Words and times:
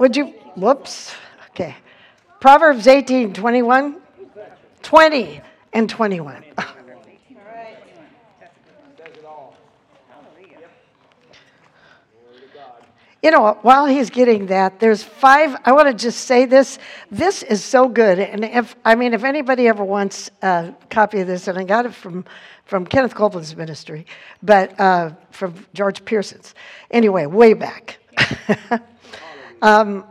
would 0.00 0.16
you, 0.16 0.28
whoops, 0.56 1.14
okay. 1.50 1.76
Proverbs 2.40 2.86
18, 2.86 3.34
21, 3.34 4.00
20 4.82 5.40
and 5.74 5.88
21. 5.88 6.44
You 13.22 13.30
know, 13.30 13.58
while 13.60 13.84
he's 13.84 14.08
getting 14.08 14.46
that, 14.46 14.80
there's 14.80 15.02
five. 15.02 15.54
I 15.66 15.72
want 15.72 15.88
to 15.88 15.94
just 15.94 16.24
say 16.24 16.46
this. 16.46 16.78
This 17.10 17.42
is 17.42 17.62
so 17.62 17.86
good. 17.86 18.18
And 18.18 18.46
if, 18.46 18.74
I 18.82 18.94
mean, 18.94 19.12
if 19.12 19.24
anybody 19.24 19.68
ever 19.68 19.84
wants 19.84 20.30
a 20.40 20.72
copy 20.88 21.20
of 21.20 21.26
this, 21.26 21.46
and 21.46 21.58
I 21.58 21.64
got 21.64 21.84
it 21.84 21.92
from, 21.92 22.24
from 22.64 22.86
Kenneth 22.86 23.14
Copeland's 23.14 23.54
ministry, 23.54 24.06
but 24.42 24.80
uh, 24.80 25.10
from 25.32 25.66
George 25.74 26.02
Pearsons. 26.06 26.54
Anyway, 26.90 27.26
way 27.26 27.52
back. 27.52 27.98
um, 29.62 30.04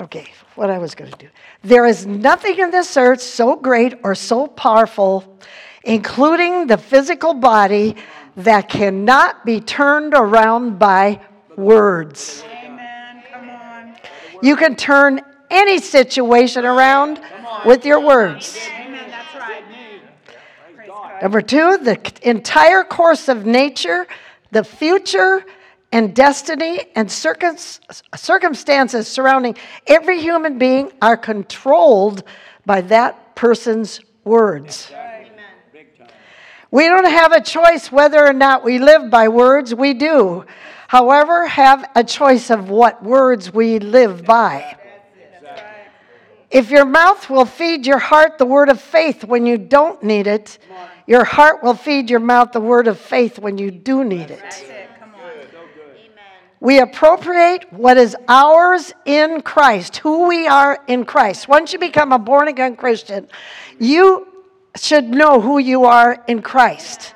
okay, 0.00 0.26
what 0.54 0.70
I 0.70 0.78
was 0.78 0.94
going 0.94 1.10
to 1.10 1.18
do. 1.18 1.28
There 1.62 1.86
is 1.86 2.06
nothing 2.06 2.58
in 2.58 2.70
this 2.70 2.96
earth 2.96 3.20
so 3.20 3.56
great 3.56 3.94
or 4.02 4.14
so 4.14 4.46
powerful, 4.46 5.38
including 5.84 6.66
the 6.66 6.78
physical 6.78 7.34
body, 7.34 7.96
that 8.36 8.68
cannot 8.68 9.46
be 9.46 9.60
turned 9.60 10.12
around 10.14 10.78
by 10.78 11.20
words. 11.56 12.44
Amen. 12.62 13.22
Come 13.32 13.48
on. 13.48 13.96
You 14.42 14.56
can 14.56 14.76
turn 14.76 15.22
any 15.50 15.78
situation 15.78 16.66
around 16.66 17.20
with 17.64 17.86
your 17.86 18.00
words. 18.00 18.58
Amen. 18.78 19.10
That's 19.10 19.34
right. 19.34 19.62
Number 21.22 21.40
two, 21.40 21.78
the 21.78 21.98
entire 22.22 22.84
course 22.84 23.28
of 23.28 23.46
nature, 23.46 24.06
the 24.50 24.62
future 24.62 25.44
and 25.92 26.14
destiny 26.14 26.86
and 26.94 27.10
circum- 27.10 27.56
circumstances 28.14 29.08
surrounding 29.08 29.56
every 29.86 30.20
human 30.20 30.58
being 30.58 30.92
are 31.00 31.16
controlled 31.16 32.24
by 32.64 32.80
that 32.82 33.34
person's 33.34 34.00
words. 34.24 34.92
We 36.70 36.84
don't 36.84 37.08
have 37.08 37.32
a 37.32 37.40
choice 37.40 37.92
whether 37.92 38.26
or 38.26 38.32
not 38.32 38.64
we 38.64 38.78
live 38.78 39.10
by 39.10 39.28
words, 39.28 39.74
we 39.74 39.94
do. 39.94 40.44
However, 40.88 41.46
have 41.46 41.88
a 41.94 42.04
choice 42.04 42.50
of 42.50 42.68
what 42.68 43.02
words 43.02 43.52
we 43.52 43.78
live 43.78 44.24
by. 44.24 44.76
If 46.50 46.70
your 46.70 46.84
mouth 46.84 47.28
will 47.28 47.44
feed 47.44 47.86
your 47.86 47.98
heart 47.98 48.38
the 48.38 48.46
word 48.46 48.68
of 48.68 48.80
faith 48.80 49.24
when 49.24 49.46
you 49.46 49.58
don't 49.58 50.02
need 50.02 50.26
it, 50.26 50.58
your 51.06 51.24
heart 51.24 51.62
will 51.62 51.74
feed 51.74 52.08
your 52.10 52.20
mouth 52.20 52.52
the 52.52 52.60
word 52.60 52.88
of 52.88 52.98
faith 52.98 53.38
when 53.38 53.58
you 53.58 53.70
do 53.70 54.04
need 54.04 54.30
it. 54.30 54.40
That's 54.42 54.60
it. 54.62 54.90
Come 54.98 55.14
on. 55.14 55.30
We 56.60 56.80
appropriate 56.80 57.70
what 57.72 57.96
is 57.96 58.16
ours 58.28 58.92
in 59.04 59.42
Christ, 59.42 59.98
who 59.98 60.26
we 60.26 60.46
are 60.46 60.82
in 60.86 61.04
Christ. 61.04 61.48
Once 61.48 61.72
you 61.72 61.78
become 61.78 62.12
a 62.12 62.18
born 62.18 62.48
again 62.48 62.76
Christian, 62.76 63.28
you 63.78 64.26
should 64.74 65.08
know 65.08 65.40
who 65.40 65.58
you 65.58 65.84
are 65.84 66.24
in 66.26 66.40
Christ. 66.40 67.14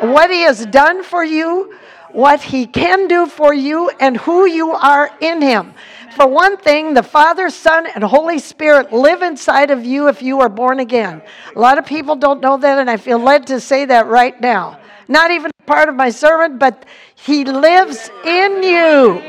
What 0.00 0.30
He 0.30 0.40
has 0.42 0.66
done 0.66 1.02
for 1.02 1.24
you, 1.24 1.74
what 2.12 2.42
He 2.42 2.66
can 2.66 3.08
do 3.08 3.26
for 3.26 3.54
you, 3.54 3.90
and 3.98 4.16
who 4.16 4.46
you 4.46 4.72
are 4.72 5.10
in 5.20 5.40
Him. 5.40 5.72
For 6.14 6.26
one 6.26 6.56
thing, 6.58 6.94
the 6.94 7.02
Father, 7.02 7.48
Son, 7.50 7.86
and 7.94 8.04
Holy 8.04 8.38
Spirit 8.38 8.92
live 8.92 9.22
inside 9.22 9.70
of 9.70 9.84
you 9.84 10.08
if 10.08 10.22
you 10.22 10.40
are 10.40 10.48
born 10.48 10.80
again. 10.80 11.22
A 11.56 11.58
lot 11.58 11.78
of 11.78 11.86
people 11.86 12.14
don't 12.14 12.40
know 12.40 12.56
that, 12.56 12.78
and 12.78 12.90
I 12.90 12.98
feel 12.98 13.18
led 13.18 13.46
to 13.48 13.58
say 13.58 13.86
that 13.86 14.06
right 14.06 14.38
now. 14.40 14.78
Not 15.08 15.30
even 15.30 15.50
part 15.66 15.88
of 15.88 15.94
my 15.96 16.10
sermon, 16.10 16.58
but 16.58 16.86
He 17.24 17.46
lives 17.46 18.10
in 18.22 18.62
you. 18.62 19.22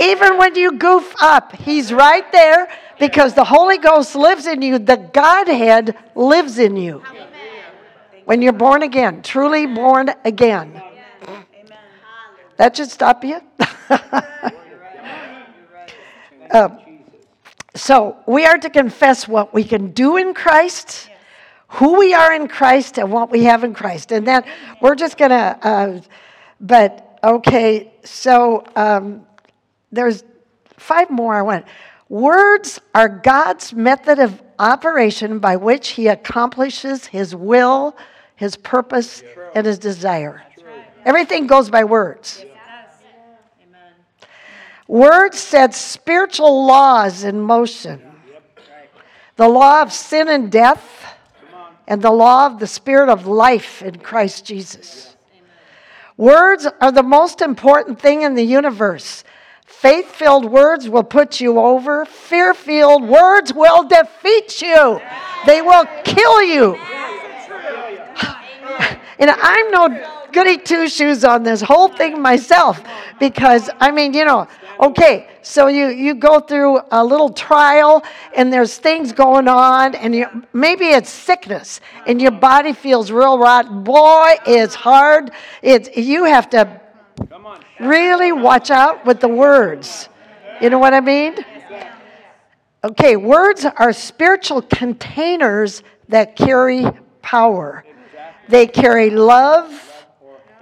Even 0.00 0.36
when 0.36 0.56
you 0.56 0.72
goof 0.72 1.14
up, 1.20 1.54
He's 1.54 1.92
right 1.92 2.30
there 2.32 2.68
because 2.98 3.34
the 3.34 3.44
Holy 3.44 3.78
Ghost 3.78 4.16
lives 4.16 4.48
in 4.48 4.62
you. 4.62 4.80
The 4.80 4.96
Godhead 4.96 5.96
lives 6.16 6.58
in 6.58 6.76
you. 6.76 7.04
When 8.24 8.42
you're 8.42 8.52
born 8.52 8.82
again, 8.82 9.22
truly 9.22 9.66
born 9.66 10.10
again. 10.24 10.82
That 12.56 12.76
should 12.76 12.90
stop 12.90 13.22
you. 13.22 13.40
Uh, 16.50 16.68
so 17.76 18.16
we 18.26 18.44
are 18.44 18.58
to 18.58 18.70
confess 18.70 19.28
what 19.28 19.54
we 19.54 19.62
can 19.62 19.92
do 19.92 20.16
in 20.16 20.34
Christ, 20.34 21.10
who 21.68 21.96
we 21.96 22.12
are 22.12 22.32
in 22.32 22.48
Christ, 22.48 22.98
and 22.98 23.12
what 23.12 23.30
we 23.30 23.44
have 23.44 23.62
in 23.62 23.72
Christ. 23.72 24.10
And 24.10 24.26
then 24.26 24.42
we're 24.80 24.96
just 24.96 25.16
going 25.16 25.30
to, 25.30 25.58
uh, 25.62 26.00
but 26.62 27.18
okay, 27.22 27.92
so 28.04 28.64
um, 28.76 29.26
there's 29.90 30.22
five 30.76 31.10
more 31.10 31.34
I 31.34 31.42
want. 31.42 31.66
Words 32.08 32.80
are 32.94 33.08
God's 33.08 33.72
method 33.72 34.20
of 34.20 34.40
operation 34.58 35.40
by 35.40 35.56
which 35.56 35.90
He 35.90 36.06
accomplishes 36.06 37.06
His 37.06 37.34
will, 37.34 37.96
His 38.36 38.56
purpose, 38.56 39.24
and 39.54 39.66
His 39.66 39.78
desire. 39.78 40.42
Everything 41.04 41.48
goes 41.48 41.68
by 41.68 41.84
words. 41.84 42.44
Words 44.86 45.38
set 45.38 45.74
spiritual 45.74 46.66
laws 46.66 47.24
in 47.24 47.40
motion. 47.40 48.02
The 49.36 49.48
law 49.48 49.82
of 49.82 49.92
sin 49.92 50.28
and 50.28 50.52
death, 50.52 51.16
and 51.88 52.02
the 52.02 52.10
law 52.10 52.46
of 52.46 52.60
the 52.60 52.66
spirit 52.66 53.08
of 53.08 53.26
life 53.26 53.82
in 53.82 53.98
Christ 53.98 54.44
Jesus. 54.44 55.11
Words 56.22 56.68
are 56.80 56.92
the 56.92 57.02
most 57.02 57.42
important 57.42 57.98
thing 57.98 58.22
in 58.22 58.36
the 58.36 58.44
universe. 58.44 59.24
Faith 59.66 60.06
filled 60.06 60.44
words 60.44 60.88
will 60.88 61.02
put 61.02 61.40
you 61.40 61.58
over, 61.58 62.04
fear 62.04 62.54
filled 62.54 63.02
words 63.02 63.52
will 63.52 63.82
defeat 63.88 64.62
you, 64.62 65.00
they 65.46 65.62
will 65.62 65.84
kill 66.04 66.44
you. 66.44 66.76
And 69.18 69.30
I'm 69.42 69.70
no 69.72 70.21
goody 70.32 70.58
two 70.58 70.88
shoes 70.88 71.24
on 71.24 71.42
this 71.42 71.60
whole 71.60 71.88
thing 71.88 72.20
myself 72.20 72.82
because, 73.20 73.70
I 73.80 73.90
mean, 73.90 74.14
you 74.14 74.24
know, 74.24 74.48
okay, 74.80 75.28
so 75.42 75.68
you, 75.68 75.88
you 75.88 76.14
go 76.14 76.40
through 76.40 76.80
a 76.90 77.04
little 77.04 77.28
trial 77.28 78.02
and 78.34 78.52
there's 78.52 78.78
things 78.78 79.12
going 79.12 79.48
on, 79.48 79.94
and 79.94 80.14
you, 80.14 80.26
maybe 80.52 80.86
it's 80.86 81.10
sickness 81.10 81.80
and 82.06 82.20
your 82.20 82.30
body 82.30 82.72
feels 82.72 83.10
real 83.10 83.38
rotten. 83.38 83.84
Boy, 83.84 84.34
it's 84.46 84.74
hard. 84.74 85.30
It's, 85.62 85.96
you 85.96 86.24
have 86.24 86.50
to 86.50 86.80
really 87.80 88.32
watch 88.32 88.70
out 88.70 89.04
with 89.04 89.20
the 89.20 89.28
words. 89.28 90.08
You 90.60 90.70
know 90.70 90.78
what 90.78 90.94
I 90.94 91.00
mean? 91.00 91.36
Okay, 92.84 93.16
words 93.16 93.64
are 93.64 93.92
spiritual 93.92 94.62
containers 94.62 95.82
that 96.08 96.34
carry 96.34 96.84
power. 97.20 97.84
They 98.48 98.66
carry 98.66 99.10
love 99.10 99.91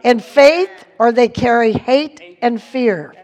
and 0.04 0.22
faith, 0.22 0.70
or 0.98 1.12
they 1.12 1.28
carry 1.28 1.72
hate 1.72 2.38
and 2.42 2.62
fear. 2.62 3.14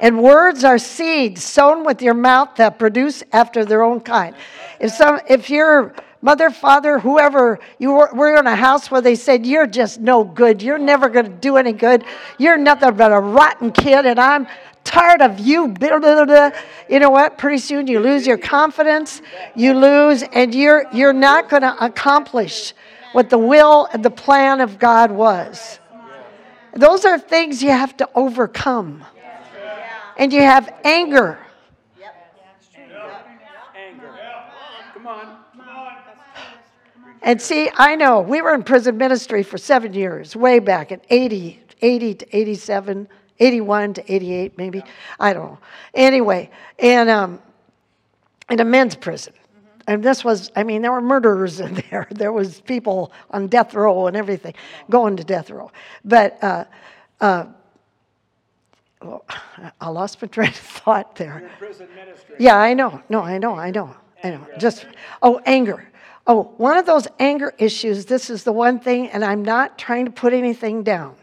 And 0.00 0.22
words 0.22 0.64
are 0.64 0.78
seeds 0.78 1.42
sown 1.42 1.84
with 1.84 2.02
your 2.02 2.14
mouth 2.14 2.56
that 2.56 2.78
produce 2.78 3.22
after 3.32 3.64
their 3.64 3.82
own 3.82 4.00
kind. 4.00 4.34
If 4.80 4.92
some, 4.92 5.20
if 5.28 5.48
your 5.48 5.94
mother, 6.20 6.50
father, 6.50 6.98
whoever 6.98 7.60
you 7.78 7.92
were, 7.92 8.10
were 8.12 8.36
in 8.36 8.46
a 8.46 8.56
house 8.56 8.90
where 8.90 9.00
they 9.00 9.14
said 9.14 9.46
you're 9.46 9.66
just 9.66 10.00
no 10.00 10.24
good, 10.24 10.62
you're 10.62 10.78
never 10.78 11.08
going 11.08 11.26
to 11.26 11.30
do 11.30 11.56
any 11.56 11.72
good, 11.72 12.04
you're 12.38 12.56
nothing 12.56 12.94
but 12.96 13.12
a 13.12 13.20
rotten 13.20 13.70
kid, 13.70 14.04
and 14.04 14.18
I'm 14.18 14.46
tired 14.82 15.22
of 15.22 15.38
you. 15.38 15.68
Blah, 15.68 15.98
blah, 16.00 16.24
blah. 16.24 16.50
You 16.88 16.98
know 16.98 17.10
what? 17.10 17.38
Pretty 17.38 17.58
soon 17.58 17.86
you 17.86 18.00
lose 18.00 18.26
your 18.26 18.38
confidence, 18.38 19.22
you 19.54 19.74
lose, 19.74 20.22
and 20.22 20.54
you're 20.54 20.86
you're 20.92 21.12
not 21.12 21.48
going 21.48 21.62
to 21.62 21.84
accomplish 21.84 22.74
what 23.14 23.30
the 23.30 23.38
will 23.38 23.88
and 23.92 24.04
the 24.04 24.10
plan 24.10 24.60
of 24.60 24.76
God 24.76 25.12
was. 25.12 25.78
Those 26.74 27.04
are 27.04 27.16
things 27.16 27.62
you 27.62 27.70
have 27.70 27.96
to 27.98 28.10
overcome. 28.12 29.04
And 30.18 30.32
you 30.32 30.40
have 30.40 30.74
anger. 30.82 31.38
Come 34.94 35.06
on. 35.06 35.38
And 37.22 37.40
see, 37.40 37.70
I 37.76 37.94
know 37.94 38.20
we 38.20 38.42
were 38.42 38.52
in 38.52 38.64
prison 38.64 38.98
ministry 38.98 39.44
for 39.44 39.58
seven 39.58 39.94
years, 39.94 40.34
way 40.34 40.58
back 40.58 40.90
in 40.90 41.00
80, 41.08 41.62
80 41.80 42.14
to 42.14 42.36
87, 42.36 43.08
81 43.38 43.94
to 43.94 44.12
88, 44.12 44.58
maybe. 44.58 44.82
I 45.20 45.32
don't 45.32 45.52
know. 45.52 45.58
Anyway, 45.94 46.50
and 46.80 47.08
um, 47.08 47.40
in 48.50 48.58
a 48.58 48.64
men's 48.64 48.96
prison. 48.96 49.32
And 49.86 50.02
this 50.02 50.24
was, 50.24 50.50
I 50.56 50.62
mean, 50.62 50.82
there 50.82 50.92
were 50.92 51.00
murderers 51.00 51.60
in 51.66 51.82
there. 51.90 52.06
There 52.10 52.32
was 52.32 52.60
people 52.60 53.12
on 53.30 53.48
death 53.48 53.74
row 53.74 54.06
and 54.06 54.16
everything, 54.16 54.54
going 54.90 55.16
to 55.16 55.24
death 55.24 55.50
row. 55.50 55.70
But 56.04 56.42
uh, 56.42 56.64
uh, 57.20 57.46
well, 59.02 59.24
I 59.80 59.88
lost 59.88 60.20
my 60.22 60.28
train 60.36 60.48
of 60.48 60.56
thought 60.56 61.16
there. 61.16 61.40
You're 61.40 61.48
in 61.48 61.56
prison 61.58 61.88
ministry. 61.94 62.36
Yeah, 62.38 62.56
I 62.56 62.74
know. 62.74 63.02
No, 63.08 63.20
I 63.20 63.38
know. 63.38 63.54
I 63.54 63.70
know. 63.70 63.94
I 64.22 64.30
know. 64.30 64.46
Just 64.58 64.86
oh, 65.22 65.40
anger. 65.44 65.86
Oh, 66.26 66.54
one 66.56 66.78
of 66.78 66.86
those 66.86 67.06
anger 67.18 67.52
issues. 67.58 68.06
This 68.06 68.30
is 68.30 68.44
the 68.44 68.52
one 68.52 68.80
thing, 68.80 69.08
and 69.08 69.22
I'm 69.22 69.44
not 69.44 69.76
trying 69.76 70.06
to 70.06 70.10
put 70.10 70.32
anything 70.32 70.82
down. 70.82 71.16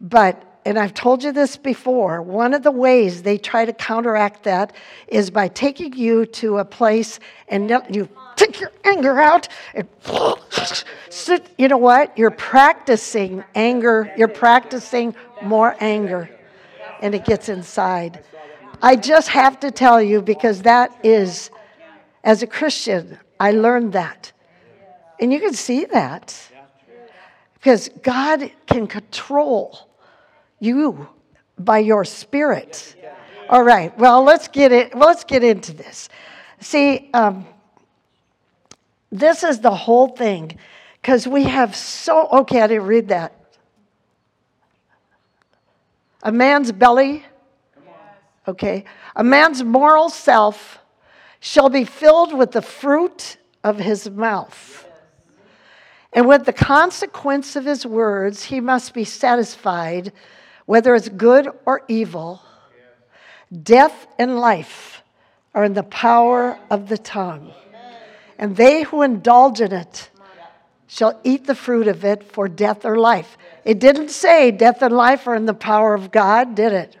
But 0.00 0.42
and 0.70 0.78
I've 0.78 0.94
told 0.94 1.24
you 1.24 1.32
this 1.32 1.56
before, 1.56 2.22
one 2.22 2.54
of 2.54 2.62
the 2.62 2.70
ways 2.70 3.24
they 3.24 3.38
try 3.38 3.64
to 3.64 3.72
counteract 3.72 4.44
that 4.44 4.72
is 5.08 5.28
by 5.28 5.48
taking 5.48 5.94
you 5.94 6.26
to 6.26 6.58
a 6.58 6.64
place 6.64 7.18
and 7.48 7.68
you 7.90 8.08
take 8.36 8.60
your 8.60 8.70
anger 8.84 9.18
out 9.18 9.48
and 9.74 9.88
sit. 11.08 11.44
You 11.58 11.66
know 11.66 11.76
what? 11.76 12.16
You're 12.16 12.30
practicing 12.30 13.42
anger. 13.56 14.14
You're 14.16 14.28
practicing 14.28 15.16
more 15.42 15.74
anger, 15.80 16.30
and 17.00 17.16
it 17.16 17.24
gets 17.24 17.48
inside. 17.48 18.22
I 18.80 18.94
just 18.94 19.26
have 19.26 19.58
to 19.60 19.72
tell 19.72 20.00
you 20.00 20.22
because 20.22 20.62
that 20.62 20.96
is, 21.02 21.50
as 22.22 22.44
a 22.44 22.46
Christian, 22.46 23.18
I 23.40 23.50
learned 23.50 23.94
that. 23.94 24.30
And 25.18 25.32
you 25.32 25.40
can 25.40 25.52
see 25.52 25.86
that 25.86 26.40
because 27.54 27.88
God 28.04 28.52
can 28.68 28.86
control 28.86 29.89
you 30.60 31.08
by 31.58 31.78
your 31.78 32.04
spirit. 32.04 32.96
All 33.48 33.64
right. 33.64 33.96
Well, 33.98 34.22
let's 34.22 34.46
get 34.46 34.70
it. 34.70 34.94
Well, 34.94 35.08
let's 35.08 35.24
get 35.24 35.42
into 35.42 35.72
this. 35.72 36.08
See, 36.60 37.10
um, 37.12 37.46
this 39.10 39.42
is 39.42 39.58
the 39.58 39.74
whole 39.74 40.08
thing 40.08 40.56
because 41.02 41.26
we 41.26 41.44
have 41.44 41.74
so. 41.74 42.28
Okay, 42.28 42.60
I 42.60 42.68
didn't 42.68 42.86
read 42.86 43.08
that. 43.08 43.34
A 46.22 46.30
man's 46.30 46.70
belly. 46.70 47.24
Okay. 48.46 48.84
A 49.16 49.24
man's 49.24 49.62
moral 49.62 50.10
self 50.10 50.78
shall 51.40 51.68
be 51.68 51.84
filled 51.84 52.36
with 52.36 52.52
the 52.52 52.62
fruit 52.62 53.38
of 53.64 53.78
his 53.78 54.08
mouth. 54.08 54.86
And 56.12 56.26
with 56.26 56.44
the 56.44 56.52
consequence 56.52 57.56
of 57.56 57.64
his 57.64 57.86
words, 57.86 58.44
he 58.44 58.60
must 58.60 58.94
be 58.94 59.04
satisfied, 59.04 60.12
whether 60.70 60.94
it's 60.94 61.08
good 61.08 61.48
or 61.66 61.82
evil. 61.88 62.40
Death 63.50 64.06
and 64.20 64.38
life 64.38 65.02
are 65.52 65.64
in 65.64 65.74
the 65.74 65.82
power 65.82 66.60
of 66.70 66.88
the 66.88 66.96
tongue. 66.96 67.50
And 68.38 68.54
they 68.54 68.84
who 68.84 69.02
indulge 69.02 69.60
in 69.60 69.72
it 69.72 70.10
shall 70.86 71.18
eat 71.24 71.44
the 71.44 71.56
fruit 71.56 71.88
of 71.88 72.04
it 72.04 72.22
for 72.22 72.46
death 72.46 72.84
or 72.84 72.94
life. 72.94 73.36
It 73.64 73.80
didn't 73.80 74.10
say 74.10 74.52
death 74.52 74.80
and 74.80 74.94
life 74.94 75.26
are 75.26 75.34
in 75.34 75.44
the 75.44 75.54
power 75.54 75.92
of 75.92 76.12
God, 76.12 76.54
did 76.54 76.72
it? 76.72 76.96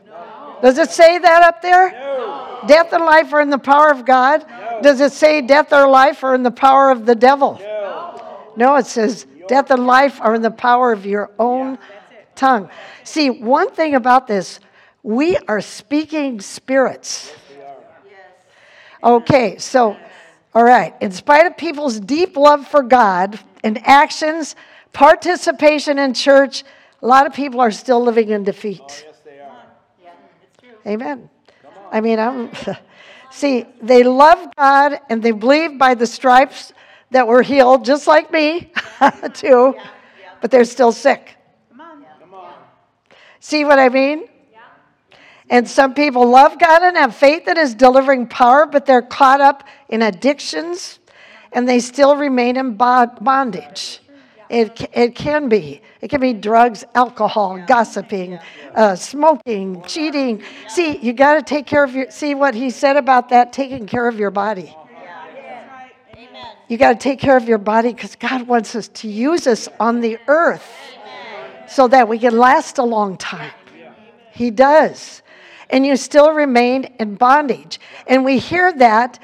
Does 0.62 0.76
it 0.76 0.90
say 0.90 1.18
that 1.18 1.44
up 1.44 1.62
there? 1.62 1.92
No. 1.92 2.64
Death 2.66 2.92
and 2.92 3.04
life 3.04 3.32
are 3.32 3.40
in 3.40 3.50
the 3.50 3.58
power 3.58 3.92
of 3.92 4.04
God? 4.04 4.44
Does 4.82 5.00
it 5.00 5.12
say 5.12 5.42
death 5.42 5.72
or 5.72 5.88
life 5.88 6.24
are 6.24 6.34
in 6.34 6.42
the 6.42 6.50
power 6.50 6.90
of 6.90 7.06
the 7.06 7.14
devil? 7.14 7.60
No. 7.60 8.52
No, 8.56 8.74
it 8.74 8.86
says 8.86 9.28
death 9.46 9.70
and 9.70 9.86
life 9.86 10.20
are 10.20 10.34
in 10.34 10.42
the 10.42 10.50
power 10.50 10.90
of 10.90 11.06
your 11.06 11.30
own 11.38 11.78
tongue. 12.40 12.70
See, 13.04 13.28
one 13.28 13.70
thing 13.70 13.94
about 13.94 14.26
this, 14.26 14.60
we 15.02 15.36
are 15.48 15.60
speaking 15.60 16.40
spirits. 16.40 17.32
Okay, 19.02 19.56
so, 19.58 19.96
all 20.54 20.64
right. 20.64 20.94
In 21.00 21.10
spite 21.12 21.46
of 21.46 21.56
people's 21.56 22.00
deep 22.00 22.36
love 22.36 22.66
for 22.66 22.82
God 22.82 23.38
and 23.64 23.78
actions, 23.86 24.56
participation 24.92 25.98
in 25.98 26.12
church, 26.12 26.64
a 27.02 27.06
lot 27.06 27.26
of 27.26 27.32
people 27.32 27.60
are 27.60 27.70
still 27.70 28.02
living 28.02 28.28
in 28.28 28.44
defeat. 28.44 28.80
Oh, 28.82 29.06
yes, 29.06 29.20
they 29.24 29.40
are. 29.40 29.62
Amen. 30.86 31.30
I 31.92 32.00
mean, 32.00 32.18
I'm. 32.18 32.50
See, 33.30 33.64
they 33.80 34.02
love 34.02 34.48
God 34.56 34.98
and 35.08 35.22
they 35.22 35.30
believe 35.30 35.78
by 35.78 35.94
the 35.94 36.06
stripes 36.06 36.72
that 37.10 37.26
we're 37.26 37.42
healed, 37.42 37.84
just 37.84 38.06
like 38.06 38.32
me, 38.32 38.72
too, 39.34 39.76
but 40.40 40.50
they're 40.50 40.64
still 40.64 40.92
sick. 40.92 41.36
Come 41.70 41.80
on. 41.80 42.04
Come 42.20 42.34
on. 42.34 42.54
See 43.40 43.64
what 43.64 43.78
I 43.78 43.88
mean? 43.88 44.28
And 45.48 45.68
some 45.68 45.94
people 45.94 46.28
love 46.28 46.58
God 46.58 46.82
and 46.82 46.96
have 46.96 47.16
faith 47.16 47.46
that 47.46 47.58
is 47.58 47.74
delivering 47.74 48.28
power, 48.28 48.66
but 48.66 48.86
they're 48.86 49.02
caught 49.02 49.40
up 49.40 49.64
in 49.88 50.00
addictions 50.00 51.00
and 51.50 51.68
they 51.68 51.80
still 51.80 52.14
remain 52.14 52.56
in 52.56 52.76
bondage. 52.76 54.00
It, 54.48 54.90
it 54.92 55.14
can 55.14 55.48
be. 55.48 55.80
It 56.00 56.08
can 56.08 56.20
be 56.20 56.32
drugs, 56.32 56.84
alcohol, 56.94 57.64
gossiping, 57.66 58.38
uh, 58.74 58.94
smoking, 58.96 59.82
cheating. 59.82 60.42
See, 60.68 60.98
you 60.98 61.12
got 61.12 61.34
to 61.34 61.42
take 61.42 61.66
care 61.66 61.84
of 61.84 61.94
your. 61.94 62.10
See 62.10 62.34
what 62.34 62.54
he 62.54 62.70
said 62.70 62.96
about 62.96 63.28
that, 63.28 63.52
taking 63.52 63.86
care 63.86 64.08
of 64.08 64.18
your 64.18 64.32
body. 64.32 64.76
You 66.68 66.78
got 66.78 66.92
to 66.92 66.98
take 66.98 67.20
care 67.20 67.36
of 67.36 67.48
your 67.48 67.58
body 67.58 67.92
because 67.92 68.16
God 68.16 68.46
wants 68.48 68.74
us 68.74 68.88
to 68.88 69.08
use 69.08 69.46
us 69.46 69.68
on 69.78 70.00
the 70.00 70.18
earth 70.26 70.68
so 71.70 71.86
that 71.88 72.08
we 72.08 72.18
can 72.18 72.36
last 72.36 72.78
a 72.78 72.82
long 72.82 73.16
time. 73.16 73.52
He 74.32 74.50
does. 74.50 75.22
And 75.70 75.86
you 75.86 75.96
still 75.96 76.32
remain 76.32 76.84
in 76.98 77.14
bondage. 77.14 77.78
And 78.08 78.24
we 78.24 78.38
hear 78.38 78.72
that, 78.72 79.20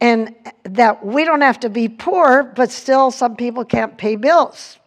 and 0.00 0.34
that 0.62 1.04
we 1.04 1.24
don't 1.24 1.40
have 1.40 1.58
to 1.60 1.68
be 1.68 1.88
poor, 1.88 2.44
but 2.44 2.70
still 2.70 3.10
some 3.10 3.34
people 3.34 3.64
can't 3.64 3.98
pay 3.98 4.14
bills. 4.14 4.78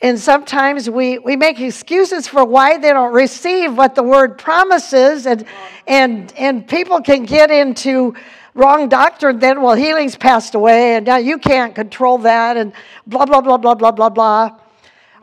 And 0.00 0.18
sometimes 0.18 0.88
we, 0.88 1.18
we 1.18 1.36
make 1.36 1.60
excuses 1.60 2.26
for 2.26 2.44
why 2.44 2.78
they 2.78 2.92
don't 2.92 3.12
receive 3.12 3.76
what 3.76 3.94
the 3.94 4.02
word 4.02 4.38
promises, 4.38 5.26
and, 5.26 5.44
and, 5.86 6.32
and 6.36 6.66
people 6.66 7.00
can 7.00 7.24
get 7.24 7.50
into 7.50 8.14
wrong 8.54 8.88
doctrine 8.88 9.38
then, 9.38 9.60
well, 9.60 9.74
healing's 9.74 10.16
passed 10.16 10.54
away, 10.54 10.96
and 10.96 11.06
now 11.06 11.16
you 11.16 11.38
can't 11.38 11.74
control 11.74 12.18
that, 12.18 12.56
and 12.56 12.72
blah, 13.06 13.26
blah, 13.26 13.40
blah, 13.40 13.58
blah, 13.58 13.74
blah, 13.74 13.92
blah, 13.92 14.08
blah. 14.08 14.50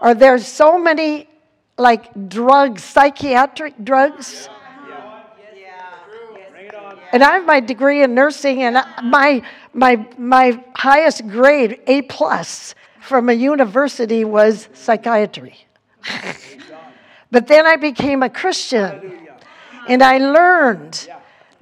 Or 0.01 0.15
there's 0.15 0.47
so 0.47 0.79
many 0.79 1.27
like 1.77 2.29
drugs, 2.29 2.83
psychiatric 2.83 3.75
drugs. 3.83 4.49
Bring 6.51 6.65
it 6.65 6.75
on. 6.75 6.99
And 7.13 7.23
I 7.23 7.35
have 7.35 7.45
my 7.45 7.59
degree 7.59 8.03
in 8.03 8.13
nursing, 8.13 8.63
and 8.63 8.83
my 9.03 9.43
my 9.73 10.05
my 10.17 10.63
highest 10.75 11.27
grade, 11.27 11.79
A 11.87 12.01
plus, 12.03 12.75
from 12.99 13.29
a 13.29 13.33
university 13.33 14.25
was 14.25 14.69
psychiatry. 14.73 15.55
but 17.31 17.47
then 17.47 17.65
I 17.65 17.75
became 17.75 18.23
a 18.23 18.29
Christian, 18.29 19.27
and 19.87 20.01
I 20.03 20.17
learned 20.17 21.09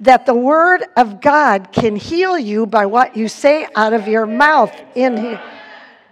that 0.00 0.24
the 0.24 0.34
Word 0.34 0.82
of 0.96 1.20
God 1.20 1.72
can 1.72 1.94
heal 1.96 2.38
you 2.38 2.66
by 2.66 2.86
what 2.86 3.16
you 3.16 3.28
say 3.28 3.66
out 3.76 3.92
of 3.92 4.08
your 4.08 4.26
mouth. 4.26 4.72
In 4.94 5.16
here, 5.16 5.42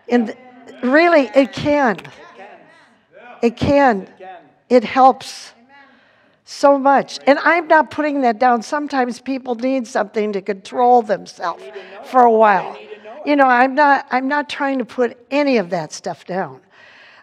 in 0.07 0.27
the, 0.27 0.37
really, 0.83 1.31
it 1.35 1.53
can. 1.53 1.99
It 3.43 3.57
can. 3.57 4.09
It 4.69 4.85
helps 4.85 5.53
so 6.45 6.79
much. 6.79 7.19
And 7.27 7.39
I'm 7.41 7.67
not 7.69 7.91
putting 7.91 8.23
that 8.23 8.39
down. 8.39 8.63
Sometimes 8.63 9.21
people 9.21 9.55
need 9.55 9.87
something 9.87 10.33
to 10.33 10.41
control 10.41 11.03
themselves 11.03 11.63
for 12.05 12.23
a 12.23 12.31
while. 12.31 12.79
You 13.27 13.37
know, 13.37 13.47
I'm 13.47 13.75
not 13.75 14.07
I'm 14.11 14.29
not 14.29 14.49
trying 14.49 14.79
to 14.79 14.85
put 14.85 15.19
any 15.31 15.59
of 15.59 15.71
that 15.71 15.93
stuff 15.93 16.25
down. 16.25 16.61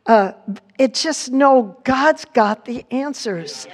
Uh, 0.06 0.34
it 0.78 0.94
just 0.94 1.32
know 1.32 1.78
God's 1.84 2.26
got 2.26 2.66
the 2.66 2.86
answers. 2.92 3.68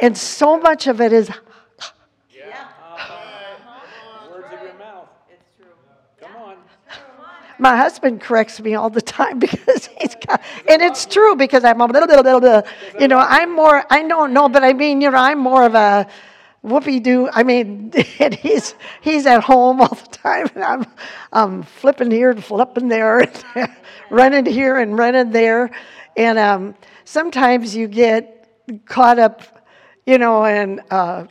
And 0.00 0.16
so 0.16 0.58
much 0.58 0.86
of 0.86 1.02
it 1.02 1.12
is 1.12 1.28
Words 1.28 1.40
of 4.52 4.62
your 4.62 4.74
mouth. 4.74 5.08
Come 6.20 6.36
on. 6.36 6.56
My 7.58 7.76
husband 7.76 8.20
corrects 8.20 8.60
me 8.60 8.74
all 8.74 8.90
the 8.90 9.02
time 9.02 9.38
because 9.46 9.86
he's 9.98 10.14
got, 10.26 10.42
and 10.68 10.82
it's 10.82 11.06
true 11.06 11.36
because 11.36 11.64
I'm 11.64 11.80
a 11.80 11.86
little, 11.86 12.08
little, 12.08 12.24
little, 12.24 12.40
little, 12.40 12.62
you 12.98 13.08
know, 13.08 13.18
I'm 13.18 13.54
more, 13.54 13.84
I 13.90 14.06
don't 14.06 14.32
know, 14.32 14.48
but 14.48 14.64
I 14.64 14.72
mean, 14.72 15.00
you 15.00 15.10
know, 15.10 15.18
I'm 15.18 15.38
more 15.38 15.64
of 15.64 15.74
a 15.74 16.06
whoopee 16.62 17.00
doo. 17.00 17.28
I 17.32 17.42
mean, 17.42 17.92
and 18.18 18.34
he's, 18.34 18.74
he's 19.00 19.26
at 19.26 19.42
home 19.42 19.80
all 19.80 19.88
the 19.88 20.08
time 20.10 20.48
and 20.54 20.64
I'm, 20.64 20.86
I'm 21.32 21.62
flipping 21.62 22.10
here 22.10 22.30
and 22.30 22.42
flipping 22.42 22.88
there, 22.88 23.20
and 23.54 23.70
running 24.10 24.46
here 24.46 24.78
and 24.78 24.96
running 24.96 25.30
there. 25.30 25.70
And 26.16 26.38
um, 26.38 26.74
sometimes 27.04 27.74
you 27.74 27.88
get 27.88 28.48
caught 28.86 29.18
up, 29.18 29.66
you 30.06 30.18
know, 30.18 30.44
and, 30.44 30.80
uh, 30.90 31.26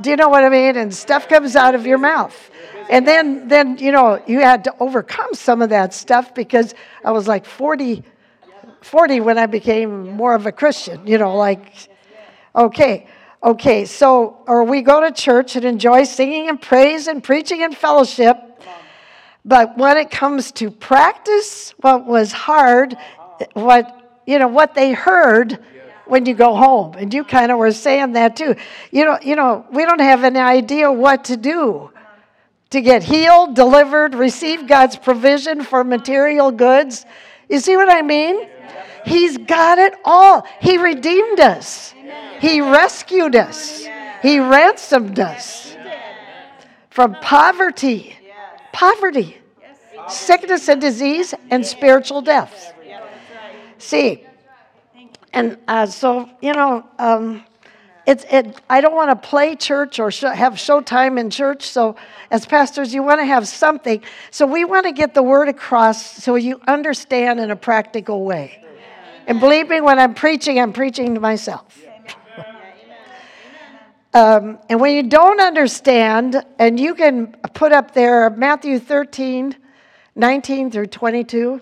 do 0.00 0.10
you 0.10 0.16
know 0.16 0.28
what 0.28 0.44
I 0.44 0.48
mean? 0.48 0.76
And 0.76 0.94
stuff 0.94 1.28
comes 1.28 1.56
out 1.56 1.74
of 1.74 1.86
your 1.86 1.98
mouth. 1.98 2.50
And 2.88 3.06
then, 3.06 3.48
then 3.48 3.78
you 3.78 3.92
know, 3.92 4.22
you 4.26 4.40
had 4.40 4.64
to 4.64 4.74
overcome 4.80 5.34
some 5.34 5.60
of 5.60 5.70
that 5.70 5.92
stuff 5.92 6.34
because 6.34 6.74
I 7.04 7.10
was 7.10 7.28
like 7.28 7.44
40, 7.44 8.02
40 8.80 9.20
when 9.20 9.38
I 9.38 9.46
became 9.46 10.10
more 10.10 10.34
of 10.34 10.46
a 10.46 10.52
Christian, 10.52 11.06
you 11.06 11.18
know, 11.18 11.36
like, 11.36 11.88
okay, 12.56 13.06
okay, 13.42 13.84
so, 13.84 14.42
or 14.46 14.64
we 14.64 14.82
go 14.82 15.00
to 15.00 15.12
church 15.12 15.54
and 15.54 15.64
enjoy 15.64 16.04
singing 16.04 16.48
and 16.48 16.60
praise 16.60 17.06
and 17.06 17.22
preaching 17.22 17.62
and 17.62 17.76
fellowship. 17.76 18.36
But 19.44 19.76
when 19.76 19.96
it 19.96 20.10
comes 20.10 20.50
to 20.52 20.70
practice, 20.70 21.74
what 21.80 22.06
was 22.06 22.32
hard, 22.32 22.96
what, 23.52 24.20
you 24.26 24.38
know, 24.38 24.48
what 24.48 24.74
they 24.74 24.92
heard 24.92 25.58
when 26.06 26.24
you 26.24 26.34
go 26.34 26.54
home. 26.54 26.94
And 26.94 27.12
you 27.12 27.22
kind 27.22 27.52
of 27.52 27.58
were 27.58 27.72
saying 27.72 28.12
that 28.12 28.34
too. 28.34 28.56
You 28.90 29.04
know, 29.04 29.18
you 29.22 29.36
know, 29.36 29.66
we 29.70 29.84
don't 29.84 30.00
have 30.00 30.24
any 30.24 30.40
idea 30.40 30.90
what 30.90 31.24
to 31.24 31.36
do 31.36 31.90
to 32.70 32.80
get 32.80 33.02
healed, 33.02 33.54
delivered, 33.54 34.14
receive 34.14 34.66
God's 34.66 34.96
provision 34.96 35.62
for 35.62 35.84
material 35.84 36.50
goods. 36.50 37.06
You 37.48 37.60
see 37.60 37.76
what 37.76 37.90
I 37.90 38.02
mean? 38.02 38.48
He's 39.06 39.38
got 39.38 39.78
it 39.78 39.94
all. 40.04 40.46
He 40.60 40.76
redeemed 40.76 41.40
us. 41.40 41.94
He 42.40 42.60
rescued 42.60 43.34
us. 43.34 43.86
He 44.22 44.38
ransomed 44.38 45.18
us 45.18 45.76
from 46.90 47.14
poverty. 47.22 48.16
Poverty. 48.72 49.38
Sickness 50.08 50.68
and 50.68 50.80
disease 50.80 51.34
and 51.50 51.64
spiritual 51.64 52.22
death. 52.22 52.74
See, 53.78 54.26
and 55.32 55.58
uh, 55.68 55.86
so, 55.86 56.28
you 56.40 56.52
know, 56.52 56.86
um, 56.98 57.44
it's, 58.08 58.24
it, 58.30 58.58
I 58.70 58.80
don't 58.80 58.94
want 58.94 59.10
to 59.10 59.28
play 59.28 59.54
church 59.54 60.00
or 60.00 60.10
show, 60.10 60.30
have 60.30 60.54
showtime 60.54 61.20
in 61.20 61.28
church. 61.28 61.64
So, 61.64 61.94
as 62.30 62.46
pastors, 62.46 62.94
you 62.94 63.02
want 63.02 63.20
to 63.20 63.26
have 63.26 63.46
something. 63.46 64.02
So, 64.30 64.46
we 64.46 64.64
want 64.64 64.86
to 64.86 64.92
get 64.92 65.12
the 65.12 65.22
word 65.22 65.50
across 65.50 66.24
so 66.24 66.34
you 66.36 66.58
understand 66.66 67.38
in 67.38 67.50
a 67.50 67.56
practical 67.56 68.24
way. 68.24 68.64
And 69.26 69.38
believe 69.40 69.68
me, 69.68 69.82
when 69.82 69.98
I'm 69.98 70.14
preaching, 70.14 70.58
I'm 70.58 70.72
preaching 70.72 71.16
to 71.16 71.20
myself. 71.20 71.78
Um, 74.14 74.58
and 74.70 74.80
when 74.80 74.96
you 74.96 75.02
don't 75.02 75.38
understand, 75.38 76.42
and 76.58 76.80
you 76.80 76.94
can 76.94 77.36
put 77.52 77.72
up 77.72 77.92
there 77.92 78.30
Matthew 78.30 78.78
13, 78.78 79.54
19 80.16 80.70
through 80.70 80.86
22. 80.86 81.60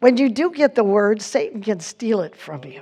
When 0.00 0.16
you 0.16 0.30
do 0.30 0.50
get 0.50 0.74
the 0.74 0.82
word, 0.82 1.22
Satan 1.22 1.62
can 1.62 1.78
steal 1.78 2.22
it 2.22 2.34
from 2.34 2.64
you. 2.64 2.80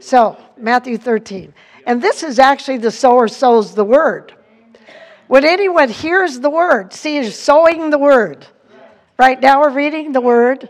So, 0.00 0.36
Matthew 0.56 0.96
13. 0.96 1.52
And 1.86 2.02
this 2.02 2.22
is 2.22 2.38
actually 2.38 2.78
the 2.78 2.90
sower 2.90 3.28
sows 3.28 3.74
the 3.74 3.84
word. 3.84 4.34
When 5.28 5.44
anyone 5.44 5.88
hears 5.88 6.40
the 6.40 6.50
word, 6.50 6.92
see, 6.92 7.18
is 7.18 7.38
sowing 7.38 7.90
the 7.90 7.98
word. 7.98 8.46
Right 9.18 9.40
now 9.40 9.60
we're 9.60 9.70
reading 9.70 10.12
the 10.12 10.20
word. 10.20 10.68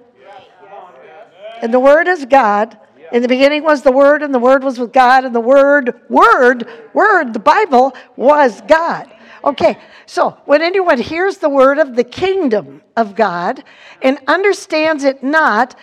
And 1.63 1.73
the 1.73 1.81
word 1.81 2.09
is 2.09 2.27
God. 2.27 2.77
In 3.13 3.23
the 3.23 3.29
beginning 3.29 3.65
was 3.65 3.83
the 3.83 3.93
word, 3.93 4.23
and 4.23 4.33
the 4.35 4.39
word 4.39 4.63
was 4.63 4.79
with 4.79 4.93
God, 4.93 5.25
and 5.25 5.35
the 5.35 5.41
word, 5.41 6.01
word, 6.09 6.69
word, 6.95 7.33
the 7.33 7.41
Bible 7.41 7.95
was 8.17 8.61
God. 8.63 9.11
Okay, 9.45 9.79
so 10.07 10.37
when 10.45 10.63
anyone 10.63 10.99
hears 10.99 11.39
the 11.39 11.49
word 11.49 11.79
of 11.79 11.97
the 11.97 12.05
kingdom 12.05 12.83
of 12.97 13.15
God 13.15 13.65
and 14.03 14.19
understands 14.27 15.03
it 15.05 15.23
not, 15.23 15.75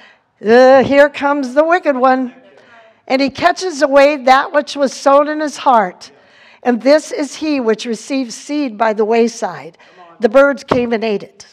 uh, 0.45 0.83
here 0.83 1.09
comes 1.09 1.53
the 1.53 1.63
wicked 1.63 1.95
one. 1.95 2.33
And 3.07 3.21
he 3.21 3.29
catches 3.29 3.81
away 3.81 4.17
that 4.23 4.51
which 4.51 4.75
was 4.75 4.93
sown 4.93 5.27
in 5.27 5.39
his 5.39 5.57
heart. 5.57 6.11
And 6.63 6.81
this 6.81 7.11
is 7.11 7.35
he 7.35 7.59
which 7.59 7.85
receives 7.85 8.35
seed 8.35 8.77
by 8.77 8.93
the 8.93 9.05
wayside. 9.05 9.77
The 10.19 10.29
birds 10.29 10.63
came 10.63 10.91
and 10.91 11.03
ate 11.03 11.23
it. 11.23 11.47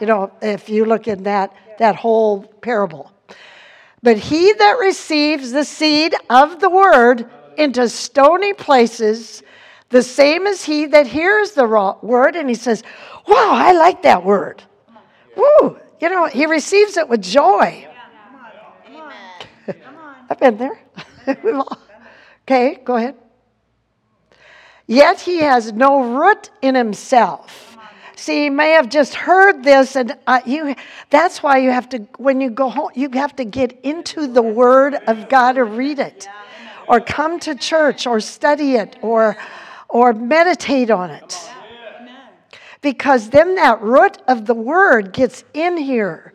You 0.00 0.06
know, 0.06 0.32
if 0.40 0.68
you 0.68 0.84
look 0.84 1.08
in 1.08 1.24
that, 1.24 1.54
that 1.78 1.96
whole 1.96 2.42
parable. 2.42 3.12
But 4.02 4.16
he 4.16 4.52
that 4.52 4.78
receives 4.78 5.50
the 5.52 5.64
seed 5.64 6.14
of 6.30 6.60
the 6.60 6.70
word 6.70 7.28
into 7.56 7.88
stony 7.88 8.52
places, 8.52 9.42
the 9.88 10.02
same 10.02 10.46
as 10.46 10.64
he 10.64 10.86
that 10.86 11.06
hears 11.06 11.52
the 11.52 11.66
word 12.02 12.36
and 12.36 12.48
he 12.48 12.54
says, 12.54 12.82
Wow, 13.26 13.50
I 13.50 13.72
like 13.72 14.02
that 14.02 14.24
word. 14.24 14.62
Woo! 15.36 15.78
You 16.00 16.08
know, 16.08 16.26
he 16.26 16.46
receives 16.46 16.96
it 16.96 17.08
with 17.08 17.22
joy. 17.22 17.86
I've 20.30 20.38
been 20.38 20.56
there. 20.56 20.80
okay, 22.42 22.78
go 22.84 22.96
ahead. 22.96 23.14
Yet 24.86 25.20
he 25.20 25.38
has 25.38 25.72
no 25.72 26.14
root 26.16 26.50
in 26.62 26.74
himself. 26.74 27.76
See, 28.16 28.46
you 28.46 28.50
may 28.50 28.70
have 28.70 28.88
just 28.88 29.14
heard 29.14 29.62
this, 29.62 29.94
and 29.94 30.16
uh, 30.26 30.40
you, 30.44 30.74
that's 31.10 31.42
why 31.42 31.58
you 31.58 31.70
have 31.70 31.88
to, 31.90 31.98
when 32.16 32.40
you 32.40 32.50
go 32.50 32.68
home, 32.68 32.90
you 32.94 33.08
have 33.10 33.36
to 33.36 33.44
get 33.44 33.78
into 33.84 34.26
the 34.26 34.42
Word 34.42 34.94
of 35.06 35.28
God 35.28 35.56
or 35.56 35.64
read 35.64 35.98
it, 36.00 36.26
or 36.88 37.00
come 37.00 37.38
to 37.40 37.54
church, 37.54 38.06
or 38.06 38.18
study 38.18 38.74
it, 38.74 38.96
or, 39.02 39.36
or 39.88 40.14
meditate 40.14 40.90
on 40.90 41.10
it. 41.10 41.38
Because 42.80 43.30
then 43.30 43.54
that 43.56 43.80
root 43.82 44.18
of 44.26 44.46
the 44.46 44.54
Word 44.54 45.12
gets 45.12 45.44
in 45.54 45.76
here. 45.76 46.32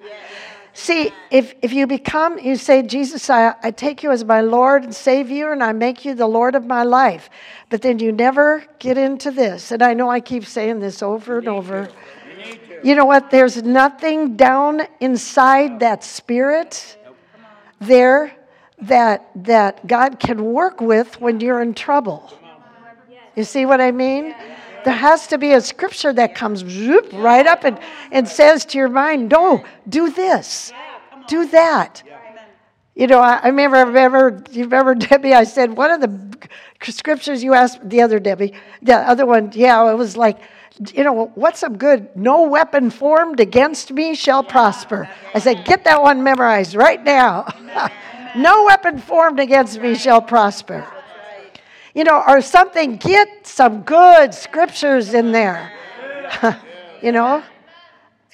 See, 0.75 1.11
if, 1.29 1.53
if 1.61 1.71
you 1.71 1.85
become, 1.85 2.39
you 2.39 2.55
say, 2.55 2.81
Jesus, 2.81 3.29
I, 3.29 3.53
I 3.61 3.69
take 3.69 4.01
you 4.01 4.11
as 4.11 4.25
my 4.25 4.41
Lord 4.41 4.83
and 4.83 4.93
Savior, 4.93 5.51
and 5.51 5.63
I 5.63 5.71
make 5.71 6.03
you 6.03 6.15
the 6.15 6.25
Lord 6.25 6.55
of 6.55 6.65
my 6.65 6.83
life. 6.83 7.29
But 7.69 7.83
then 7.83 7.99
you 7.99 8.11
never 8.11 8.65
get 8.79 8.97
into 8.97 9.29
this. 9.29 9.71
And 9.71 9.83
I 9.83 9.93
know 9.93 10.09
I 10.09 10.19
keep 10.19 10.45
saying 10.45 10.79
this 10.79 11.03
over 11.03 11.37
and 11.37 11.47
over. 11.47 11.89
You 12.83 12.95
know 12.95 13.05
what? 13.05 13.29
There's 13.29 13.61
nothing 13.61 14.35
down 14.35 14.81
inside 14.99 15.79
that 15.81 16.03
spirit 16.03 16.97
there 17.79 18.35
that, 18.81 19.29
that 19.35 19.85
God 19.85 20.19
can 20.19 20.43
work 20.43 20.81
with 20.81 21.21
when 21.21 21.39
you're 21.39 21.61
in 21.61 21.75
trouble. 21.75 22.31
You 23.35 23.43
see 23.43 23.65
what 23.65 23.79
I 23.79 23.91
mean? 23.91 24.35
There 24.85 24.93
has 24.93 25.27
to 25.27 25.37
be 25.37 25.53
a 25.53 25.61
scripture 25.61 26.13
that 26.13 26.35
comes 26.35 26.59
zoop, 26.59 27.11
right 27.13 27.45
up 27.45 27.63
and, 27.63 27.79
and 28.11 28.27
says 28.27 28.65
to 28.65 28.77
your 28.77 28.89
mind, 28.89 29.29
no, 29.29 29.63
do 29.87 30.11
this, 30.11 30.71
do 31.27 31.47
that. 31.47 32.03
You 32.95 33.07
know, 33.07 33.19
I, 33.19 33.39
I 33.43 33.47
remember, 33.47 33.77
I 33.77 33.81
remember, 33.81 34.43
you 34.51 34.63
remember, 34.63 34.95
Debbie, 35.07 35.33
I 35.33 35.45
said, 35.45 35.75
one 35.75 35.91
of 35.91 36.01
the 36.01 36.47
scriptures 36.91 37.43
you 37.43 37.53
asked, 37.53 37.87
the 37.87 38.01
other 38.01 38.19
Debbie, 38.19 38.53
the 38.81 38.95
other 38.95 39.25
one, 39.25 39.51
yeah, 39.53 39.89
it 39.91 39.95
was 39.95 40.15
like, 40.17 40.39
you 40.93 41.03
know, 41.03 41.31
what's 41.35 41.59
some 41.59 41.77
good? 41.77 42.15
No 42.15 42.47
weapon 42.47 42.89
formed 42.89 43.39
against 43.39 43.91
me 43.91 44.15
shall 44.15 44.43
prosper. 44.43 45.07
I 45.33 45.39
said, 45.39 45.65
get 45.65 45.83
that 45.85 46.01
one 46.01 46.23
memorized 46.23 46.75
right 46.75 47.03
now. 47.03 47.47
no 48.35 48.65
weapon 48.65 48.97
formed 48.97 49.39
against 49.39 49.79
me 49.79 49.95
shall 49.95 50.21
prosper 50.21 50.87
you 51.93 52.03
know, 52.03 52.23
or 52.27 52.41
something, 52.41 52.97
get 52.97 53.45
some 53.45 53.81
good 53.81 54.33
scriptures 54.33 55.13
in 55.13 55.31
there. 55.31 55.71
you 57.01 57.11
know, 57.11 57.43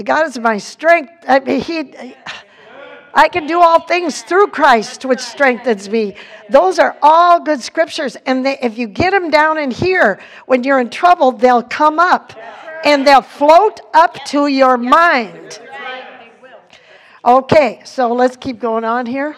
God 0.04 0.28
is 0.28 0.40
my 0.40 0.58
strength. 0.58 1.12
I 1.28 1.40
mean, 1.40 1.62
He. 1.62 2.16
I 3.14 3.28
can 3.28 3.48
do 3.48 3.60
all 3.60 3.82
things 3.82 4.22
through 4.22 4.48
Christ, 4.48 5.04
which 5.04 5.20
strengthens 5.20 5.90
me. 5.90 6.16
Those 6.50 6.78
are 6.80 6.96
all 7.02 7.40
good 7.40 7.60
scriptures. 7.60 8.16
And 8.26 8.46
they, 8.46 8.58
if 8.62 8.78
you 8.78 8.88
get 8.88 9.12
them 9.12 9.30
down 9.30 9.58
in 9.58 9.72
here, 9.72 10.20
when 10.46 10.64
you're 10.64 10.80
in 10.80 10.90
trouble, 10.90 11.32
they'll 11.32 11.64
come 11.64 12.00
up 12.00 12.34
and 12.86 13.06
they'll 13.06 13.22
float 13.22 13.82
up 13.94 14.14
to 14.26 14.48
your 14.48 14.78
mind. 14.78 15.60
Okay, 17.26 17.82
so 17.84 18.14
let's 18.14 18.38
keep 18.38 18.60
going 18.60 18.86
on 18.86 19.06
here. 19.06 19.36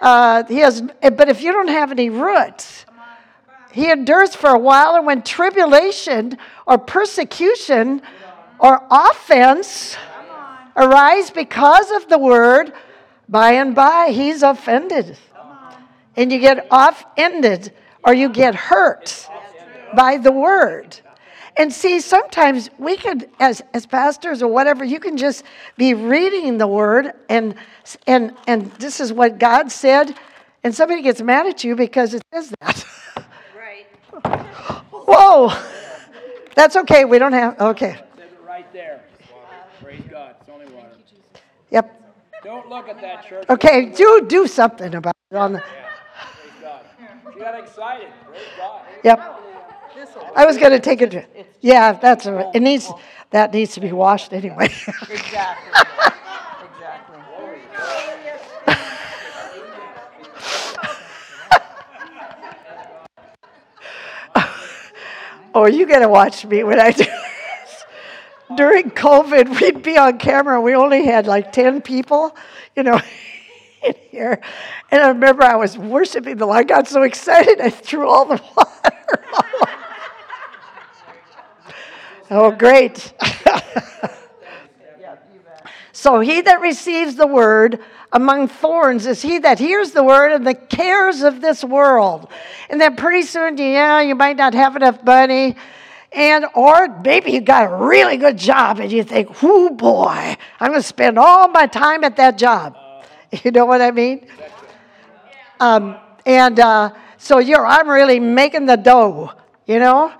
Uh, 0.00 0.44
he 0.44 0.58
has, 0.58 0.80
but 0.80 1.28
if 1.28 1.42
you 1.42 1.52
don't 1.52 1.68
have 1.68 1.90
any 1.90 2.08
roots, 2.08 2.77
he 3.78 3.92
endures 3.92 4.34
for 4.34 4.50
a 4.50 4.58
while, 4.58 4.96
and 4.96 5.06
when 5.06 5.22
tribulation 5.22 6.36
or 6.66 6.78
persecution 6.78 8.02
or 8.58 8.82
offense 8.90 9.96
arise 10.76 11.30
because 11.30 11.90
of 11.92 12.08
the 12.08 12.18
word, 12.18 12.72
by 13.28 13.52
and 13.52 13.76
by 13.76 14.08
he's 14.10 14.42
offended. 14.42 15.16
And 16.16 16.32
you 16.32 16.40
get 16.40 16.66
offended 16.72 17.72
or 18.02 18.14
you 18.14 18.30
get 18.30 18.56
hurt 18.56 19.28
by 19.94 20.16
the 20.16 20.32
word. 20.32 20.98
And 21.56 21.72
see, 21.72 22.00
sometimes 22.00 22.70
we 22.78 22.96
could, 22.96 23.30
as, 23.38 23.62
as 23.74 23.86
pastors 23.86 24.42
or 24.42 24.48
whatever, 24.48 24.84
you 24.84 24.98
can 24.98 25.16
just 25.16 25.44
be 25.76 25.94
reading 25.94 26.58
the 26.58 26.66
word 26.66 27.12
and, 27.28 27.54
and, 28.08 28.34
and 28.48 28.72
this 28.72 28.98
is 28.98 29.12
what 29.12 29.38
God 29.38 29.70
said, 29.70 30.16
and 30.64 30.74
somebody 30.74 31.02
gets 31.02 31.22
mad 31.22 31.46
at 31.46 31.62
you 31.62 31.76
because 31.76 32.14
it 32.14 32.22
says 32.32 32.52
that. 32.60 32.84
Whoa! 34.20 35.52
That's 36.54 36.76
okay. 36.76 37.04
We 37.04 37.18
don't 37.18 37.32
have. 37.32 37.60
Okay. 37.60 37.92
Says 37.92 38.32
it 38.32 38.46
right 38.46 38.70
there. 38.72 39.02
Praise 39.82 40.02
God. 40.10 40.36
It's 40.40 40.48
only 40.48 40.66
water. 40.66 40.88
Yep. 41.70 42.14
Don't 42.44 42.68
look 42.68 42.88
at 42.88 43.00
that 43.00 43.26
church. 43.26 43.44
Okay. 43.48 43.86
Do 43.86 44.26
do 44.28 44.46
something 44.46 44.94
about 44.94 45.14
it 45.30 45.36
on 45.36 45.54
the. 45.54 45.60
Praise 45.60 46.52
God. 46.60 46.84
She 47.32 47.40
got 47.40 47.58
excited. 47.58 48.08
Praise 48.26 48.42
God. 48.56 48.82
Yep. 49.04 49.38
I 50.36 50.46
was 50.46 50.56
going 50.58 50.72
to 50.72 50.78
take 50.78 51.00
a 51.02 51.18
it. 51.18 51.46
Yeah, 51.60 51.92
that's 51.92 52.26
a, 52.26 52.50
it 52.54 52.60
needs 52.60 52.90
that 53.30 53.52
needs 53.52 53.74
to 53.74 53.80
be 53.80 53.92
washed 53.92 54.32
anyway. 54.32 54.66
Exactly. 55.10 55.72
Exactly. 56.80 57.16
Oh, 65.54 65.66
you 65.66 65.86
got 65.86 66.00
to 66.00 66.08
watch 66.08 66.44
me 66.44 66.64
when 66.64 66.80
I 66.80 66.90
do 66.92 67.04
this. 67.04 67.84
During 68.56 68.90
COVID, 68.90 69.60
we'd 69.60 69.82
be 69.82 69.98
on 69.98 70.18
camera. 70.18 70.60
We 70.60 70.74
only 70.74 71.04
had 71.04 71.26
like 71.26 71.52
ten 71.52 71.82
people, 71.82 72.36
you 72.76 72.82
know. 72.82 73.00
in 73.84 73.94
here. 74.10 74.40
And 74.90 75.02
I 75.02 75.08
remember 75.08 75.44
I 75.44 75.56
was 75.56 75.76
worshiping 75.76 76.36
the 76.36 76.46
Lord. 76.46 76.58
I 76.58 76.62
got 76.64 76.88
so 76.88 77.02
excited 77.02 77.60
I 77.60 77.70
threw 77.70 78.08
all 78.08 78.24
the 78.24 78.42
water. 78.56 78.96
oh, 82.30 82.50
great. 82.50 83.12
So 85.98 86.20
he 86.20 86.42
that 86.42 86.60
receives 86.60 87.16
the 87.16 87.26
word 87.26 87.80
among 88.12 88.46
thorns 88.46 89.04
is 89.04 89.20
he 89.20 89.40
that 89.40 89.58
hears 89.58 89.90
the 89.90 90.04
word 90.04 90.30
and 90.30 90.46
the 90.46 90.54
cares 90.54 91.22
of 91.22 91.40
this 91.40 91.64
world. 91.64 92.30
And 92.70 92.80
then 92.80 92.94
pretty 92.94 93.22
soon, 93.22 93.58
yeah, 93.58 94.00
you 94.00 94.14
might 94.14 94.36
not 94.36 94.54
have 94.54 94.76
enough 94.76 95.02
money. 95.02 95.56
And 96.12 96.46
or 96.54 97.00
maybe 97.00 97.32
you 97.32 97.40
got 97.40 97.64
a 97.64 97.74
really 97.74 98.16
good 98.16 98.38
job 98.38 98.78
and 98.78 98.92
you 98.92 99.02
think, 99.02 99.42
oh 99.42 99.70
boy, 99.70 100.36
I'm 100.60 100.70
going 100.70 100.80
to 100.80 100.86
spend 100.86 101.18
all 101.18 101.48
my 101.48 101.66
time 101.66 102.04
at 102.04 102.14
that 102.16 102.38
job. 102.38 102.76
You 103.42 103.50
know 103.50 103.66
what 103.66 103.82
I 103.82 103.90
mean? 103.90 104.26
Um, 105.58 105.96
and 106.24 106.60
uh, 106.60 106.94
so 107.16 107.40
you're, 107.40 107.66
I'm 107.66 107.88
really 107.88 108.20
making 108.20 108.66
the 108.66 108.76
dough, 108.76 109.32
you 109.66 109.80
know? 109.80 110.12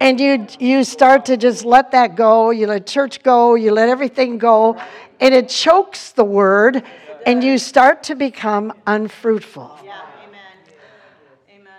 And 0.00 0.18
you, 0.18 0.46
you 0.58 0.82
start 0.82 1.26
to 1.26 1.36
just 1.36 1.64
let 1.64 1.90
that 1.92 2.16
go. 2.16 2.50
You 2.50 2.66
let 2.66 2.86
church 2.86 3.22
go. 3.22 3.54
You 3.54 3.72
let 3.72 3.90
everything 3.90 4.38
go. 4.38 4.80
And 5.20 5.34
it 5.34 5.50
chokes 5.50 6.12
the 6.12 6.24
word, 6.24 6.82
and 7.26 7.44
you 7.44 7.58
start 7.58 8.02
to 8.04 8.14
become 8.14 8.72
unfruitful. 8.86 9.78
Yeah, 9.84 10.00
amen. 10.26 10.40
Amen. 11.54 11.72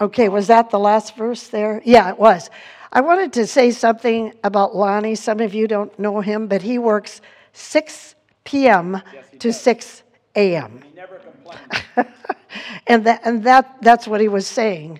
Okay, 0.00 0.28
was 0.28 0.48
that 0.48 0.70
the 0.70 0.78
last 0.80 1.14
verse 1.16 1.46
there? 1.46 1.80
Yeah, 1.84 2.10
it 2.10 2.18
was. 2.18 2.50
I 2.92 3.00
wanted 3.00 3.32
to 3.34 3.46
say 3.46 3.70
something 3.70 4.34
about 4.42 4.74
Lonnie. 4.74 5.14
Some 5.14 5.38
of 5.38 5.54
you 5.54 5.68
don't 5.68 5.96
know 5.96 6.20
him, 6.20 6.48
but 6.48 6.62
he 6.62 6.78
works 6.78 7.20
6 7.52 8.16
p.m. 8.42 9.00
to 9.38 9.52
6 9.52 10.02
a.m. 10.34 10.82
He 10.82 10.96
never 10.96 11.18
complains. 11.18 12.12
and 12.88 13.04
that, 13.06 13.20
and 13.24 13.44
that, 13.44 13.76
that's 13.82 14.08
what 14.08 14.20
he 14.20 14.26
was 14.28 14.48
saying. 14.48 14.98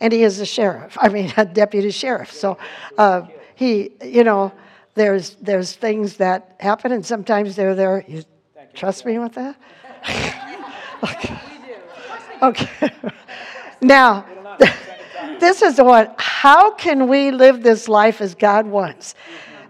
And 0.00 0.12
he 0.12 0.22
is 0.22 0.40
a 0.40 0.46
sheriff, 0.46 0.96
I 1.00 1.08
mean, 1.08 1.32
a 1.36 1.44
deputy 1.44 1.90
sheriff. 1.90 2.32
So 2.32 2.58
uh, 2.96 3.22
he, 3.54 3.92
you 4.02 4.24
know, 4.24 4.52
there's, 4.94 5.36
there's 5.36 5.74
things 5.74 6.16
that 6.16 6.56
happen, 6.60 6.92
and 6.92 7.04
sometimes 7.04 7.56
they're 7.56 7.74
there. 7.74 8.04
You 8.08 8.24
trust 8.74 9.06
me 9.06 9.18
with 9.18 9.34
that? 9.34 9.56
okay. 11.02 11.40
okay. 12.42 12.90
now, 13.80 14.26
this 15.38 15.62
is 15.62 15.78
what, 15.78 16.14
how 16.18 16.72
can 16.72 17.08
we 17.08 17.30
live 17.30 17.62
this 17.62 17.88
life 17.88 18.20
as 18.20 18.34
God 18.34 18.66
wants? 18.66 19.14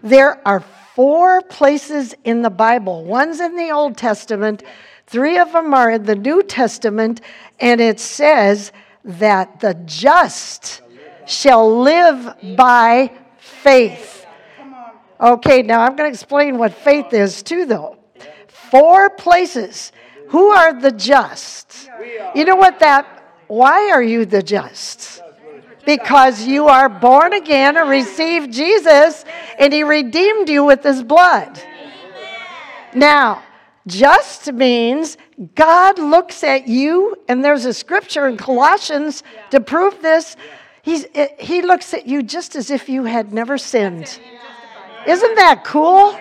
There 0.03 0.41
are 0.47 0.61
four 0.95 1.43
places 1.43 2.15
in 2.25 2.43
the 2.43 2.51
Bible. 2.51 3.05
One's 3.05 3.41
in 3.41 3.57
the 3.57 3.71
Old 3.71 3.97
Testament, 3.97 4.63
three 5.07 5.39
of 5.39 5.53
them 5.53 5.73
are 5.75 5.91
in 5.91 6.05
the 6.05 6.17
New 6.17 6.43
Testament, 6.43 7.21
and 7.61 7.81
it 7.81 8.01
says 8.01 8.73
that 9.05 9.61
the 9.61 9.75
just 9.87 10.83
shall 11.27 11.81
live 11.83 12.35
by 12.57 13.13
faith. 13.39 14.27
Okay, 15.21 15.63
now 15.63 15.81
I'm 15.81 15.97
going 15.97 16.09
to 16.09 16.15
explain 16.15 16.59
what 16.59 16.73
faith 16.73 17.13
is 17.13 17.43
too, 17.43 17.67
though. 17.67 17.99
Four 18.49 19.11
places. 19.11 19.93
Who 20.29 20.49
are 20.49 20.73
the 20.73 20.93
just? 20.93 21.91
You 22.35 22.45
know 22.45 22.57
what 22.57 22.79
that, 22.81 23.35
why 23.49 23.91
are 23.91 24.03
you 24.03 24.25
the 24.25 24.43
just? 24.43 25.23
Because 25.85 26.47
you 26.47 26.69
are 26.69 26.89
born 26.89 27.33
again 27.33 27.77
and 27.77 27.89
received 27.91 28.53
Jesus, 28.53 29.25
and 29.59 29.73
He 29.73 29.83
redeemed 29.83 30.49
you 30.49 30.65
with 30.65 30.85
His 30.85 31.03
blood. 31.03 31.61
Now, 32.95 33.43
just 33.87 34.53
means 34.53 35.17
God 35.55 35.99
looks 35.99 36.45
at 36.45 36.69
you, 36.69 37.17
and 37.29 37.43
there's 37.43 37.65
a 37.65 37.73
scripture 37.73 38.27
in 38.27 38.37
Colossians 38.37 39.23
to 39.51 39.61
prove 39.61 40.03
this. 40.03 40.37
He's, 40.83 41.07
eh, 41.15 41.29
he 41.39 41.63
looks 41.63 41.95
at 41.95 42.07
you 42.07 42.23
just 42.23 42.57
as 42.57 42.71
if 42.71 42.89
you 42.89 43.05
had 43.05 43.33
never 43.33 43.57
sinned. 43.57 44.21
Isn't 45.07 45.35
that 45.37 45.65
cool? 45.65 46.19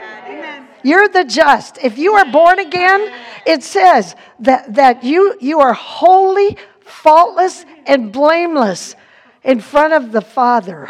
You're 0.83 1.09
the 1.09 1.25
just. 1.25 1.77
If 1.79 1.97
you 1.97 2.13
are 2.13 2.31
born 2.31 2.59
again, 2.59 3.13
it 3.45 3.63
says 3.63 4.15
that, 4.39 4.73
that 4.75 5.03
you, 5.03 5.35
you 5.41 5.59
are 5.59 5.73
holy, 5.73 6.57
faultless, 6.79 7.65
and 7.85 8.13
blameless 8.13 8.95
in 9.43 9.59
front 9.59 9.93
of 9.93 10.13
the 10.13 10.21
Father. 10.21 10.89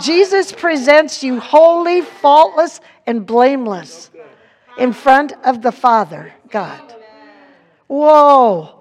Jesus 0.00 0.52
presents 0.52 1.22
you 1.22 1.40
holy, 1.40 2.02
faultless, 2.02 2.80
and 3.06 3.26
blameless 3.26 4.10
in 4.78 4.92
front 4.92 5.32
of 5.44 5.62
the 5.62 5.72
Father, 5.72 6.32
God. 6.50 6.94
Whoa. 7.86 8.80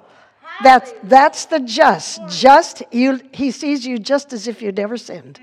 That's, 0.64 0.94
that's 1.04 1.46
the 1.46 1.60
just. 1.60 2.22
Just, 2.28 2.84
you, 2.92 3.22
he 3.34 3.52
sees 3.52 3.86
you 3.86 3.98
just 3.98 4.34
as 4.34 4.48
if 4.48 4.62
you 4.62 4.72
never 4.72 4.98
sinned. 4.98 5.40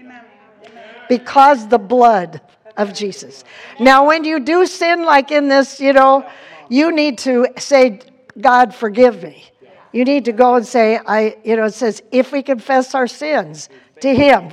Because 1.08 1.68
the 1.68 1.78
blood 1.78 2.40
of 2.76 2.92
Jesus. 2.92 3.44
Now, 3.80 4.06
when 4.06 4.24
you 4.24 4.40
do 4.40 4.66
sin, 4.66 5.04
like 5.04 5.30
in 5.30 5.48
this, 5.48 5.80
you 5.80 5.92
know, 5.92 6.28
you 6.68 6.92
need 6.92 7.18
to 7.18 7.48
say, 7.56 8.00
God, 8.38 8.74
forgive 8.74 9.22
me. 9.22 9.44
You 9.92 10.04
need 10.04 10.26
to 10.26 10.32
go 10.32 10.56
and 10.56 10.66
say, 10.66 10.98
I, 10.98 11.38
you 11.44 11.56
know, 11.56 11.64
it 11.64 11.74
says, 11.74 12.02
if 12.12 12.32
we 12.32 12.42
confess 12.42 12.94
our 12.94 13.06
sins 13.06 13.70
to 14.00 14.14
Him, 14.14 14.52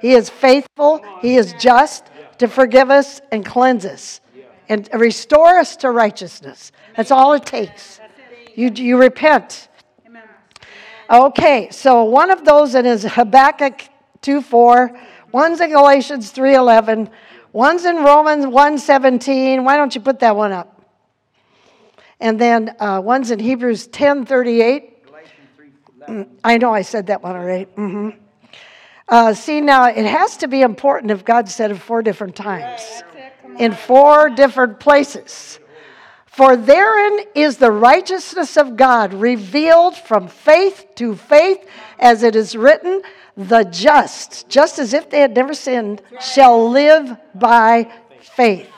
He 0.00 0.12
is 0.12 0.30
faithful, 0.30 1.04
He 1.20 1.36
is 1.36 1.54
just 1.58 2.06
to 2.38 2.46
forgive 2.46 2.90
us 2.90 3.20
and 3.32 3.44
cleanse 3.44 3.84
us 3.84 4.20
and 4.70 4.88
restore 4.94 5.58
us 5.58 5.76
to 5.76 5.90
righteousness. 5.90 6.70
That's 6.96 7.10
all 7.10 7.32
it 7.32 7.44
takes. 7.44 8.00
You, 8.54 8.70
you 8.70 8.96
repent. 8.96 9.68
Okay, 11.10 11.68
so 11.72 12.04
one 12.04 12.30
of 12.30 12.44
those 12.44 12.76
in 12.76 12.86
is 12.86 13.02
Habakkuk 13.02 13.82
2 14.22 14.40
4, 14.40 14.96
one's 15.32 15.60
in 15.60 15.70
Galatians 15.70 16.30
3 16.30 16.54
11, 16.54 17.10
one's 17.52 17.84
in 17.84 17.96
Romans 17.96 18.46
1 18.46 18.78
17. 18.78 19.64
Why 19.64 19.76
don't 19.76 19.92
you 19.92 20.00
put 20.00 20.20
that 20.20 20.36
one 20.36 20.52
up? 20.52 20.80
And 22.20 22.40
then 22.40 22.76
uh, 22.78 23.00
one's 23.02 23.32
in 23.32 23.40
Hebrews 23.40 23.88
10 23.88 24.24
38. 24.24 25.04
Mm, 26.06 26.28
I 26.44 26.58
know 26.58 26.72
I 26.72 26.82
said 26.82 27.08
that 27.08 27.22
one 27.22 27.34
already. 27.34 27.64
Mm-hmm. 27.64 28.10
Uh, 29.08 29.34
see, 29.34 29.60
now 29.60 29.86
it 29.86 30.06
has 30.06 30.36
to 30.36 30.46
be 30.46 30.62
important 30.62 31.10
if 31.10 31.24
God 31.24 31.48
said 31.48 31.72
it 31.72 31.78
four 31.78 32.02
different 32.02 32.36
times 32.36 33.02
in 33.58 33.72
four 33.72 34.30
different 34.30 34.80
places. 34.80 35.58
For 36.26 36.56
therein 36.56 37.26
is 37.34 37.58
the 37.58 37.72
righteousness 37.72 38.56
of 38.56 38.76
God 38.76 39.12
revealed 39.12 39.96
from 39.96 40.28
faith 40.28 40.86
to 40.94 41.14
faith, 41.14 41.58
as 41.98 42.22
it 42.22 42.36
is 42.36 42.56
written, 42.56 43.02
the 43.36 43.64
just, 43.64 44.48
just 44.48 44.78
as 44.78 44.94
if 44.94 45.10
they 45.10 45.20
had 45.20 45.34
never 45.34 45.54
sinned, 45.54 46.02
shall 46.20 46.70
live 46.70 47.16
by 47.34 47.90
faith. 48.20 48.70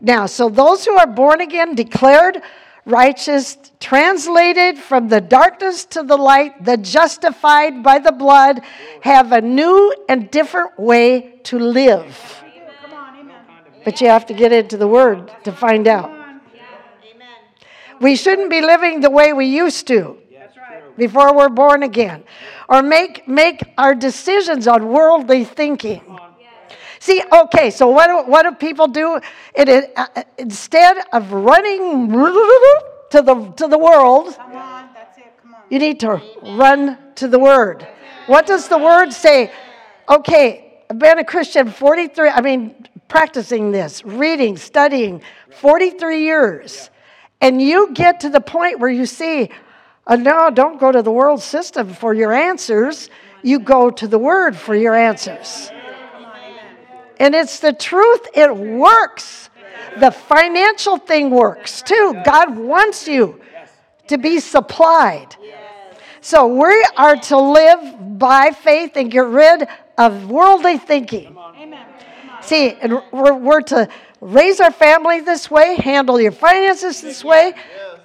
Now, 0.00 0.26
so 0.26 0.48
those 0.48 0.84
who 0.84 0.96
are 0.96 1.06
born 1.06 1.40
again, 1.40 1.74
declared 1.74 2.40
righteous, 2.86 3.58
translated 3.80 4.78
from 4.78 5.08
the 5.08 5.20
darkness 5.20 5.84
to 5.86 6.02
the 6.02 6.16
light, 6.16 6.64
the 6.64 6.76
justified 6.76 7.82
by 7.82 7.98
the 7.98 8.12
blood, 8.12 8.62
have 9.02 9.32
a 9.32 9.40
new 9.40 9.94
and 10.08 10.30
different 10.30 10.78
way 10.78 11.40
to 11.44 11.58
live. 11.58 12.39
But 13.84 14.00
you 14.00 14.08
have 14.08 14.26
to 14.26 14.34
get 14.34 14.52
into 14.52 14.76
the 14.76 14.88
Word 14.88 15.30
to 15.44 15.52
find 15.52 15.88
out. 15.88 16.10
We 18.00 18.16
shouldn't 18.16 18.50
be 18.50 18.62
living 18.62 19.00
the 19.00 19.10
way 19.10 19.32
we 19.32 19.46
used 19.46 19.86
to 19.88 20.16
before 20.96 21.34
we're 21.34 21.48
born 21.48 21.82
again, 21.82 22.24
or 22.68 22.82
make, 22.82 23.26
make 23.26 23.62
our 23.78 23.94
decisions 23.94 24.66
on 24.68 24.88
worldly 24.88 25.44
thinking. 25.44 26.02
See, 26.98 27.22
okay, 27.32 27.70
so 27.70 27.88
what 27.88 28.06
do, 28.08 28.30
what 28.30 28.42
do 28.42 28.52
people 28.52 28.86
do? 28.86 29.20
It, 29.54 29.68
is, 29.70 29.84
uh, 29.96 30.06
instead 30.36 30.98
of 31.14 31.32
running 31.32 32.08
to 33.10 33.22
the, 33.22 33.52
to 33.56 33.66
the 33.66 33.78
world, 33.78 34.36
you 35.70 35.78
need 35.78 36.00
to 36.00 36.20
run 36.42 36.98
to 37.14 37.28
the 37.28 37.38
Word. 37.38 37.88
What 38.26 38.46
does 38.46 38.68
the 38.68 38.76
Word 38.76 39.12
say? 39.12 39.50
Okay, 40.08 40.82
I've 40.90 40.98
been 40.98 41.18
a 41.18 41.24
Christian 41.24 41.70
43, 41.70 42.28
I 42.28 42.40
mean, 42.42 42.79
practicing 43.10 43.72
this, 43.72 44.02
reading, 44.04 44.56
studying 44.56 45.20
43 45.50 46.22
years. 46.22 46.88
And 47.42 47.60
you 47.60 47.92
get 47.92 48.20
to 48.20 48.30
the 48.30 48.40
point 48.40 48.78
where 48.78 48.88
you 48.88 49.04
see, 49.04 49.50
uh, 50.06 50.16
no, 50.16 50.50
don't 50.50 50.80
go 50.80 50.90
to 50.90 51.02
the 51.02 51.10
world 51.10 51.42
system 51.42 51.92
for 51.92 52.14
your 52.14 52.32
answers. 52.32 53.10
You 53.42 53.58
go 53.58 53.90
to 53.90 54.06
the 54.06 54.18
Word 54.18 54.56
for 54.56 54.74
your 54.74 54.94
answers. 54.94 55.70
And 57.18 57.34
it's 57.34 57.60
the 57.60 57.74
truth, 57.74 58.28
it 58.34 58.56
works. 58.56 59.50
The 59.98 60.10
financial 60.10 60.96
thing 60.96 61.30
works 61.30 61.82
too. 61.82 62.14
God 62.24 62.56
wants 62.56 63.08
you 63.08 63.40
to 64.06 64.18
be 64.18 64.38
supplied. 64.38 65.36
So 66.20 66.46
we 66.46 66.86
are 66.96 67.16
to 67.16 67.38
live 67.38 68.18
by 68.18 68.50
faith 68.50 68.92
and 68.94 69.10
get 69.10 69.24
rid 69.24 69.66
of 69.98 70.30
worldly 70.30 70.78
thinking. 70.78 71.36
See, 72.50 72.72
and 72.72 73.00
we're, 73.12 73.34
we're 73.34 73.60
to 73.60 73.88
raise 74.20 74.58
our 74.58 74.72
family 74.72 75.20
this 75.20 75.48
way, 75.48 75.76
handle 75.76 76.20
your 76.20 76.32
finances 76.32 77.00
this 77.00 77.22
way, 77.22 77.54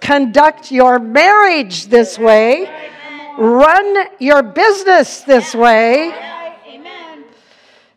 conduct 0.01 0.71
your 0.71 0.99
marriage 0.99 1.87
this 1.87 2.19
way, 2.19 2.69
run 3.39 4.05
your 4.19 4.43
business 4.43 5.21
this 5.21 5.55
way. 5.55 6.13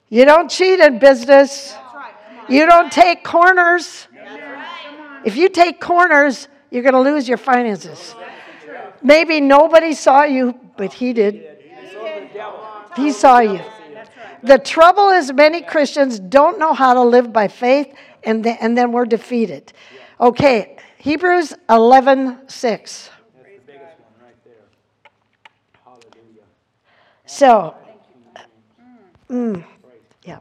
You 0.09 0.25
don't 0.25 0.51
cheat 0.51 0.81
in 0.81 0.99
business. 0.99 1.75
You 2.49 2.65
don't 2.65 2.91
take 2.91 3.23
corners. 3.25 4.09
If 5.27 5.37
you 5.37 5.51
take 5.51 5.83
corners, 5.83 6.49
you're 6.71 6.83
going 6.83 6.95
to 6.95 7.01
lose 7.01 7.29
your 7.29 7.37
finances. 7.37 8.15
Maybe 9.03 9.39
nobody 9.43 9.93
saw 9.93 10.23
you, 10.23 10.59
but 10.79 10.95
he 10.95 11.13
did. 11.13 11.45
He 12.97 13.13
saw 13.13 13.41
you. 13.41 13.61
The 14.43 14.59
trouble 14.59 15.11
is, 15.11 15.33
many 15.33 15.63
Christians 15.63 16.19
don't 16.21 16.59
know 16.59 16.73
how 16.73 16.95
to 16.95 17.03
live 17.03 17.33
by 17.33 17.49
faith, 17.49 17.93
and, 18.23 18.45
th- 18.45 18.57
and 18.61 18.77
then 18.77 18.93
we're 18.93 19.07
defeated. 19.07 19.73
Okay, 20.21 20.77
Hebrews 20.99 21.55
11 21.69 22.49
6. 22.49 23.11
So, 27.27 27.75
mm, 29.31 29.65
yeah. 30.25 30.39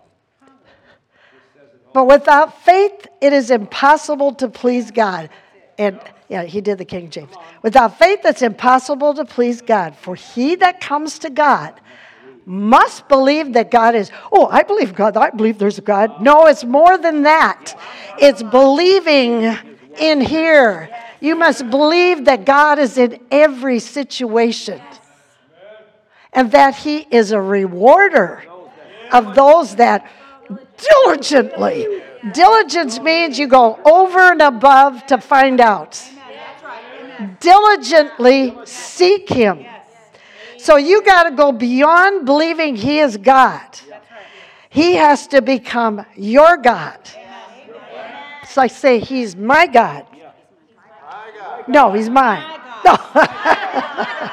But 1.93 2.05
without 2.05 2.63
faith, 2.63 3.07
it 3.19 3.33
is 3.33 3.51
impossible 3.51 4.33
to 4.35 4.47
please 4.47 4.89
God. 4.91 5.29
And 5.77 5.99
yeah, 6.29 6.43
he 6.43 6.61
did 6.61 6.77
the 6.77 6.85
King 6.85 7.09
James. 7.09 7.33
Without 7.61 7.99
faith, 7.99 8.19
it's 8.23 8.41
impossible 8.41 9.13
to 9.15 9.25
please 9.25 9.61
God. 9.61 9.95
For 9.95 10.15
he 10.15 10.55
that 10.55 10.79
comes 10.79 11.19
to 11.19 11.29
God 11.29 11.79
must 12.47 13.09
believe 13.09 13.53
that 13.53 13.69
God 13.69 13.93
is, 13.93 14.09
oh, 14.31 14.47
I 14.47 14.63
believe 14.63 14.95
God, 14.95 15.17
I 15.17 15.31
believe 15.31 15.57
there's 15.57 15.77
a 15.79 15.81
God. 15.81 16.21
No, 16.21 16.47
it's 16.47 16.63
more 16.63 16.97
than 16.97 17.23
that. 17.23 17.77
It's 18.17 18.41
believing 18.41 19.43
in 19.99 20.21
here. 20.21 20.89
You 21.19 21.35
must 21.35 21.69
believe 21.69 22.23
that 22.25 22.45
God 22.45 22.79
is 22.79 22.97
in 22.97 23.19
every 23.31 23.79
situation 23.79 24.81
and 26.31 26.49
that 26.53 26.73
He 26.75 26.99
is 27.11 27.33
a 27.33 27.41
rewarder 27.41 28.45
of 29.11 29.35
those 29.35 29.75
that 29.75 30.09
diligently. 30.77 32.01
Diligence 32.33 32.97
means 33.01 33.37
you 33.37 33.47
go 33.47 33.77
over 33.83 34.19
and 34.19 34.41
above 34.41 35.05
to 35.07 35.17
find 35.17 35.59
out. 35.59 36.01
Diligently 37.41 38.57
seek 38.63 39.27
Him. 39.27 39.65
So 40.57 40.77
you 40.77 41.03
got 41.03 41.23
to 41.23 41.31
go 41.31 41.51
beyond 41.51 42.25
believing 42.25 42.75
He 42.75 42.99
is 42.99 43.17
God. 43.17 43.79
He 44.69 44.93
has 44.95 45.27
to 45.27 45.41
become 45.41 46.05
your 46.15 46.57
God. 46.57 46.99
So 48.47 48.61
I 48.61 48.67
say, 48.67 48.99
He's 48.99 49.35
my 49.35 49.67
God. 49.67 50.05
No, 51.67 51.93
He's 51.93 52.09
mine. 52.09 52.43
No. 52.85 52.95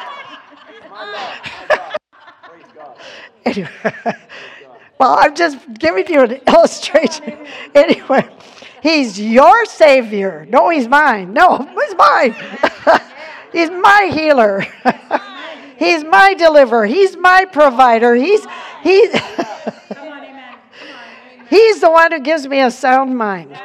anyway, 3.45 3.71
well, 4.99 5.17
I'm 5.19 5.35
just 5.35 5.59
giving 5.75 6.07
you 6.09 6.23
an 6.23 6.33
illustration. 6.47 7.39
Anyway, 7.75 8.29
He's 8.83 9.21
your 9.21 9.65
Savior. 9.67 10.47
No, 10.49 10.69
He's 10.71 10.89
mine. 10.89 11.33
No, 11.33 11.59
He's 11.59 11.95
mine. 11.97 12.35
he's 13.53 13.71
my 13.71 14.11
healer. 14.13 14.65
He's 15.77 16.05
my 16.05 16.35
deliverer. 16.35 16.87
He's 16.87 17.17
my 17.17 17.45
provider. 17.45 18.15
He's 18.15 18.47
He's 18.85 19.11
He's 21.49 21.81
the 21.81 21.91
one 21.91 22.13
who 22.13 22.21
gives 22.21 22.47
me 22.47 22.61
a 22.61 22.71
sound 22.71 23.17
mind. 23.17 23.59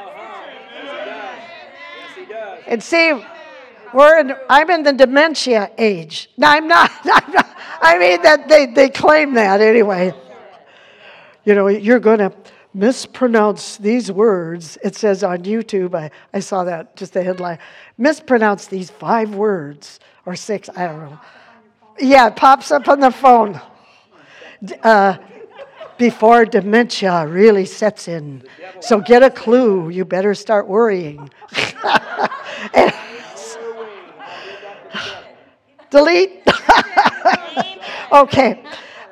And 2.68 2.82
see, 2.82 3.22
we're 3.94 4.20
in, 4.20 4.34
I'm 4.50 4.70
in 4.70 4.84
the 4.84 4.94
dementia 4.94 5.72
age. 5.78 6.30
No, 6.38 6.48
I'm 6.48 6.68
not. 6.68 6.90
I'm 7.04 7.34
not. 7.34 7.58
I 7.82 7.98
mean 7.98 8.22
that 8.22 8.48
they, 8.48 8.68
they 8.68 8.90
claim 8.90 9.34
that 9.34 9.60
anyway. 9.60 10.14
You 11.44 11.56
know, 11.56 11.68
you're 11.68 12.00
to 12.00 12.32
mispronounce 12.74 13.78
these 13.78 14.12
words. 14.12 14.78
It 14.84 14.96
says 14.96 15.24
on 15.24 15.40
YouTube, 15.40 15.96
I, 15.96 16.12
I 16.34 16.40
saw 16.40 16.64
that, 16.64 16.96
just 16.96 17.14
the 17.14 17.24
headline. 17.24 17.58
Mispronounce 17.98 18.68
these 18.68 18.90
five 18.90 19.34
words 19.36 20.00
or 20.26 20.36
six, 20.36 20.70
I 20.76 20.86
don't 20.86 21.00
know. 21.00 21.20
Yeah, 22.00 22.28
it 22.28 22.36
pops 22.36 22.72
up 22.72 22.88
on 22.88 23.00
the 23.00 23.12
phone. 23.12 23.60
Uh, 24.84 25.18
before 25.98 26.46
dementia 26.46 27.28
really 27.28 27.66
sets 27.66 28.08
in. 28.08 28.44
So 28.80 29.02
get 29.02 29.22
a 29.22 29.30
clue. 29.30 29.90
You 29.90 30.06
better 30.06 30.34
start 30.34 30.68
worrying. 30.68 31.30
Delete. 35.90 36.44
okay, 38.12 38.64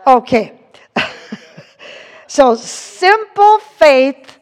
okay. 0.06 0.60
so 2.28 2.56
simple 2.56 3.60
faith, 3.60 4.40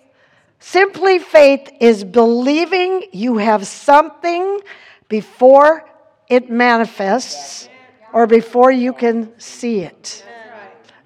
simply 0.60 1.20
faith 1.20 1.70
is 1.80 2.04
believing 2.04 3.06
you 3.12 3.38
have 3.38 3.66
something 3.66 4.60
before 5.08 5.90
it 6.30 6.50
manifests 6.50 7.70
or 8.16 8.26
before 8.26 8.72
you 8.72 8.94
can 8.94 9.38
see 9.38 9.82
it. 9.82 10.26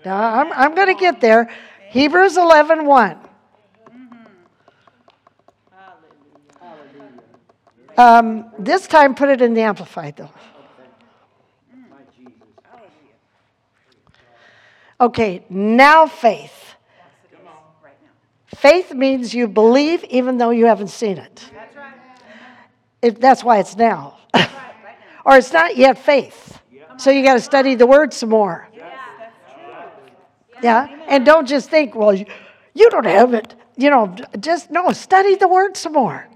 Now, 0.05 0.41
I'm, 0.41 0.53
I'm 0.53 0.75
going 0.75 0.95
to 0.95 0.99
get 0.99 1.19
there. 1.19 1.49
Hebrews 1.89 2.37
11 2.37 2.85
1. 2.85 3.17
Um, 7.97 8.51
this 8.59 8.85
time, 8.87 9.15
put 9.15 9.27
it 9.27 9.41
in 9.41 9.55
the 9.55 9.61
Amplified, 9.61 10.17
though. 10.17 10.29
Okay, 15.01 15.43
now 15.49 16.05
faith. 16.05 16.75
Faith 18.55 18.93
means 18.93 19.33
you 19.33 19.47
believe 19.47 20.03
even 20.05 20.37
though 20.37 20.51
you 20.51 20.67
haven't 20.67 20.89
seen 20.89 21.17
it. 21.17 21.49
It- 23.01 23.19
that's 23.19 23.43
why 23.43 23.57
it's 23.57 23.75
now. 23.75 24.17
or 25.25 25.37
it's 25.37 25.51
not 25.51 25.75
yet 25.75 25.97
faith. 25.97 26.58
So 26.99 27.12
you 27.12 27.23
got 27.23 27.35
to 27.35 27.39
study 27.39 27.75
the 27.75 27.88
word 27.88 28.13
some 28.13 28.29
more. 28.29 28.67
Yeah, 30.62 30.88
and 31.07 31.25
don't 31.25 31.47
just 31.47 31.69
think, 31.69 31.95
well, 31.95 32.13
you, 32.13 32.25
you 32.73 32.89
don't 32.89 33.05
have 33.05 33.33
it. 33.33 33.55
You 33.77 33.89
know, 33.89 34.13
just 34.41 34.69
no, 34.69 34.91
study 34.91 35.35
the 35.35 35.47
word 35.47 35.77
some 35.77 35.93
more. 35.93 36.27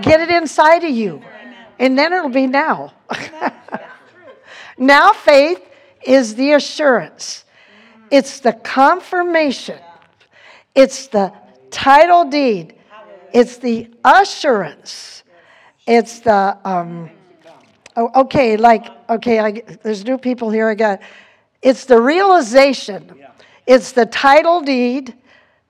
Get 0.00 0.20
it 0.20 0.30
inside 0.30 0.84
of 0.84 0.90
you. 0.90 1.20
And 1.80 1.98
then 1.98 2.12
it'll 2.12 2.30
be 2.30 2.46
now. 2.46 2.92
now 4.78 5.12
faith 5.12 5.60
is 6.06 6.36
the 6.36 6.52
assurance. 6.52 7.44
It's 8.08 8.38
the 8.38 8.52
confirmation. 8.52 9.80
It's 10.76 11.08
the 11.08 11.32
title 11.72 12.26
deed. 12.26 12.74
It's 13.34 13.56
the 13.56 13.90
assurance. 14.04 15.24
It's 15.84 16.20
the 16.20 16.56
um, 16.64 17.10
oh, 17.96 18.22
okay, 18.22 18.56
like 18.56 18.86
okay, 19.08 19.38
I, 19.38 19.62
there's 19.82 20.04
new 20.04 20.18
people 20.18 20.50
here. 20.50 20.68
I 20.68 20.74
got. 20.74 21.00
It's 21.60 21.84
the 21.84 22.00
realization. 22.00 23.14
It's 23.66 23.92
the 23.92 24.06
title 24.06 24.60
deed. 24.60 25.14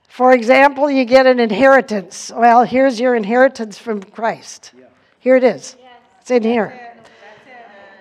For 0.09 0.33
example, 0.33 0.91
you 0.91 1.05
get 1.05 1.27
an 1.27 1.41
inheritance. 1.41 2.31
Well, 2.35 2.65
here's 2.65 3.01
your 3.01 3.15
inheritance 3.15 3.79
from 3.79 4.03
Christ. 4.03 4.73
Here 5.21 5.37
it 5.37 5.45
is. 5.45 5.77
It's 6.21 6.31
in 6.31 6.43
here. 6.43 6.93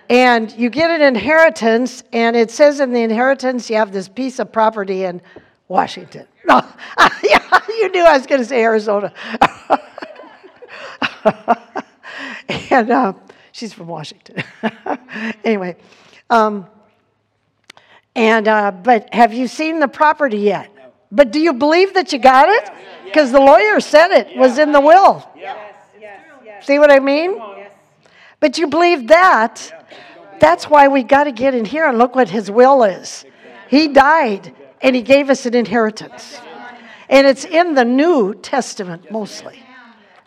And 0.10 0.52
you 0.52 0.70
get 0.70 0.92
an 0.92 1.02
inheritance, 1.02 2.04
and 2.12 2.36
it 2.36 2.52
says 2.52 2.82
in 2.82 2.92
the 2.92 3.02
inheritance 3.02 3.70
you 3.70 3.78
have 3.78 3.94
this 3.94 4.10
piece 4.10 4.40
of 4.40 4.52
property 4.52 5.06
in 5.06 5.22
Washington. 5.70 6.28
No, 6.46 6.66
yeah, 7.24 7.60
you 7.70 7.90
knew 7.92 8.04
I 8.04 8.18
was 8.18 8.28
going 8.28 8.42
to 8.42 8.46
say 8.46 8.62
Arizona. 8.62 9.14
and 12.70 12.92
uh, 12.92 13.14
she's 13.52 13.74
from 13.74 13.88
Washington. 13.88 14.44
anyway, 15.44 15.76
um, 16.30 16.68
and 18.16 18.48
uh, 18.48 18.72
but 18.72 19.14
have 19.14 19.34
you 19.34 19.48
seen 19.48 19.80
the 19.80 19.88
property 19.88 20.38
yet? 20.38 20.74
No. 20.76 20.82
But 21.12 21.32
do 21.32 21.40
you 21.40 21.54
believe 21.54 21.94
that 21.94 22.14
you 22.14 22.20
got 22.20 22.50
it? 22.50 22.70
Because 23.06 23.32
the 23.32 23.40
lawyer 23.40 23.80
said 23.80 24.12
it 24.12 24.38
was 24.38 24.58
in 24.58 24.72
the 24.72 24.82
will. 24.82 25.30
Yes, 25.36 25.58
yes, 26.00 26.20
yes. 26.46 26.66
See 26.66 26.80
what 26.80 26.92
I 26.92 27.00
mean? 27.00 27.36
Yes. 27.36 27.72
But 28.40 28.58
you 28.58 28.68
believe 28.68 29.08
that. 29.08 29.78
That's 30.40 30.68
why 30.68 30.88
we 30.88 31.04
got 31.04 31.26
to 31.26 31.32
get 31.32 31.54
in 31.54 31.66
here 31.66 31.88
and 31.88 32.00
look 32.00 32.16
what 32.16 32.28
his 32.28 32.50
will 32.50 32.84
is. 32.84 33.26
He 33.70 33.88
died 33.88 34.56
and 34.82 34.96
he 34.96 35.04
gave 35.04 35.30
us 35.30 35.46
an 35.46 35.54
inheritance. 35.54 36.40
And 37.10 37.28
it's 37.28 37.46
in 37.46 37.76
the 37.76 37.86
New 37.86 38.34
Testament 38.34 39.12
mostly. 39.12 39.62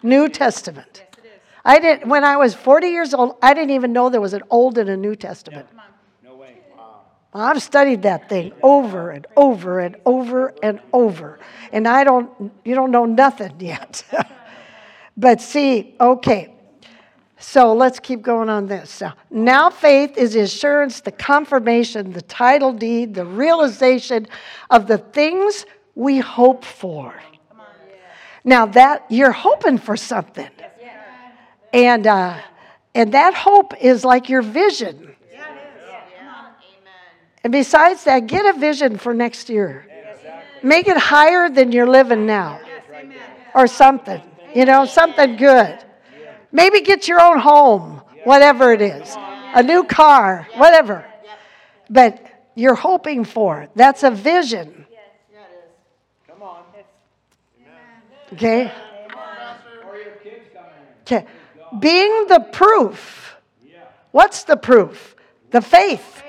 New 0.02 0.28
Testament. 0.28 1.03
I 1.64 1.78
didn't 1.78 2.08
when 2.08 2.24
I 2.24 2.36
was 2.36 2.54
40 2.54 2.88
years 2.88 3.14
old, 3.14 3.36
I 3.42 3.54
didn't 3.54 3.70
even 3.70 3.92
know 3.92 4.10
there 4.10 4.20
was 4.20 4.34
an 4.34 4.42
Old 4.50 4.76
and 4.78 4.90
a 4.90 4.96
New 4.96 5.16
Testament. 5.16 5.66
No 6.22 6.34
way. 6.36 6.58
I've 7.32 7.62
studied 7.62 8.02
that 8.02 8.28
thing 8.28 8.52
over 8.62 9.10
and 9.10 9.26
over 9.36 9.80
and 9.80 9.96
over 10.06 10.54
and 10.62 10.80
over. 10.92 11.40
And 11.72 11.88
I 11.88 12.04
don't, 12.04 12.52
you 12.64 12.74
don't 12.74 12.92
know 12.92 13.06
nothing 13.06 13.54
yet. 13.58 14.04
but 15.16 15.40
see, 15.40 15.96
okay. 16.00 16.54
So 17.38 17.74
let's 17.74 17.98
keep 17.98 18.22
going 18.22 18.48
on 18.48 18.66
this. 18.66 18.90
So 18.90 19.12
now 19.30 19.68
faith 19.68 20.16
is 20.16 20.34
the 20.34 20.40
assurance, 20.40 21.00
the 21.00 21.12
confirmation, 21.12 22.12
the 22.12 22.22
title 22.22 22.72
deed, 22.72 23.14
the 23.14 23.26
realization 23.26 24.28
of 24.70 24.86
the 24.86 24.98
things 24.98 25.66
we 25.94 26.20
hope 26.20 26.64
for. 26.64 27.20
Now 28.44 28.66
that 28.66 29.06
you're 29.08 29.32
hoping 29.32 29.78
for 29.78 29.96
something. 29.96 30.50
And 31.74 32.06
uh, 32.06 32.40
and 32.94 33.12
that 33.14 33.34
hope 33.34 33.74
is 33.82 34.04
like 34.04 34.28
your 34.28 34.42
vision. 34.42 35.10
And 37.42 37.52
besides 37.52 38.04
that, 38.04 38.26
get 38.26 38.54
a 38.54 38.58
vision 38.58 38.96
for 38.96 39.12
next 39.12 39.50
year. 39.50 39.86
Make 40.62 40.88
it 40.88 40.96
higher 40.96 41.50
than 41.50 41.72
you're 41.72 41.86
living 41.86 42.24
now. 42.24 42.60
yes, 42.64 43.22
Or 43.54 43.66
something. 43.66 44.22
You 44.54 44.64
know, 44.64 44.86
something 44.86 45.36
good. 45.36 45.78
Maybe 46.52 46.80
get 46.80 47.06
your 47.06 47.20
own 47.20 47.38
home, 47.38 48.00
whatever 48.22 48.72
it 48.72 48.80
is. 48.80 49.14
A 49.54 49.62
new 49.62 49.84
car, 49.84 50.48
whatever. 50.54 51.04
But 51.90 52.24
you're 52.54 52.76
hoping 52.76 53.24
for. 53.24 53.68
That's 53.74 54.04
a 54.04 54.10
vision. 54.10 54.86
Come 56.28 56.42
on. 56.42 56.62
Okay? 58.32 58.72
Or 59.86 59.96
your 59.96 60.12
kids 60.22 60.46
coming 60.54 60.70
in. 61.10 61.18
Okay. 61.18 61.26
Being 61.78 62.26
the 62.28 62.40
proof. 62.52 63.36
What's 64.10 64.44
the 64.44 64.56
proof? 64.56 65.16
The 65.50 65.60
faith. 65.60 66.22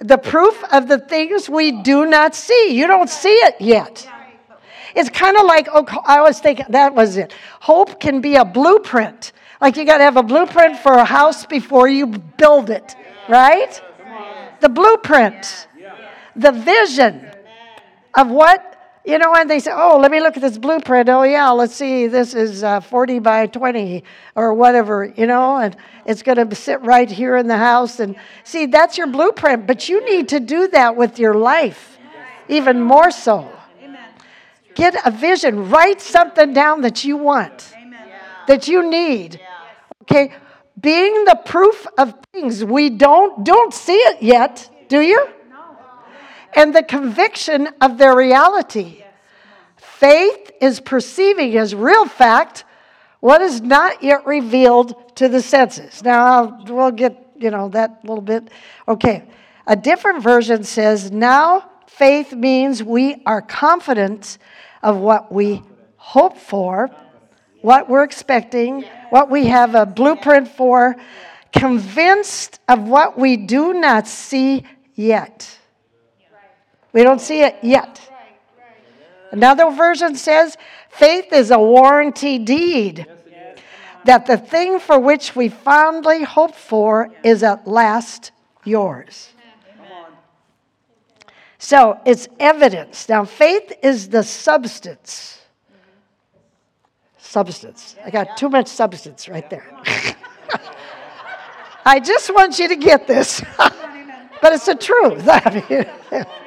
The 0.00 0.18
proof 0.18 0.62
of 0.72 0.88
the 0.88 0.98
things 0.98 1.48
we 1.48 1.82
do 1.82 2.06
not 2.06 2.34
see. 2.34 2.68
You 2.70 2.86
don't 2.86 3.08
see 3.08 3.32
it 3.32 3.56
yet. 3.60 4.08
It's 4.94 5.10
kind 5.10 5.36
of 5.36 5.44
like, 5.44 5.68
oh, 5.72 5.86
I 6.04 6.22
was 6.22 6.40
thinking, 6.40 6.66
that 6.70 6.94
was 6.94 7.16
it. 7.16 7.34
Hope 7.60 8.00
can 8.00 8.20
be 8.20 8.36
a 8.36 8.44
blueprint. 8.44 9.32
Like 9.60 9.76
you 9.76 9.84
got 9.84 9.98
to 9.98 10.04
have 10.04 10.16
a 10.16 10.22
blueprint 10.22 10.78
for 10.78 10.92
a 10.92 11.04
house 11.04 11.46
before 11.46 11.88
you 11.88 12.06
build 12.06 12.70
it, 12.70 12.94
right? 13.28 13.80
The 14.60 14.68
blueprint, 14.68 15.68
the 16.34 16.52
vision 16.52 17.30
of 18.14 18.30
what, 18.30 18.75
you 19.06 19.18
know, 19.18 19.30
when 19.30 19.46
they 19.46 19.60
say, 19.60 19.70
oh, 19.72 19.98
let 20.02 20.10
me 20.10 20.20
look 20.20 20.36
at 20.36 20.42
this 20.42 20.58
blueprint. 20.58 21.08
Oh, 21.08 21.22
yeah, 21.22 21.50
let's 21.50 21.74
see, 21.74 22.08
this 22.08 22.34
is 22.34 22.64
uh, 22.64 22.80
40 22.80 23.20
by 23.20 23.46
20 23.46 24.02
or 24.34 24.52
whatever, 24.52 25.12
you 25.16 25.28
know, 25.28 25.58
and 25.58 25.76
it's 26.04 26.22
going 26.22 26.48
to 26.48 26.56
sit 26.56 26.82
right 26.82 27.08
here 27.08 27.36
in 27.36 27.46
the 27.46 27.56
house. 27.56 28.00
And 28.00 28.16
see, 28.42 28.66
that's 28.66 28.98
your 28.98 29.06
blueprint, 29.06 29.64
but 29.64 29.88
you 29.88 30.04
need 30.04 30.28
to 30.30 30.40
do 30.40 30.66
that 30.68 30.96
with 30.96 31.20
your 31.20 31.34
life, 31.34 31.98
even 32.48 32.82
more 32.82 33.12
so. 33.12 33.48
Get 34.74 34.96
a 35.06 35.12
vision, 35.12 35.70
write 35.70 36.00
something 36.00 36.52
down 36.52 36.80
that 36.80 37.04
you 37.04 37.16
want, 37.16 37.72
that 38.48 38.66
you 38.66 38.90
need. 38.90 39.40
Okay? 40.02 40.34
Being 40.80 41.24
the 41.24 41.40
proof 41.44 41.86
of 41.96 42.12
things 42.32 42.64
we 42.64 42.90
don't 42.90 43.44
don't 43.44 43.72
see 43.72 43.96
it 43.96 44.20
yet, 44.20 44.68
do 44.88 45.00
you? 45.00 45.28
And 46.56 46.74
the 46.74 46.82
conviction 46.82 47.68
of 47.80 47.98
their 47.98 48.16
reality. 48.16 49.04
Faith 49.76 50.50
is 50.60 50.80
perceiving 50.80 51.56
as 51.56 51.74
real 51.74 52.06
fact 52.06 52.64
what 53.20 53.40
is 53.40 53.60
not 53.60 54.02
yet 54.02 54.26
revealed 54.26 55.16
to 55.16 55.28
the 55.28 55.40
senses. 55.40 56.02
Now, 56.02 56.24
I'll, 56.24 56.64
we'll 56.66 56.90
get, 56.90 57.32
you 57.38 57.50
know, 57.50 57.68
that 57.70 58.00
little 58.04 58.22
bit. 58.22 58.48
Okay. 58.88 59.24
A 59.66 59.76
different 59.76 60.22
version 60.22 60.64
says, 60.64 61.10
now 61.10 61.70
faith 61.86 62.32
means 62.32 62.82
we 62.82 63.22
are 63.26 63.42
confident 63.42 64.38
of 64.82 64.98
what 64.98 65.32
we 65.32 65.62
hope 65.96 66.38
for, 66.38 66.90
what 67.62 67.88
we're 67.88 68.04
expecting, 68.04 68.82
what 69.10 69.28
we 69.30 69.46
have 69.46 69.74
a 69.74 69.86
blueprint 69.86 70.48
for, 70.48 70.94
convinced 71.52 72.60
of 72.68 72.86
what 72.86 73.18
we 73.18 73.36
do 73.36 73.72
not 73.72 74.06
see 74.06 74.62
yet. 74.94 75.58
We 76.96 77.02
don't 77.02 77.20
see 77.20 77.42
it 77.42 77.58
yet. 77.60 78.00
Another 79.30 79.70
version 79.70 80.16
says 80.16 80.56
faith 80.88 81.30
is 81.30 81.50
a 81.50 81.58
warranty 81.58 82.38
deed. 82.38 83.06
That 84.06 84.24
the 84.24 84.38
thing 84.38 84.78
for 84.78 84.98
which 84.98 85.36
we 85.36 85.50
fondly 85.50 86.22
hope 86.22 86.54
for 86.54 87.10
is 87.22 87.42
at 87.42 87.66
last 87.66 88.30
yours. 88.64 89.28
So 91.58 92.00
it's 92.06 92.28
evidence. 92.40 93.10
Now, 93.10 93.26
faith 93.26 93.74
is 93.82 94.08
the 94.08 94.22
substance. 94.22 95.38
Substance. 97.18 97.96
I 98.06 98.08
got 98.08 98.38
too 98.38 98.48
much 98.48 98.68
substance 98.68 99.28
right 99.28 99.50
there. 99.50 99.70
I 101.84 102.00
just 102.00 102.34
want 102.34 102.58
you 102.58 102.68
to 102.68 102.76
get 102.76 103.06
this. 103.06 103.42
but 103.58 104.54
it's 104.54 104.64
the 104.64 104.74
truth. 104.74 105.28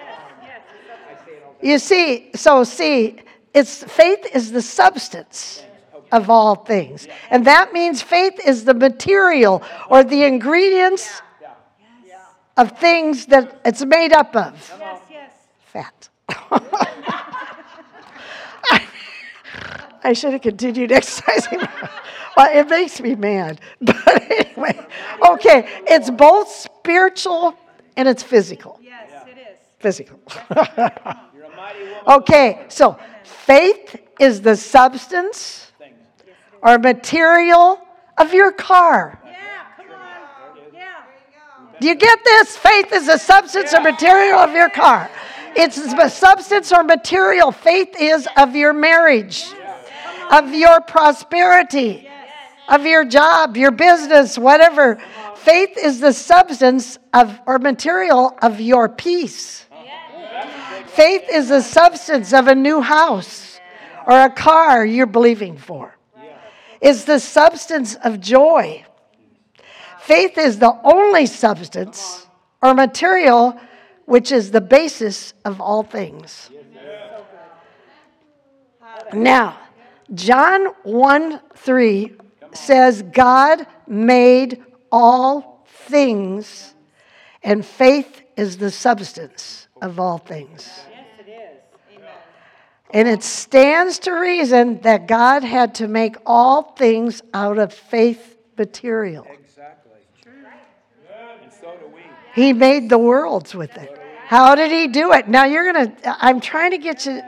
you 1.62 1.80
see, 1.80 2.32
so 2.36 2.64
see, 2.64 3.22
it's 3.54 3.84
faith 3.84 4.26
is 4.34 4.52
the 4.52 4.62
substance 4.62 5.64
of 6.12 6.30
all 6.30 6.56
things. 6.56 7.08
And 7.30 7.46
that 7.46 7.74
means 7.74 8.02
faith 8.02 8.40
is 8.46 8.66
the 8.66 8.74
material 8.74 9.64
or 9.90 10.04
the 10.04 10.24
ingredients 10.24 11.22
of 12.58 12.78
things 12.78 13.26
that 13.28 13.62
it's 13.64 13.86
made 13.86 14.12
up 14.12 14.36
of. 14.36 14.74
Yes, 14.80 15.02
yes. 15.10 15.32
Fat. 15.66 16.10
I 20.04 20.14
should 20.14 20.34
have 20.34 20.42
continued 20.42 20.92
exercising. 21.00 21.60
well, 22.36 22.50
it 22.58 22.68
makes 22.70 23.00
me 23.00 23.16
mad. 23.16 23.62
But 23.82 24.32
anyway, 24.32 24.86
okay, 25.30 25.68
it's 25.88 26.10
both 26.10 26.50
spiritual 26.50 27.56
and 27.96 28.08
it's 28.08 28.24
physical. 28.24 28.80
Yes, 28.82 29.26
it 29.28 29.38
is. 29.38 29.58
Physical. 29.80 30.20
Okay, 32.08 32.66
so 32.70 32.98
faith 33.24 33.96
is 34.20 34.42
the 34.42 34.56
substance 34.56 35.72
or 36.62 36.78
material 36.78 37.80
of 38.18 38.34
your 38.34 38.52
car. 38.52 39.20
Do 41.80 41.88
you 41.88 41.96
get 41.96 42.20
this? 42.24 42.58
Faith 42.58 42.92
is 42.92 43.08
the 43.08 43.18
substance 43.18 43.74
or 43.74 43.82
material 43.82 44.40
of 44.40 44.52
your 44.52 44.70
car. 44.70 45.10
It's 45.56 45.78
the 45.78 46.10
substance 46.10 46.72
or 46.72 46.84
material. 46.84 47.52
Faith 47.52 47.96
is 48.00 48.28
of 48.38 48.56
your 48.56 48.74
marriage, 48.74 49.46
of 50.30 50.54
your 50.54 50.82
prosperity, 50.82 52.08
of 52.68 52.86
your 52.86 53.06
job, 53.06 53.56
your 53.56 53.72
business, 53.72 54.38
whatever. 54.38 55.00
Faith 55.36 55.78
is 55.78 56.02
the 56.02 56.12
substance 56.12 57.00
of 57.14 57.40
or 57.46 57.60
material 57.60 58.38
of 58.42 58.60
your 58.60 58.90
peace. 58.90 59.66
Faith 60.94 61.26
is 61.32 61.50
the 61.50 61.62
substance 61.62 62.34
of 62.34 62.48
a 62.48 62.56
new 62.56 62.82
house 62.82 63.60
or 64.08 64.22
a 64.22 64.30
car 64.30 64.86
you're 64.86 65.06
believing 65.06 65.58
for. 65.58 65.96
It's 66.82 67.04
the 67.04 67.20
substance 67.20 67.96
of 67.96 68.20
joy. 68.20 68.86
Faith 70.02 70.38
is 70.38 70.60
the 70.60 70.80
only 70.84 71.26
substance 71.26 72.26
or 72.62 72.74
material 72.74 73.60
which 74.06 74.32
is 74.32 74.50
the 74.50 74.62
basis 74.62 75.34
of 75.46 75.62
all 75.62 75.84
things. 75.84 76.50
Now, 79.14 79.60
John 80.14 80.68
1 80.84 81.40
3 81.56 82.16
says, 82.54 83.04
God 83.04 83.68
made 83.88 84.64
all 84.92 85.64
things, 85.68 86.74
and 87.44 87.64
faith 87.64 88.24
is 88.36 88.58
the 88.58 88.72
substance 88.72 89.68
of 89.82 90.00
all 90.00 90.18
things. 90.18 90.70
And 92.92 93.08
it 93.08 93.22
stands 93.22 94.00
to 94.00 94.14
reason 94.14 94.82
that 94.82 95.08
God 95.08 95.44
had 95.44 95.76
to 95.76 95.88
make 95.88 96.16
all 96.26 96.64
things 96.64 97.22
out 97.34 97.60
of 97.60 97.72
faith 97.72 98.38
material. 98.58 99.28
Exactly. 99.32 99.92
And 100.26 101.54
so 101.54 101.78
do 101.78 101.86
we. 101.94 102.02
He 102.34 102.52
made 102.54 102.90
the 102.90 102.98
worlds 102.98 103.54
with 103.54 103.78
it. 103.78 103.96
How 104.26 104.56
did 104.56 104.72
he 104.72 104.88
do 104.88 105.14
it? 105.14 105.28
Now 105.28 105.46
you're 105.46 105.72
going 105.72 105.96
to, 105.96 106.18
I'm 106.24 106.40
trying 106.40 106.72
to 106.72 106.78
get 106.78 107.06
you, 107.06 107.22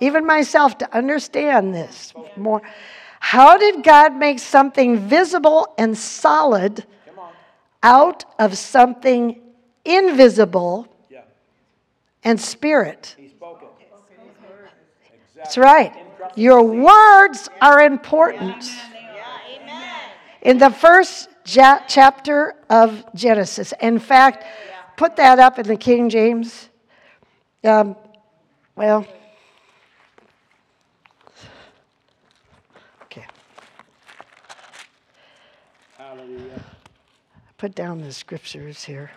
even 0.00 0.24
myself, 0.26 0.78
to 0.78 0.96
understand 0.96 1.74
this 1.74 2.12
more. 2.36 2.62
How 3.18 3.58
did 3.58 3.82
God 3.82 4.16
make 4.16 4.38
something 4.38 4.96
visible 4.96 5.74
and 5.76 5.96
solid 5.98 6.84
out 7.82 8.24
of 8.38 8.56
something 8.56 9.40
invisible 9.84 10.86
Yeah. 10.86 10.99
And 12.24 12.40
spirit? 12.40 13.14
He 13.18 13.28
spoke 13.28 13.62
it. 13.62 13.70
That's 15.36 15.56
right. 15.56 15.92
Your 16.36 16.62
words 16.62 17.48
are 17.60 17.80
important. 17.80 18.70
In 20.42 20.58
the 20.58 20.70
first 20.70 21.28
ja- 21.46 21.80
chapter 21.88 22.54
of 22.68 23.04
Genesis. 23.14 23.72
In 23.80 23.98
fact, 23.98 24.44
put 24.96 25.16
that 25.16 25.38
up 25.38 25.58
in 25.58 25.66
the 25.66 25.76
King 25.76 26.08
James. 26.08 26.68
Um, 27.64 27.96
well, 28.76 29.06
okay. 33.02 33.26
Hallelujah. 35.98 36.62
Put 37.58 37.74
down 37.74 38.00
the 38.00 38.12
scriptures 38.12 38.84
here. 38.84 39.10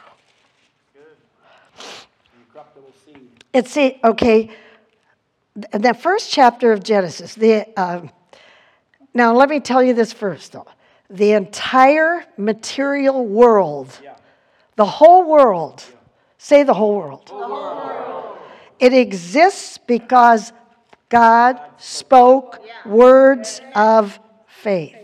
Incorruptible 2.37 2.93
seed. 3.05 3.42
It's 3.53 3.77
it, 3.77 3.99
okay. 4.03 4.49
the 5.55 5.93
first 5.93 6.31
chapter 6.31 6.73
of 6.73 6.83
Genesis, 6.83 7.35
the, 7.35 7.67
um, 7.79 8.09
now 9.13 9.33
let 9.33 9.47
me 9.47 9.59
tell 9.59 9.83
you 9.83 9.93
this 9.93 10.11
first, 10.11 10.53
though. 10.53 10.67
The 11.09 11.33
entire 11.33 12.25
material 12.35 13.25
world, 13.25 13.99
the 14.75 14.85
whole 14.85 15.29
world, 15.29 15.83
say 16.39 16.63
the 16.63 16.73
whole 16.73 16.97
world. 16.97 17.31
It 18.79 18.93
exists 18.93 19.77
because 19.77 20.51
God 21.09 21.61
spoke 21.77 22.59
words 22.87 23.61
of 23.75 24.19
faith. 24.47 24.95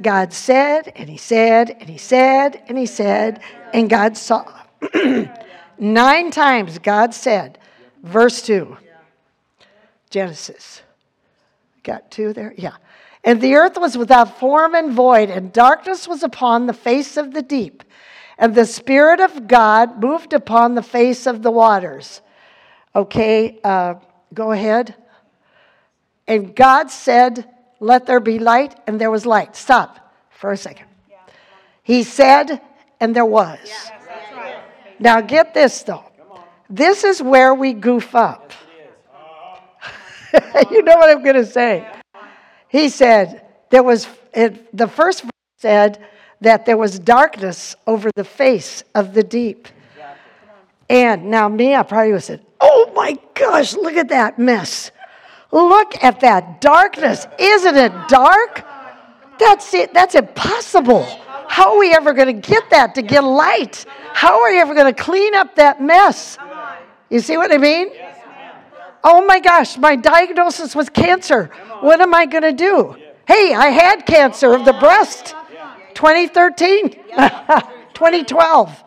God 0.00 0.32
said, 0.32 0.90
and 0.96 1.10
He 1.10 1.18
said, 1.18 1.76
and 1.78 1.88
He 1.90 1.98
said, 1.98 2.62
and 2.66 2.78
He 2.78 2.86
said, 2.86 3.42
and 3.74 3.90
God 3.90 4.16
saw. 4.16 4.50
Nine 5.82 6.30
times 6.30 6.78
God 6.78 7.12
said, 7.12 7.58
verse 8.04 8.40
2, 8.42 8.76
Genesis. 10.10 10.80
Got 11.82 12.08
two 12.08 12.32
there? 12.32 12.54
Yeah. 12.56 12.76
And 13.24 13.40
the 13.40 13.56
earth 13.56 13.76
was 13.76 13.98
without 13.98 14.38
form 14.38 14.76
and 14.76 14.92
void, 14.92 15.28
and 15.28 15.52
darkness 15.52 16.06
was 16.06 16.22
upon 16.22 16.66
the 16.66 16.72
face 16.72 17.16
of 17.16 17.34
the 17.34 17.42
deep. 17.42 17.82
And 18.38 18.54
the 18.54 18.64
Spirit 18.64 19.18
of 19.18 19.48
God 19.48 20.00
moved 20.00 20.32
upon 20.32 20.76
the 20.76 20.84
face 20.84 21.26
of 21.26 21.42
the 21.42 21.50
waters. 21.50 22.20
Okay, 22.94 23.58
uh, 23.64 23.94
go 24.32 24.52
ahead. 24.52 24.94
And 26.28 26.54
God 26.54 26.92
said, 26.92 27.48
Let 27.80 28.06
there 28.06 28.20
be 28.20 28.38
light, 28.38 28.78
and 28.86 29.00
there 29.00 29.10
was 29.10 29.26
light. 29.26 29.56
Stop 29.56 30.14
for 30.30 30.52
a 30.52 30.56
second. 30.56 30.86
He 31.82 32.04
said, 32.04 32.60
and 33.00 33.16
there 33.16 33.26
was. 33.26 33.58
Now 34.98 35.20
get 35.20 35.54
this 35.54 35.82
though. 35.82 36.04
This 36.68 37.04
is 37.04 37.22
where 37.22 37.54
we 37.54 37.74
goof 37.74 38.14
up. 38.14 38.52
you 40.70 40.82
know 40.82 40.96
what 40.96 41.10
I'm 41.10 41.22
going 41.22 41.36
to 41.36 41.44
say. 41.44 41.86
He 42.68 42.88
said, 42.88 43.46
there 43.68 43.82
was, 43.82 44.08
it, 44.32 44.74
the 44.74 44.88
first 44.88 45.22
verse 45.22 45.30
said 45.58 46.04
that 46.40 46.64
there 46.64 46.78
was 46.78 46.98
darkness 46.98 47.76
over 47.86 48.10
the 48.16 48.24
face 48.24 48.82
of 48.94 49.12
the 49.12 49.22
deep. 49.22 49.68
And 50.88 51.30
now, 51.30 51.48
me, 51.48 51.74
I 51.74 51.82
probably 51.82 52.08
would 52.08 52.16
have 52.16 52.24
said, 52.24 52.46
Oh 52.60 52.90
my 52.94 53.18
gosh, 53.34 53.74
look 53.74 53.94
at 53.94 54.08
that 54.08 54.38
mess. 54.38 54.90
Look 55.50 56.02
at 56.02 56.20
that 56.20 56.60
darkness. 56.60 57.26
Isn't 57.38 57.76
it 57.76 57.92
dark? 58.08 58.64
That's 59.38 59.74
it. 59.74 59.92
That's 59.92 60.14
impossible. 60.14 61.06
How 61.52 61.74
are 61.74 61.78
we 61.78 61.92
ever 61.92 62.14
going 62.14 62.28
to 62.34 62.48
get 62.48 62.70
that 62.70 62.94
to 62.94 63.02
get 63.02 63.22
light? 63.22 63.84
How 64.14 64.40
are 64.40 64.50
you 64.50 64.60
ever 64.62 64.74
going 64.74 64.92
to 64.92 64.98
clean 64.98 65.34
up 65.34 65.56
that 65.56 65.82
mess? 65.82 66.38
You 67.10 67.20
see 67.20 67.36
what 67.36 67.52
I 67.52 67.58
mean? 67.58 67.90
Oh 69.04 69.26
my 69.26 69.38
gosh, 69.38 69.76
my 69.76 69.94
diagnosis 69.94 70.74
was 70.74 70.88
cancer. 70.88 71.50
What 71.80 72.00
am 72.00 72.14
I 72.14 72.24
going 72.24 72.44
to 72.44 72.54
do? 72.54 72.96
Hey, 73.28 73.52
I 73.52 73.66
had 73.66 74.06
cancer 74.06 74.54
of 74.54 74.64
the 74.64 74.72
breast. 74.72 75.34
2013, 75.92 76.88
2012. 76.88 78.84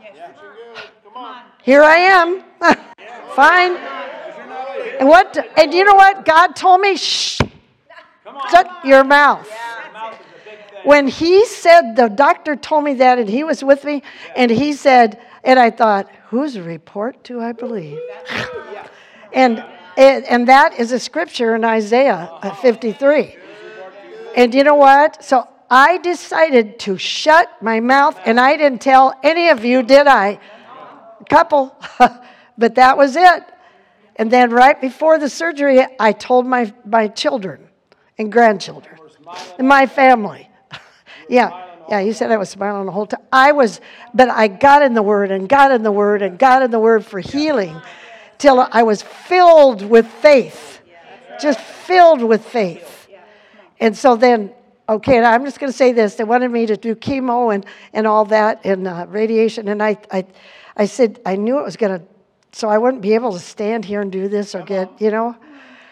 Here 1.61 1.83
I 1.83 1.97
am. 1.97 2.43
Fine. 3.35 3.75
And 4.99 5.07
what? 5.07 5.37
And 5.55 5.71
you 5.71 5.83
know 5.83 5.93
what? 5.93 6.25
God 6.25 6.55
told 6.55 6.81
me, 6.81 6.97
shh, 6.97 7.39
shut 8.49 8.67
your 8.83 9.03
mouth. 9.03 9.47
When 10.85 11.07
he 11.07 11.45
said, 11.45 11.95
the 11.95 12.07
doctor 12.07 12.55
told 12.55 12.83
me 12.83 12.93
that, 12.95 13.17
and 13.17 13.27
he 13.27 13.43
was 13.43 13.63
with 13.63 13.83
me, 13.83 14.03
and 14.35 14.51
he 14.51 14.73
said, 14.73 15.19
and 15.43 15.59
I 15.59 15.71
thought, 15.71 16.07
whose 16.27 16.59
report 16.59 17.23
do 17.23 17.41
I 17.41 17.53
believe? 17.53 17.99
and, 19.33 19.65
and, 19.97 20.25
and 20.25 20.47
that 20.47 20.79
is 20.79 20.91
a 20.91 20.99
scripture 20.99 21.55
in 21.55 21.65
Isaiah 21.65 22.29
uh, 22.41 22.53
53. 22.55 23.35
And 24.35 24.53
you 24.53 24.63
know 24.63 24.75
what? 24.75 25.23
So 25.23 25.47
I 25.71 25.97
decided 25.97 26.77
to 26.79 26.99
shut 26.99 27.49
my 27.63 27.79
mouth, 27.79 28.19
and 28.23 28.39
I 28.39 28.55
didn't 28.55 28.81
tell 28.81 29.13
any 29.23 29.49
of 29.49 29.65
you, 29.65 29.81
did 29.81 30.05
I? 30.05 30.39
A 31.19 31.25
couple, 31.25 31.75
but 32.57 32.75
that 32.75 32.95
was 32.95 33.15
it. 33.15 33.43
And 34.17 34.29
then 34.31 34.51
right 34.51 34.79
before 34.79 35.17
the 35.17 35.29
surgery, 35.29 35.83
I 35.99 36.11
told 36.11 36.45
my, 36.45 36.71
my 36.85 37.07
children 37.07 37.67
and 38.19 38.31
grandchildren 38.31 38.99
and 39.57 39.67
my 39.67 39.87
family. 39.87 40.49
Yeah, 41.29 41.65
yeah, 41.89 41.99
you 41.99 42.13
said 42.13 42.31
I 42.31 42.37
was 42.37 42.49
smiling 42.49 42.85
the 42.85 42.91
whole 42.91 43.05
time. 43.05 43.21
I 43.31 43.51
was, 43.51 43.79
but 44.13 44.29
I 44.29 44.47
got 44.47 44.81
in 44.81 44.93
the 44.93 45.03
Word 45.03 45.31
and 45.31 45.47
got 45.47 45.71
in 45.71 45.83
the 45.83 45.91
Word 45.91 46.21
and 46.21 46.37
got 46.39 46.63
in 46.63 46.71
the 46.71 46.79
Word 46.79 47.05
for 47.05 47.19
healing 47.19 47.79
till 48.37 48.67
I 48.71 48.83
was 48.83 49.01
filled 49.01 49.87
with 49.87 50.07
faith. 50.07 50.81
Just 51.39 51.59
filled 51.59 52.23
with 52.23 52.45
faith. 52.45 53.07
And 53.79 53.95
so 53.95 54.15
then, 54.15 54.53
okay, 54.87 55.19
I'm 55.19 55.45
just 55.45 55.59
going 55.59 55.71
to 55.71 55.77
say 55.77 55.91
this. 55.91 56.15
They 56.15 56.23
wanted 56.23 56.49
me 56.49 56.65
to 56.65 56.77
do 56.77 56.95
chemo 56.95 57.53
and, 57.53 57.65
and 57.93 58.07
all 58.07 58.25
that 58.25 58.65
and 58.65 58.87
uh, 58.87 59.05
radiation. 59.09 59.67
And 59.67 59.83
I, 59.83 59.97
I, 60.11 60.25
I 60.77 60.85
said, 60.85 61.19
I 61.25 61.35
knew 61.35 61.59
it 61.59 61.63
was 61.63 61.75
going 61.77 61.99
to, 61.99 62.05
so 62.51 62.69
I 62.69 62.77
wouldn't 62.77 63.01
be 63.01 63.13
able 63.13 63.33
to 63.33 63.39
stand 63.39 63.85
here 63.85 64.01
and 64.01 64.11
do 64.11 64.27
this 64.27 64.55
or 64.55 64.63
get, 64.63 64.89
you 65.01 65.11
know, 65.11 65.35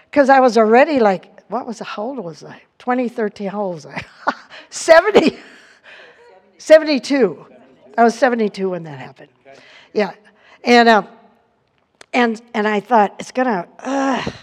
because 0.10 0.30
I 0.30 0.39
was 0.39 0.58
already 0.58 1.00
like, 1.00 1.30
what 1.50 1.67
was, 1.67 1.80
how 1.80 2.04
old 2.04 2.19
was 2.19 2.43
I? 2.43 2.62
2013, 2.80 3.50
how 3.50 3.62
old 3.62 3.76
was 3.76 3.86
I? 3.86 4.04
70, 4.73 5.38
72. 6.57 7.45
I 7.95 8.03
was 8.03 8.15
72 8.15 8.71
when 8.71 8.83
that 8.83 8.97
happened. 8.97 9.29
Yeah. 9.93 10.13
And, 10.63 10.89
um, 10.89 11.07
and, 12.12 12.41
and 12.55 12.67
I 12.67 12.79
thought, 12.79 13.15
it's 13.19 13.31
going 13.31 13.45
to, 13.45 13.67
I 13.77 14.33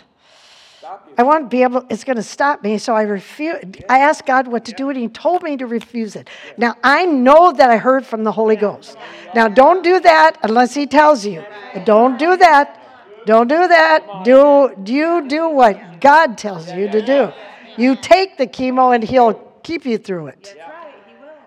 want 1.18 1.46
to 1.46 1.48
be 1.48 1.64
able, 1.64 1.84
it's 1.90 2.04
going 2.04 2.16
to 2.16 2.22
stop 2.22 2.62
me. 2.62 2.78
So 2.78 2.94
I 2.94 3.02
refuse. 3.02 3.56
I 3.88 3.98
asked 3.98 4.24
God 4.24 4.46
what 4.46 4.64
to 4.66 4.72
do, 4.72 4.88
and 4.88 4.96
He 4.96 5.08
told 5.08 5.42
me 5.42 5.56
to 5.56 5.66
refuse 5.66 6.14
it. 6.14 6.30
Now, 6.56 6.76
I 6.84 7.06
know 7.06 7.50
that 7.50 7.68
I 7.68 7.76
heard 7.76 8.06
from 8.06 8.22
the 8.22 8.32
Holy 8.32 8.56
Ghost. 8.56 8.96
Now, 9.34 9.48
don't 9.48 9.82
do 9.82 9.98
that 9.98 10.38
unless 10.44 10.74
He 10.74 10.86
tells 10.86 11.26
you. 11.26 11.44
Don't 11.84 12.20
do 12.20 12.36
that. 12.36 12.76
Don't 13.26 13.48
do 13.48 13.66
that. 13.66 14.24
Do, 14.24 14.74
you 14.86 15.26
do 15.26 15.48
what 15.48 16.00
God 16.00 16.38
tells 16.38 16.72
you 16.72 16.88
to 16.88 17.04
do. 17.04 17.32
You 17.76 17.96
take 17.96 18.36
the 18.36 18.46
chemo, 18.46 18.94
and 18.94 19.02
He'll 19.02 19.49
keep 19.70 19.86
you 19.86 19.98
through 19.98 20.26
it. 20.26 20.56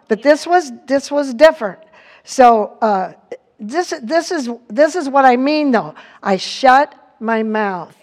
But 0.08 0.24
this 0.24 0.48
was, 0.48 0.72
this 0.88 1.12
was 1.12 1.34
different. 1.34 1.80
So, 2.24 2.78
uh, 2.82 3.14
this, 3.60 3.94
this, 4.02 4.32
is, 4.32 4.50
this 4.70 4.96
is 4.96 5.10
what 5.10 5.26
I 5.26 5.36
mean, 5.36 5.72
though. 5.72 5.94
I 6.22 6.38
shut 6.38 6.96
my 7.20 7.44
mouth. 7.44 7.96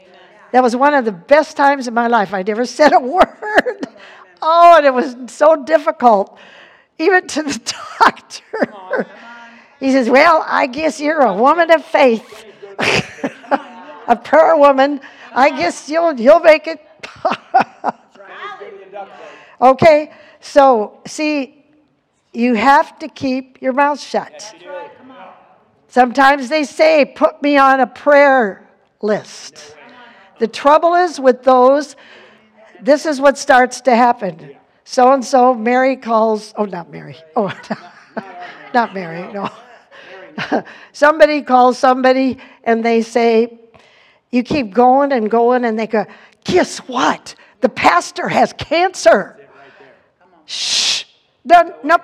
That 0.52 0.62
was 0.62 0.76
one 0.76 0.92
of 0.92 1.04
the 1.06 1.12
best 1.12 1.56
times 1.56 1.88
in 1.88 1.94
my 1.94 2.08
life. 2.08 2.34
I 2.34 2.42
never 2.42 2.66
said 2.78 2.92
a 2.92 3.00
word. 3.00 3.86
Oh, 4.42 4.74
and 4.76 4.86
it 4.86 4.92
was 4.92 5.16
so 5.28 5.64
difficult, 5.64 6.38
even 6.98 7.26
to 7.26 7.42
the 7.42 7.74
doctor. 8.00 9.06
He 9.78 9.90
says, 9.92 10.10
Well, 10.10 10.44
I 10.46 10.66
guess 10.66 11.00
you're 11.00 11.20
a 11.20 11.34
woman 11.34 11.70
of 11.70 11.84
faith, 11.84 12.44
a 14.08 14.16
prayer 14.16 14.56
woman. 14.56 15.00
I 15.32 15.50
guess 15.50 15.88
you'll, 15.88 16.18
you'll 16.20 16.40
make 16.40 16.66
it. 16.66 16.80
Okay, 19.60 20.12
so 20.40 21.00
see, 21.06 21.64
you 22.32 22.54
have 22.54 22.98
to 23.00 23.08
keep 23.08 23.60
your 23.60 23.72
mouth 23.72 24.00
shut. 24.00 24.54
Sometimes 25.88 26.48
they 26.48 26.64
say, 26.64 27.04
Put 27.04 27.42
me 27.42 27.56
on 27.56 27.80
a 27.80 27.86
prayer 27.86 28.68
list. 29.02 29.76
The 30.38 30.48
trouble 30.48 30.94
is 30.94 31.20
with 31.20 31.42
those, 31.42 31.96
this 32.80 33.04
is 33.04 33.20
what 33.20 33.36
starts 33.36 33.82
to 33.82 33.94
happen. 33.94 34.56
So 34.84 35.12
and 35.12 35.24
so, 35.24 35.54
Mary 35.54 35.96
calls, 35.96 36.54
oh, 36.56 36.64
not 36.64 36.90
Mary. 36.90 37.16
Oh, 37.36 37.52
not 38.74 38.94
Mary, 38.94 39.30
no. 39.32 39.50
somebody 40.92 41.42
calls 41.42 41.78
somebody 41.78 42.38
and 42.64 42.84
they 42.84 43.02
say, 43.02 43.58
you 44.30 44.42
keep 44.42 44.72
going 44.72 45.12
and 45.12 45.30
going, 45.30 45.64
and 45.64 45.78
they 45.78 45.86
go, 45.86 46.06
guess 46.44 46.78
what? 46.78 47.34
The 47.60 47.68
pastor 47.68 48.28
has 48.28 48.52
cancer. 48.52 49.39
Shh. 50.50 51.04
No, 51.44 51.76
nope. 51.84 52.02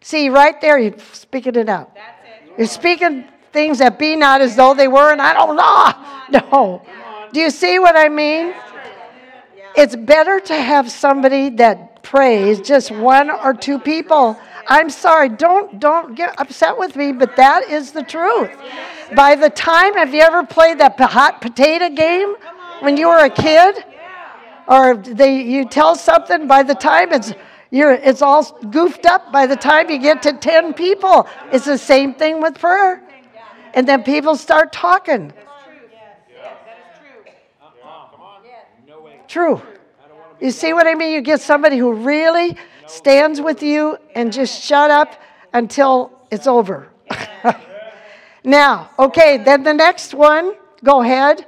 See, 0.00 0.30
right 0.30 0.58
there, 0.62 0.78
you're 0.78 0.98
speaking 1.12 1.54
it 1.54 1.68
out. 1.68 1.94
You're 2.56 2.66
speaking 2.66 3.26
things 3.52 3.78
that 3.78 3.98
be 3.98 4.16
not 4.16 4.40
as 4.40 4.56
though 4.56 4.72
they 4.72 4.88
were, 4.88 5.12
and 5.12 5.20
I 5.20 5.34
don't 5.34 5.56
know. 5.56 6.08
No. 6.32 6.80
Do 7.30 7.40
you 7.40 7.50
see 7.50 7.78
what 7.78 7.94
I 7.94 8.08
mean? 8.08 8.54
It's 9.76 9.94
better 9.94 10.40
to 10.40 10.54
have 10.54 10.90
somebody 10.90 11.50
that 11.50 12.02
prays, 12.02 12.58
just 12.62 12.90
one 12.90 13.30
or 13.30 13.52
two 13.52 13.78
people. 13.78 14.38
I'm 14.66 14.88
sorry, 14.88 15.28
don't 15.28 15.78
don't 15.78 16.14
get 16.14 16.40
upset 16.40 16.78
with 16.78 16.96
me, 16.96 17.12
but 17.12 17.36
that 17.36 17.68
is 17.68 17.92
the 17.92 18.02
truth. 18.02 18.50
By 19.14 19.34
the 19.34 19.50
time, 19.50 19.92
have 19.94 20.14
you 20.14 20.22
ever 20.22 20.42
played 20.46 20.78
that 20.78 20.98
hot 20.98 21.42
potato 21.42 21.90
game 21.90 22.34
when 22.80 22.96
you 22.96 23.08
were 23.08 23.18
a 23.18 23.28
kid? 23.28 23.84
Or 24.68 24.96
they 24.96 25.42
you 25.42 25.64
tell 25.64 25.96
something 25.96 26.46
by 26.46 26.62
the 26.62 26.74
time 26.74 27.12
it's 27.12 27.32
you're 27.70 27.92
it's 27.92 28.22
all 28.22 28.44
goofed 28.70 29.06
up 29.06 29.32
by 29.32 29.46
the 29.46 29.56
time 29.56 29.90
you 29.90 29.98
get 29.98 30.22
to 30.22 30.32
10 30.32 30.74
people. 30.74 31.26
It's 31.52 31.64
the 31.64 31.78
same 31.78 32.14
thing 32.14 32.40
with 32.40 32.58
prayer. 32.58 33.02
And 33.74 33.88
then 33.88 34.02
people 34.02 34.36
start 34.36 34.72
talking. 34.72 35.32
True. 39.28 39.62
You 40.40 40.50
see 40.50 40.74
what 40.74 40.86
I 40.86 40.94
mean? 40.94 41.14
You 41.14 41.22
get 41.22 41.40
somebody 41.40 41.78
who 41.78 41.92
really 41.94 42.56
stands 42.86 43.40
with 43.40 43.62
you 43.62 43.96
and 44.14 44.32
just 44.32 44.62
shut 44.62 44.90
up 44.90 45.20
until 45.54 46.12
it's 46.30 46.46
over. 46.46 46.88
now, 48.44 48.90
okay, 48.98 49.38
then 49.38 49.62
the 49.62 49.72
next 49.72 50.12
one, 50.12 50.54
go 50.84 51.00
ahead. 51.00 51.46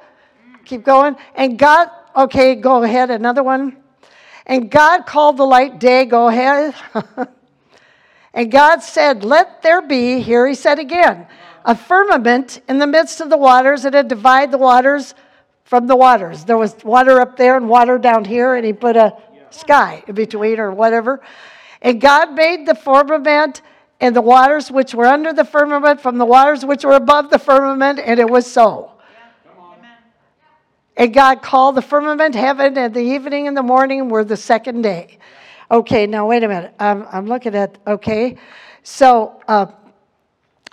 Keep 0.65 0.85
going. 0.85 1.17
And 1.35 1.59
God, 1.59 1.91
okay, 2.15 2.55
go 2.55 2.83
ahead, 2.83 3.11
another 3.11 3.43
one. 3.43 3.77
And 4.47 4.71
God 4.71 5.07
called 5.07 5.37
the 5.37 5.45
light 5.45 5.79
day, 5.79 6.05
go 6.05 6.29
ahead. 6.29 6.75
and 8.35 8.51
God 8.51 8.83
said, 8.83 9.25
Let 9.25 9.63
there 9.63 9.83
be, 9.83 10.21
here 10.21 10.47
he 10.47 10.55
said 10.55 10.79
again, 10.79 11.27
a 11.65 11.75
firmament 11.75 12.61
in 12.69 12.79
the 12.79 12.87
midst 12.87 13.21
of 13.21 13.31
the 13.31 13.39
waters, 13.39 13.85
and 13.85 13.93
to 13.93 14.03
divide 14.03 14.51
the 14.51 14.59
waters 14.59 15.15
from 15.65 15.87
the 15.87 15.97
waters. 15.97 16.45
There 16.45 16.59
was 16.59 16.77
water 16.85 17.21
up 17.21 17.37
there 17.37 17.57
and 17.57 17.69
water 17.69 17.99
down 17.99 18.25
here, 18.25 18.55
and 18.55 18.67
he 18.67 18.73
put 18.73 18.97
a 18.97 19.17
sky 19.51 20.05
in 20.07 20.15
between 20.15 20.61
or 20.61 20.73
whatever. 20.73 21.23
And 21.81 22.01
God 22.01 22.35
made 22.35 22.67
the 22.67 22.75
firmament 22.75 23.63
and 24.01 24.15
the 24.15 24.21
waters 24.21 24.71
which 24.71 24.95
were 24.95 25.07
under 25.07 25.33
the 25.33 25.45
firmament 25.45 26.01
from 26.01 26.19
the 26.19 26.27
waters 26.27 26.65
which 26.65 26.85
were 26.85 26.95
above 26.95 27.31
the 27.31 27.39
firmament, 27.39 27.99
and 27.99 28.21
it 28.21 28.29
was 28.29 28.51
so. 28.51 28.94
And 30.97 31.13
God 31.13 31.43
called 31.43 31.75
the 31.75 31.83
firmament 31.83 32.35
heaven, 32.35 32.79
and 32.79 32.95
the 32.95 33.01
evening 33.01 33.49
and 33.49 33.57
the 33.57 33.63
morning 33.63 34.09
were 34.09 34.25
the 34.25 34.37
second 34.37 34.83
day. 34.83 35.19
Okay, 35.71 36.07
now 36.07 36.27
wait 36.27 36.45
a 36.45 36.49
minute. 36.49 36.75
I'm, 36.79 37.07
I'm 37.11 37.27
looking 37.27 37.55
at, 37.55 37.79
okay. 37.87 38.37
So, 38.83 39.43
uh, 39.49 39.67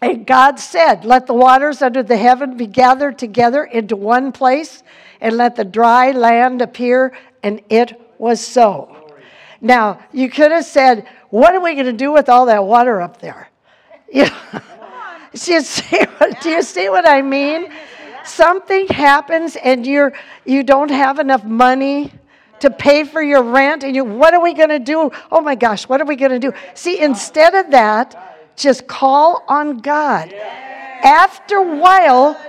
and 0.02 0.26
God 0.26 0.60
said, 0.60 1.06
Let 1.06 1.28
the 1.28 1.34
waters 1.34 1.82
under 1.82 2.04
the 2.04 2.18
heaven 2.18 2.58
be 2.58 2.68
gathered 2.68 3.18
together 3.18 3.64
into 3.64 3.96
one 3.96 4.32
place, 4.32 4.84
and 5.22 5.38
let 5.38 5.56
the 5.56 5.66
dry 5.66 6.12
land 6.12 6.62
appear, 6.62 7.18
and 7.42 7.62
it 7.70 8.00
was 8.18 8.46
so. 8.46 8.96
Now, 9.60 10.00
you 10.12 10.30
could 10.30 10.52
have 10.52 10.66
said, 10.66 11.08
What 11.30 11.56
are 11.56 11.62
we 11.62 11.74
going 11.74 11.86
to 11.86 11.94
do 11.94 12.12
with 12.12 12.30
all 12.30 12.48
that 12.48 12.64
water 12.64 13.02
up 13.02 13.20
there? 13.20 13.50
Do, 14.12 14.20
you 15.34 15.62
see 15.62 16.00
what, 16.18 16.42
do 16.42 16.50
you 16.50 16.62
see 16.62 16.90
what 16.90 17.08
I 17.08 17.22
mean? 17.22 17.72
Something 18.26 18.88
happens, 18.88 19.56
and 19.56 19.86
you're, 19.86 20.14
you 20.46 20.64
don't 20.64 20.92
have 20.92 21.20
enough 21.20 21.44
money 21.44 22.14
to 22.60 22.70
pay 22.70 23.04
for 23.04 23.22
your 23.22 23.42
rent, 23.42 23.84
and 23.84 23.96
you, 23.96 24.04
what 24.04 24.34
are 24.34 24.42
we 24.42 24.54
going 24.54 24.70
to 24.70 24.80
do? 24.80 25.12
Oh 25.32 25.42
my 25.42 25.56
gosh, 25.56 25.90
what 25.90 26.00
are 26.00 26.06
we 26.06 26.16
going 26.16 26.32
to 26.32 26.40
do? 26.40 26.54
See, 26.76 27.00
instead 27.00 27.56
of 27.56 27.72
that, 27.72 28.56
just 28.56 28.88
call 28.88 29.44
on 29.48 29.80
God. 29.80 30.32
After 30.34 31.58
a 31.58 31.76
while, 31.78 32.40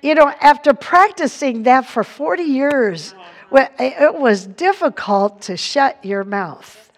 you 0.00 0.14
know, 0.14 0.32
after 0.40 0.72
practicing 0.72 1.64
that 1.64 1.84
for 1.84 2.02
40 2.02 2.42
years, 2.44 3.14
it 3.52 4.14
was 4.14 4.46
difficult 4.46 5.42
to 5.42 5.56
shut 5.56 6.02
your 6.04 6.24
mouth. 6.24 6.90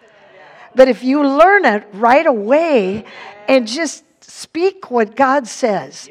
But 0.75 0.87
if 0.87 1.03
you 1.03 1.27
learn 1.27 1.65
it 1.65 1.87
right 1.93 2.25
away 2.25 3.03
and 3.47 3.67
just 3.67 4.05
speak 4.23 4.89
what 4.89 5.15
God 5.15 5.47
says, 5.47 6.09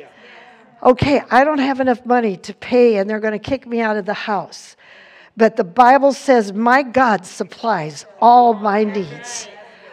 okay, 0.83 1.22
I 1.31 1.45
don't 1.45 1.59
have 1.59 1.81
enough 1.81 2.05
money 2.07 2.37
to 2.39 2.55
pay 2.55 2.97
and 2.97 3.09
they're 3.09 3.20
going 3.20 3.33
to 3.33 3.39
kick 3.39 3.66
me 3.66 3.81
out 3.81 3.97
of 3.97 4.07
the 4.07 4.14
house. 4.14 4.76
But 5.37 5.57
the 5.57 5.64
Bible 5.64 6.12
says, 6.12 6.53
My 6.53 6.83
God 6.83 7.24
supplies 7.24 8.05
all 8.20 8.55
my 8.55 8.85
needs 8.85 9.49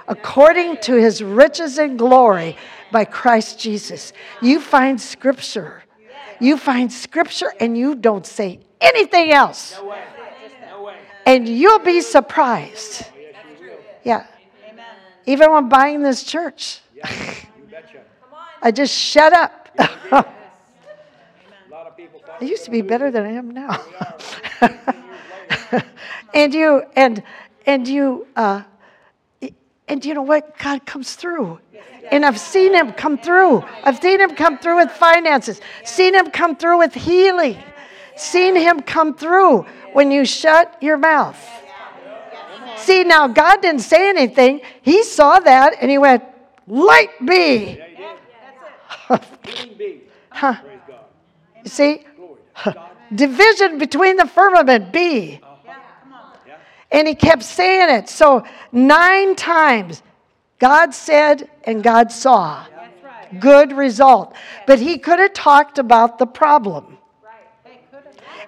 according 0.08 0.78
to 0.78 0.96
his 0.96 1.24
riches 1.24 1.78
and 1.78 1.98
glory 1.98 2.58
by 2.92 3.06
Christ 3.06 3.60
Jesus. 3.60 4.14
You 4.42 4.60
find 4.60 5.00
scripture. 5.00 5.84
You 6.40 6.58
find 6.58 6.92
scripture 6.92 7.54
and 7.60 7.78
you 7.78 7.96
don't 7.96 8.26
say 8.26 8.60
anything 8.82 9.32
else. 9.32 9.76
No 9.78 9.86
way. 9.86 10.04
No 10.70 10.84
way. 10.84 10.98
And 11.26 11.48
you'll 11.48 11.80
be 11.80 12.02
surprised. 12.02 13.06
Oh, 13.06 13.80
yeah. 14.04 14.26
Even 15.26 15.52
when 15.52 15.70
buying 15.70 16.02
this 16.02 16.24
church, 16.24 16.82
You 16.94 17.02
betcha. 17.70 18.00
I 18.62 18.72
just 18.72 18.96
shut 18.96 19.34
up. 19.34 19.70
A 19.80 20.26
lot 21.72 21.88
of 21.88 21.98
people 21.98 22.20
thought 22.20 22.25
I 22.42 22.46
used 22.46 22.66
to 22.66 22.72
be 22.72 22.82
better 22.82 23.12
than 23.12 23.26
I 23.26 23.32
am 23.32 23.52
now. 23.52 23.82
and 26.34 26.54
you 26.54 26.84
and 26.96 27.24
and 27.66 27.88
you 27.88 28.28
uh, 28.36 28.64
and 29.88 30.04
you 30.04 30.14
know 30.14 30.22
what? 30.22 30.58
God 30.58 30.86
comes 30.86 31.16
through. 31.16 31.60
And 32.12 32.26
I've 32.26 32.40
seen 32.40 32.74
him 32.74 32.94
come 32.94 33.18
through. 33.18 33.64
I've 33.84 34.00
seen 34.00 34.20
him 34.20 34.36
come 34.36 34.58
through 34.60 34.78
with 34.78 34.92
finances. 34.92 35.60
Seen 35.84 36.14
him 36.14 36.30
come 36.30 36.56
through 36.56 36.80
with 36.80 36.94
healing. 36.94 37.58
Seen 38.16 38.56
him 38.56 38.82
come 38.82 39.16
through 39.16 39.66
when 39.94 40.12
you 40.12 40.26
shut 40.26 40.78
your 40.82 40.98
mouth. 40.98 41.40
See, 42.78 43.04
now 43.04 43.28
God 43.28 43.62
didn't 43.62 43.82
say 43.82 44.10
anything. 44.10 44.62
He 44.82 45.04
saw 45.04 45.40
that 45.40 45.78
and 45.82 45.90
he 45.90 45.98
went, 45.98 46.24
Light 46.68 47.10
be. 47.26 47.78
Yeah, 47.80 47.88
you 47.88 47.98
did. 49.46 49.58
Healing 49.58 49.78
be. 49.78 50.02
Huh. 50.30 50.56
See? 51.66 52.06
Division 53.16 53.78
between 53.78 54.18
the 54.18 54.26
firmament 54.26 54.92
be. 54.92 55.40
And 56.92 57.08
he 57.08 57.16
kept 57.16 57.44
saying 57.44 57.90
it. 57.90 58.10
So, 58.10 58.46
nine 58.72 59.36
times, 59.36 60.02
God 60.60 60.94
said 60.94 61.50
and 61.64 61.84
God 61.84 62.12
saw. 62.12 62.66
Good 63.40 63.74
result. 63.74 64.36
But 64.66 64.80
he 64.80 64.98
could 64.98 65.20
have 65.20 65.34
talked 65.34 65.78
about 65.78 66.20
the 66.20 66.26
problem. 66.28 66.98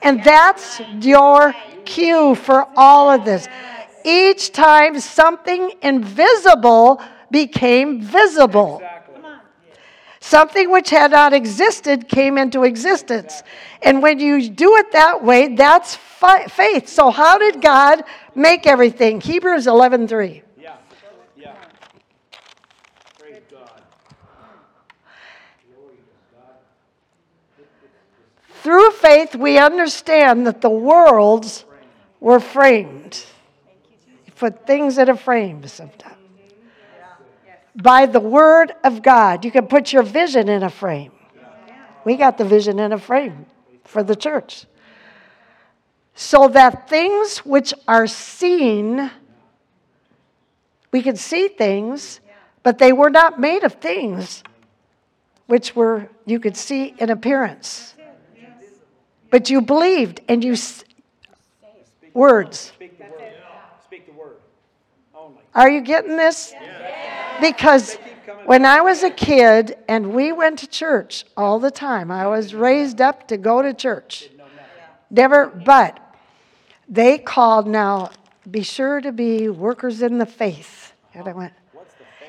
And 0.02 0.24
that's 0.24 0.80
your 1.02 1.54
cue 1.86 2.36
for 2.36 2.68
all 2.76 3.10
of 3.10 3.26
this. 3.26 3.48
Each 4.06 4.52
time 4.52 5.00
something 5.00 5.72
invisible 5.82 7.02
became 7.32 8.02
visible. 8.02 8.76
Exactly. 8.76 8.97
Something 10.28 10.72
which 10.72 10.90
had 10.90 11.12
not 11.12 11.32
existed 11.32 12.10
came 12.10 12.38
into 12.38 12.64
existence. 12.64 13.44
And 13.82 14.02
when 14.02 14.20
you 14.20 14.50
do 14.50 14.76
it 14.76 14.92
that 14.92 15.24
way, 15.24 15.56
that's 15.56 15.96
fi- 15.96 16.48
faith. 16.48 16.90
So 16.90 17.12
how 17.12 17.38
did 17.38 17.62
God 17.62 18.04
make 18.36 18.68
everything? 18.68 19.22
Hebrews 19.22 19.68
11:3. 19.68 20.42
Yeah. 20.60 20.76
Yeah. 21.38 21.54
Through 28.64 28.92
faith 28.92 29.34
we 29.34 29.58
understand 29.58 30.46
that 30.46 30.60
the 30.60 30.70
worlds 30.70 31.64
were 32.20 32.42
framed. 32.42 33.24
You 34.26 34.34
put 34.34 34.68
things 34.68 34.98
in 34.98 35.08
a 35.08 35.16
frame 35.16 35.66
sometimes. 35.68 36.17
By 37.78 38.08
the 38.08 38.20
word 38.20 38.74
of 38.84 39.02
God. 39.04 39.46
You 39.46 39.52
can 39.52 39.68
put 39.68 39.94
your 39.94 40.04
vision 40.04 40.50
in 40.50 40.64
a 40.64 40.70
frame. 40.70 41.12
We 42.04 42.16
got 42.16 42.38
the 42.38 42.46
vision 42.46 42.80
in 42.80 42.92
a 42.92 42.98
frame 42.98 43.46
for 43.84 44.02
the 44.04 44.16
church. 44.16 44.66
So 46.16 46.48
that 46.48 46.90
things 46.90 47.40
which 47.40 47.74
are 47.88 48.08
seen, 48.08 49.12
we 50.92 51.04
can 51.04 51.16
see 51.16 51.48
things, 51.48 52.20
but 52.64 52.80
they 52.80 52.92
were 52.92 53.12
not 53.12 53.40
made 53.40 53.64
of 53.64 53.74
things 53.74 54.42
which 55.46 55.76
were 55.76 56.10
you 56.26 56.40
could 56.40 56.58
see 56.58 56.96
in 56.98 57.10
appearance. 57.10 57.94
But 59.30 59.50
you 59.50 59.62
believed 59.62 60.22
and 60.28 60.44
you 60.44 60.54
s- 60.54 60.84
words. 62.14 62.60
Speak 62.60 62.98
the 62.98 63.04
word. 63.06 63.34
Speak 63.86 64.06
the 64.08 64.14
word. 64.14 64.38
Only. 65.14 65.42
Are 65.54 65.70
you 65.70 65.82
getting 65.82 66.16
this? 66.18 66.54
Because 67.42 67.96
when 68.46 68.66
I 68.66 68.82
was 68.82 69.04
a 69.04 69.10
kid 69.10 69.76
and 69.88 70.14
we 70.14 70.32
went 70.32 70.60
to 70.60 70.68
church 70.68 71.26
all 71.36 71.60
the 71.60 71.72
time, 71.72 72.12
I 72.12 72.28
was 72.28 72.54
raised 72.54 73.02
up 73.02 73.28
to 73.28 73.38
go 73.38 73.62
to 73.62 73.74
church. 73.74 74.30
Never, 75.10 75.48
but 75.48 76.00
they 76.88 77.18
called 77.18 77.68
now, 77.68 78.12
be 78.50 78.62
sure 78.64 79.02
to 79.02 79.12
be 79.12 79.50
workers 79.50 80.02
in 80.02 80.18
the 80.18 80.26
faith. 80.26 80.94
And 81.14 81.28
I 81.28 81.34
went, 81.34 81.54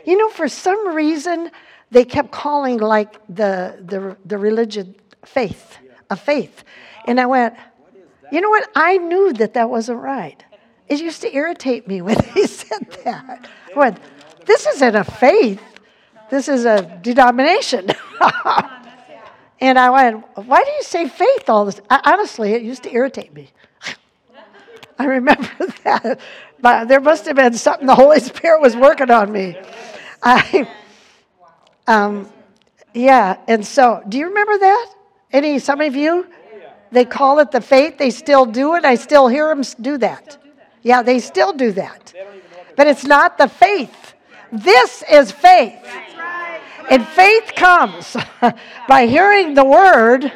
you 0.05 0.17
know, 0.17 0.29
for 0.29 0.49
some 0.49 0.95
reason, 0.95 1.51
they 1.91 2.05
kept 2.05 2.31
calling 2.31 2.79
like 2.79 3.21
the, 3.29 3.79
the, 3.85 4.17
the 4.25 4.39
religion 4.39 4.95
faith, 5.25 5.79
a 6.11 6.17
faith. 6.17 6.65
And 7.05 7.21
I 7.21 7.27
went, 7.27 7.55
you 8.31 8.41
know 8.41 8.51
what? 8.51 8.69
I 8.75 8.99
knew 8.99 9.33
that 9.35 9.55
that 9.55 9.71
wasn't 9.71 10.01
right. 10.01 10.43
It 10.89 11.01
used 11.01 11.23
to 11.23 11.35
irritate 11.35 11.87
me 11.87 12.03
when 12.03 12.17
they 12.35 12.47
said 12.47 12.91
that. 13.05 13.49
I 13.75 13.79
went, 13.79 13.99
this 14.49 14.67
isn't 14.67 14.97
a 14.97 15.05
faith, 15.05 15.63
this 16.31 16.49
is 16.49 16.65
a 16.65 16.99
denomination. 17.03 17.91
and 19.61 19.79
I 19.79 19.91
went, 19.91 20.25
why 20.35 20.65
do 20.65 20.71
you 20.71 20.83
say 20.83 21.07
faith 21.07 21.49
all 21.49 21.67
this? 21.67 21.81
I, 21.89 22.01
honestly, 22.05 22.53
it 22.53 22.63
used 22.63 22.83
to 22.85 22.93
irritate 22.93 23.33
me. 23.35 23.51
I 24.99 25.05
remember 25.05 25.49
that. 25.85 26.19
But 26.61 26.89
there 26.89 27.01
must 27.01 27.27
have 27.27 27.37
been 27.37 27.53
something 27.53 27.87
the 27.87 27.95
Holy 27.95 28.21
Spirit 28.21 28.61
was 28.61 28.75
working 28.75 29.11
on 29.11 29.31
me. 29.31 29.57
I, 30.23 30.69
um, 31.87 32.29
yeah, 32.95 33.37
and 33.47 33.65
so, 33.65 34.03
do 34.09 34.19
you 34.19 34.29
remember 34.29 34.59
that? 34.59 34.95
Any, 35.31 35.59
some 35.59 35.81
of 35.81 35.95
you? 35.95 36.27
They 36.91 37.05
call 37.05 37.39
it 37.39 37.51
the 37.51 37.61
faith. 37.61 37.99
They 37.99 38.11
still 38.11 38.47
do 38.47 38.75
it. 38.77 38.85
I 38.85 38.95
still 38.95 39.29
hear 39.29 39.49
them 39.49 39.63
do 39.81 39.99
that. 39.99 40.39
Yeah, 40.83 41.03
they 41.03 41.19
still 41.19 41.53
do 41.53 41.73
that. 41.73 42.15
But 42.77 42.87
it's 42.87 43.05
not 43.05 43.37
the 43.37 43.47
faith. 43.47 44.08
This 44.53 45.03
is 45.11 45.31
faith. 45.31 45.79
And 46.91 47.07
faith 47.07 47.53
comes 47.55 48.17
by 48.89 49.07
hearing 49.07 49.55
the 49.55 49.65
word 49.65 50.33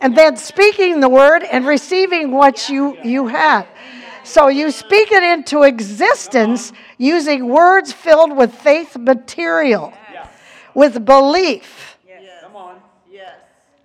and 0.00 0.16
then 0.16 0.36
speaking 0.36 1.00
the 1.00 1.08
word 1.08 1.42
and 1.42 1.66
receiving 1.66 2.30
what 2.30 2.68
you, 2.68 2.96
you 3.02 3.26
have. 3.26 3.66
So 4.24 4.48
you 4.48 4.70
speak 4.70 5.10
it 5.10 5.22
into 5.22 5.62
existence 5.62 6.72
using 6.98 7.48
words 7.48 7.92
filled 7.92 8.36
with 8.36 8.54
faith 8.54 8.96
material, 8.96 9.92
with 10.74 11.04
belief. 11.04 11.96
Come 12.42 12.56
on. 12.56 12.82
Yes. 13.10 13.34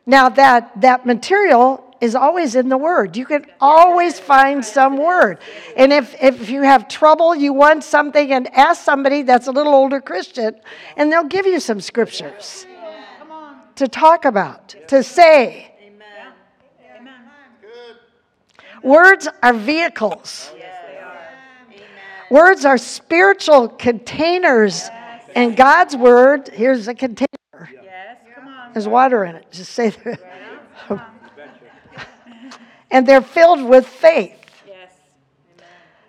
Now 0.05 0.29
that 0.29 0.81
that 0.81 1.05
material 1.05 1.82
is 2.03 2.15
always 2.15 2.53
in 2.55 2.67
the 2.67 2.77
word. 2.77 3.15
You 3.15 3.25
can 3.25 3.45
always 3.61 4.19
find 4.19 4.63
some 4.63 4.97
word. 4.97 5.39
And 5.77 5.93
if, 5.93 6.13
if 6.21 6.49
you 6.49 6.61
have 6.61 6.89
trouble, 6.89 7.33
you 7.33 7.53
want 7.53 7.81
something 7.85 8.33
and 8.33 8.53
ask 8.53 8.83
somebody 8.83 9.21
that's 9.21 9.47
a 9.47 9.51
little 9.53 9.73
older 9.73 10.01
Christian, 10.01 10.59
and 10.97 11.09
they'll 11.09 11.23
give 11.23 11.45
you 11.45 11.61
some 11.61 11.79
scriptures 11.79 12.67
to 13.75 13.87
talk 13.87 14.25
about, 14.25 14.75
to 14.89 15.01
say. 15.01 15.71
Amen. 15.81 16.33
Amen. 16.99 17.21
Words 18.83 19.29
are 19.41 19.53
vehicles. 19.53 20.51
Yes, 20.57 20.75
they 20.85 20.97
are. 20.97 21.17
Amen. 21.69 21.79
Words 22.29 22.65
are 22.65 22.77
spiritual 22.77 23.69
containers. 23.69 24.89
And 25.35 25.55
God's 25.55 25.95
word, 25.95 26.49
here's 26.49 26.89
a 26.89 26.93
container. 26.93 27.27
Yes, 27.53 28.17
come 28.35 28.49
on. 28.49 28.73
There's 28.73 28.89
water 28.89 29.23
in 29.23 29.37
it. 29.37 29.45
Just 29.51 29.71
say 29.71 29.89
that. 29.89 30.19
And 32.93 33.07
they're 33.07 33.21
filled 33.21 33.63
with 33.63 33.87
faith. 33.87 34.39
Yes. 34.67 34.93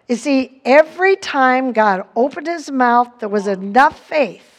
You 0.06 0.16
see, 0.16 0.60
every 0.64 1.16
time 1.16 1.72
God 1.72 2.06
opened 2.14 2.46
his 2.46 2.70
mouth, 2.70 3.08
there 3.18 3.28
was 3.28 3.48
enough 3.48 3.98
faith 3.98 4.50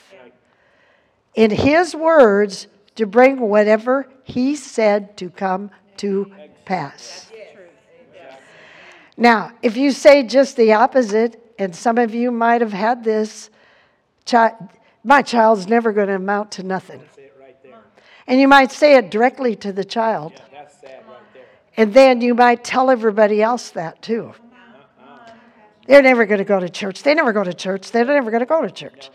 in 1.36 1.52
his 1.52 1.96
words 1.96 2.68
to 2.96 3.06
bring 3.06 3.40
whatever 3.40 4.10
he 4.24 4.56
said 4.56 5.16
to 5.18 5.30
come 5.30 5.70
to 5.98 6.32
pass. 6.66 7.30
Now, 9.18 9.52
if 9.62 9.78
you 9.78 9.92
say 9.92 10.24
just 10.24 10.58
the 10.58 10.74
opposite, 10.74 11.42
and 11.58 11.74
some 11.74 11.98
of 11.98 12.14
you 12.14 12.32
might 12.32 12.60
have 12.60 12.74
had 12.74 13.04
this, 13.04 13.50
chi- 14.26 14.56
my 15.04 15.22
child's 15.22 15.68
never 15.68 15.94
going 15.94 16.08
to 16.08 16.16
amount 16.16 16.52
to 16.54 16.64
nothing. 16.64 17.02
Say 17.16 17.24
it 17.24 17.34
right 17.40 17.56
there. 17.64 17.80
And 18.28 18.42
you 18.42 18.48
might 18.48 18.72
say 18.74 18.96
it 18.96 19.12
directly 19.12 19.56
to 19.58 19.72
the 19.72 19.86
child. 19.86 20.34
That's 20.52 20.82
sad 20.82 21.06
right 21.08 21.20
there. 21.34 21.44
And 21.78 21.94
then 21.94 22.22
you 22.22 22.34
might 22.34 22.64
tell 22.64 22.90
everybody 22.90 23.42
else 23.42 23.72
that 23.72 24.02
too. 24.02 24.34
They're 25.88 26.02
never 26.02 26.26
going 26.26 26.40
to 26.40 26.46
go 26.46 26.60
to 26.60 26.70
church. 26.70 27.04
They 27.04 27.14
never 27.14 27.32
go 27.32 27.44
to 27.44 27.54
church. 27.54 27.92
They're 27.92 28.06
never 28.06 28.32
going 28.32 28.40
to 28.40 28.48
go 28.48 28.62
to 28.62 28.72
church. 28.72 29.10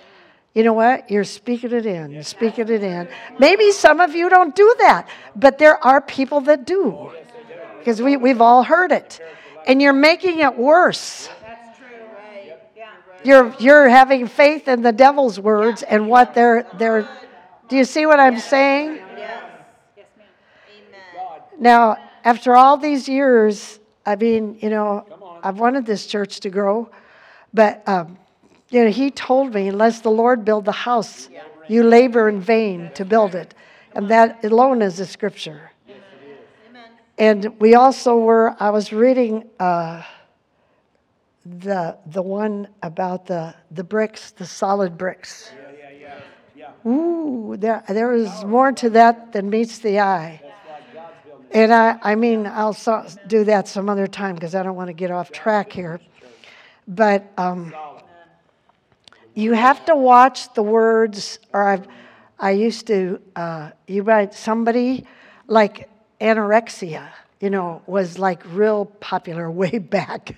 You 0.54 0.64
know 0.64 0.72
what? 0.72 1.10
You're 1.10 1.24
speaking 1.24 1.72
it 1.72 1.86
in. 1.86 2.10
You're 2.10 2.22
speaking 2.22 2.68
it 2.68 2.82
in. 2.82 3.08
Maybe 3.38 3.72
some 3.72 4.00
of 4.00 4.14
you 4.14 4.28
don't 4.28 4.54
do 4.54 4.74
that, 4.80 5.08
but 5.36 5.58
there 5.58 5.84
are 5.84 6.00
people 6.00 6.40
that 6.42 6.66
do. 6.66 7.12
Because 7.78 8.02
we, 8.02 8.16
we've 8.16 8.40
all 8.40 8.62
heard 8.62 8.92
it. 8.92 9.20
And 9.66 9.80
you're 9.80 9.92
making 9.92 10.40
it 10.40 10.56
worse. 10.56 11.28
That's 11.42 11.78
true. 11.78 11.86
Right. 12.14 12.58
Yeah. 12.76 12.90
You're, 13.24 13.54
you're 13.58 13.88
having 13.88 14.26
faith 14.26 14.68
in 14.68 14.82
the 14.82 14.92
devil's 14.92 15.40
words 15.40 15.82
and 15.82 16.08
what 16.08 16.34
they're, 16.34 16.66
they're. 16.78 17.08
Do 17.68 17.76
you 17.76 17.84
see 17.84 18.06
what 18.06 18.20
I'm 18.20 18.38
saying? 18.38 18.96
Yes. 18.96 19.42
Yes, 19.96 20.06
ma'am. 20.16 20.26
Amen. 20.88 21.60
Now, 21.60 21.96
after 22.24 22.56
all 22.56 22.76
these 22.76 23.08
years, 23.08 23.78
I 24.06 24.16
mean, 24.16 24.58
you 24.60 24.70
know, 24.70 25.06
I've 25.42 25.58
wanted 25.58 25.86
this 25.86 26.06
church 26.06 26.40
to 26.40 26.50
grow, 26.50 26.90
but, 27.52 27.86
um, 27.88 28.18
you 28.70 28.84
know, 28.84 28.90
he 28.90 29.10
told 29.10 29.54
me, 29.54 29.68
unless 29.68 30.00
the 30.00 30.10
Lord 30.10 30.44
build 30.44 30.64
the 30.64 30.72
house, 30.72 31.28
you 31.68 31.82
labor 31.82 32.28
in 32.28 32.40
vain 32.40 32.90
to 32.94 33.04
build 33.04 33.34
it. 33.34 33.54
And 33.94 34.08
that 34.08 34.44
alone 34.44 34.82
is 34.82 35.00
a 35.00 35.06
scripture. 35.06 35.70
Amen. 36.68 36.90
And 37.18 37.60
we 37.60 37.74
also 37.74 38.18
were, 38.18 38.54
I 38.60 38.70
was 38.70 38.92
reading 38.92 39.48
uh, 39.58 40.02
the, 41.44 41.98
the 42.06 42.22
one 42.22 42.68
about 42.82 43.26
the, 43.26 43.54
the 43.70 43.82
bricks, 43.82 44.30
the 44.32 44.46
solid 44.46 44.96
bricks. 44.96 45.50
Yeah, 45.52 45.90
yeah, 45.90 46.20
yeah. 46.56 46.70
Yeah. 46.84 46.90
Ooh, 46.90 47.56
there, 47.58 47.82
there 47.88 48.12
is 48.12 48.44
more 48.44 48.70
to 48.72 48.90
that 48.90 49.32
than 49.32 49.50
meets 49.50 49.78
the 49.78 50.00
eye. 50.00 50.40
And 51.52 51.72
I, 51.72 51.98
I 52.02 52.14
mean, 52.14 52.46
I'll 52.46 52.72
so, 52.72 53.04
do 53.26 53.44
that 53.44 53.66
some 53.66 53.88
other 53.88 54.06
time 54.06 54.36
because 54.36 54.54
I 54.54 54.62
don't 54.62 54.76
want 54.76 54.88
to 54.88 54.92
get 54.94 55.10
off 55.10 55.32
track 55.32 55.72
here. 55.72 56.00
But 56.86 57.32
um, 57.36 57.74
you 59.34 59.52
have 59.52 59.84
to 59.86 59.96
watch 59.96 60.52
the 60.54 60.62
words, 60.62 61.40
or 61.52 61.62
I've, 61.66 61.88
I 62.38 62.52
used 62.52 62.86
to, 62.86 63.20
uh, 63.34 63.70
you 63.88 64.04
might, 64.04 64.32
somebody 64.32 65.04
like 65.48 65.88
anorexia, 66.20 67.08
you 67.40 67.50
know, 67.50 67.82
was 67.86 68.18
like 68.18 68.42
real 68.52 68.84
popular 68.84 69.50
way 69.62 69.78
back. 69.78 70.36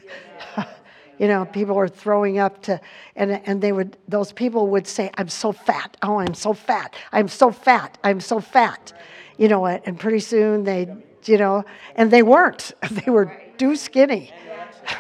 you 1.19 1.29
know, 1.29 1.45
people 1.45 1.75
were 1.75 1.89
throwing 1.89 2.39
up 2.39 2.63
to, 2.63 2.81
and, 3.17 3.33
and 3.47 3.61
they 3.61 3.73
would, 3.73 3.99
those 4.09 4.33
people 4.33 4.69
would 4.69 4.87
say, 4.87 5.11
I'm 5.17 5.29
so 5.29 5.53
fat. 5.53 5.95
Oh, 6.03 6.19
I'm 6.19 6.35
so 6.35 6.55
fat. 6.55 6.95
I'm 7.13 7.29
so 7.29 7.51
fat. 7.51 7.99
I'm 8.03 8.21
so 8.21 8.41
fat. 8.41 8.95
You 9.43 9.49
know 9.49 9.59
what? 9.59 9.89
And 9.89 9.99
pretty 9.99 10.21
soon 10.21 10.63
they, 10.63 10.87
you 11.25 11.37
know, 11.37 11.65
and 11.97 12.13
they 12.13 12.23
weren't. 12.23 12.71
They 12.93 13.11
were 13.11 13.37
too 13.59 13.75
skinny. 13.75 14.33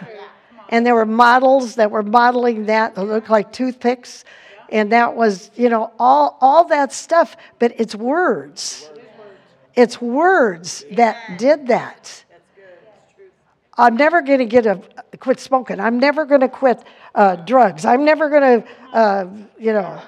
and 0.68 0.84
there 0.84 0.96
were 0.96 1.06
models 1.06 1.76
that 1.76 1.92
were 1.92 2.02
modeling 2.02 2.66
that 2.66 2.96
that 2.96 3.04
looked 3.04 3.30
like 3.30 3.52
toothpicks. 3.52 4.24
And 4.68 4.90
that 4.90 5.14
was, 5.14 5.52
you 5.54 5.68
know, 5.68 5.92
all, 5.96 6.38
all 6.40 6.64
that 6.64 6.92
stuff. 6.92 7.36
But 7.60 7.74
it's 7.78 7.94
words. 7.94 8.90
It's 9.76 10.00
words 10.02 10.84
that 10.90 11.38
did 11.38 11.68
that. 11.68 12.24
I'm 13.78 13.96
never 13.96 14.22
going 14.22 14.40
to 14.40 14.44
get 14.44 14.66
a 14.66 14.82
quit 15.20 15.38
smoking. 15.38 15.78
I'm 15.78 16.00
never 16.00 16.24
going 16.24 16.40
to 16.40 16.48
quit 16.48 16.82
uh, 17.14 17.36
drugs. 17.36 17.84
I'm 17.84 18.04
never 18.04 18.28
going 18.28 18.62
to, 18.62 18.68
uh, 18.92 19.26
you 19.56 19.72
know, 19.72 20.02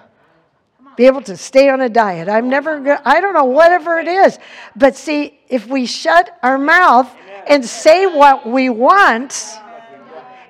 be 0.96 1.06
able 1.06 1.22
to 1.22 1.36
stay 1.36 1.68
on 1.68 1.80
a 1.80 1.88
diet. 1.88 2.28
I'm 2.28 2.48
never 2.48 2.80
going. 2.80 2.98
I 3.04 3.20
don't 3.20 3.34
know 3.34 3.44
whatever 3.44 3.98
it 3.98 4.08
is. 4.08 4.38
But 4.76 4.96
see, 4.96 5.38
if 5.48 5.66
we 5.66 5.86
shut 5.86 6.38
our 6.42 6.58
mouth 6.58 7.12
and 7.48 7.64
say 7.64 8.06
what 8.06 8.46
we 8.46 8.68
want, 8.70 9.58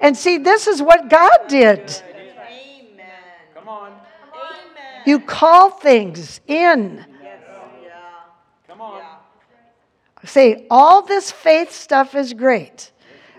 and 0.01 0.17
see, 0.17 0.39
this 0.39 0.67
is 0.67 0.83
what 0.83 1.09
God 1.09 1.49
did. 1.49 1.81
Amen. 1.81 3.07
Come 3.55 3.69
on. 3.69 3.93
Amen. 3.93 5.03
You 5.07 5.21
call 5.21 5.71
things 5.71 6.41
in. 6.47 7.05
Yeah. 7.23 7.37
Come 8.69 8.81
on. 8.81 9.03
Say, 10.25 10.67
all 10.71 11.03
this 11.03 11.31
faith 11.31 11.73
stuff 11.73 12.15
is 12.15 12.33
great. 12.33 12.93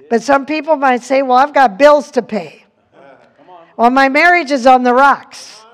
But 0.10 0.22
some 0.22 0.46
people 0.46 0.76
might 0.76 1.02
say, 1.02 1.22
well, 1.22 1.38
I've 1.38 1.54
got 1.54 1.78
bills 1.78 2.12
to 2.12 2.22
pay. 2.22 2.66
Well, 3.78 3.90
my 3.90 4.08
marriage 4.08 4.52
is 4.52 4.66
on 4.66 4.84
the 4.84 4.94
rocks. 4.94 5.65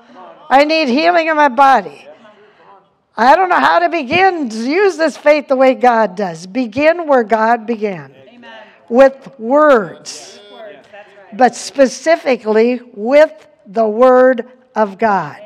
I 0.52 0.64
need 0.64 0.88
healing 0.88 1.28
in 1.28 1.36
my 1.36 1.48
body. 1.48 2.06
I 3.16 3.34
don't 3.36 3.48
know 3.48 3.58
how 3.58 3.78
to 3.78 3.88
begin 3.88 4.50
to 4.50 4.70
use 4.70 4.98
this 4.98 5.16
faith 5.16 5.48
the 5.48 5.56
way 5.56 5.72
God 5.72 6.14
does. 6.14 6.46
Begin 6.46 7.06
where 7.08 7.24
God 7.24 7.66
began 7.66 8.14
with 8.90 9.34
words, 9.38 10.38
but 11.32 11.54
specifically 11.54 12.82
with 12.92 13.32
the 13.64 13.88
Word 13.88 14.46
of 14.74 14.98
God. 14.98 15.40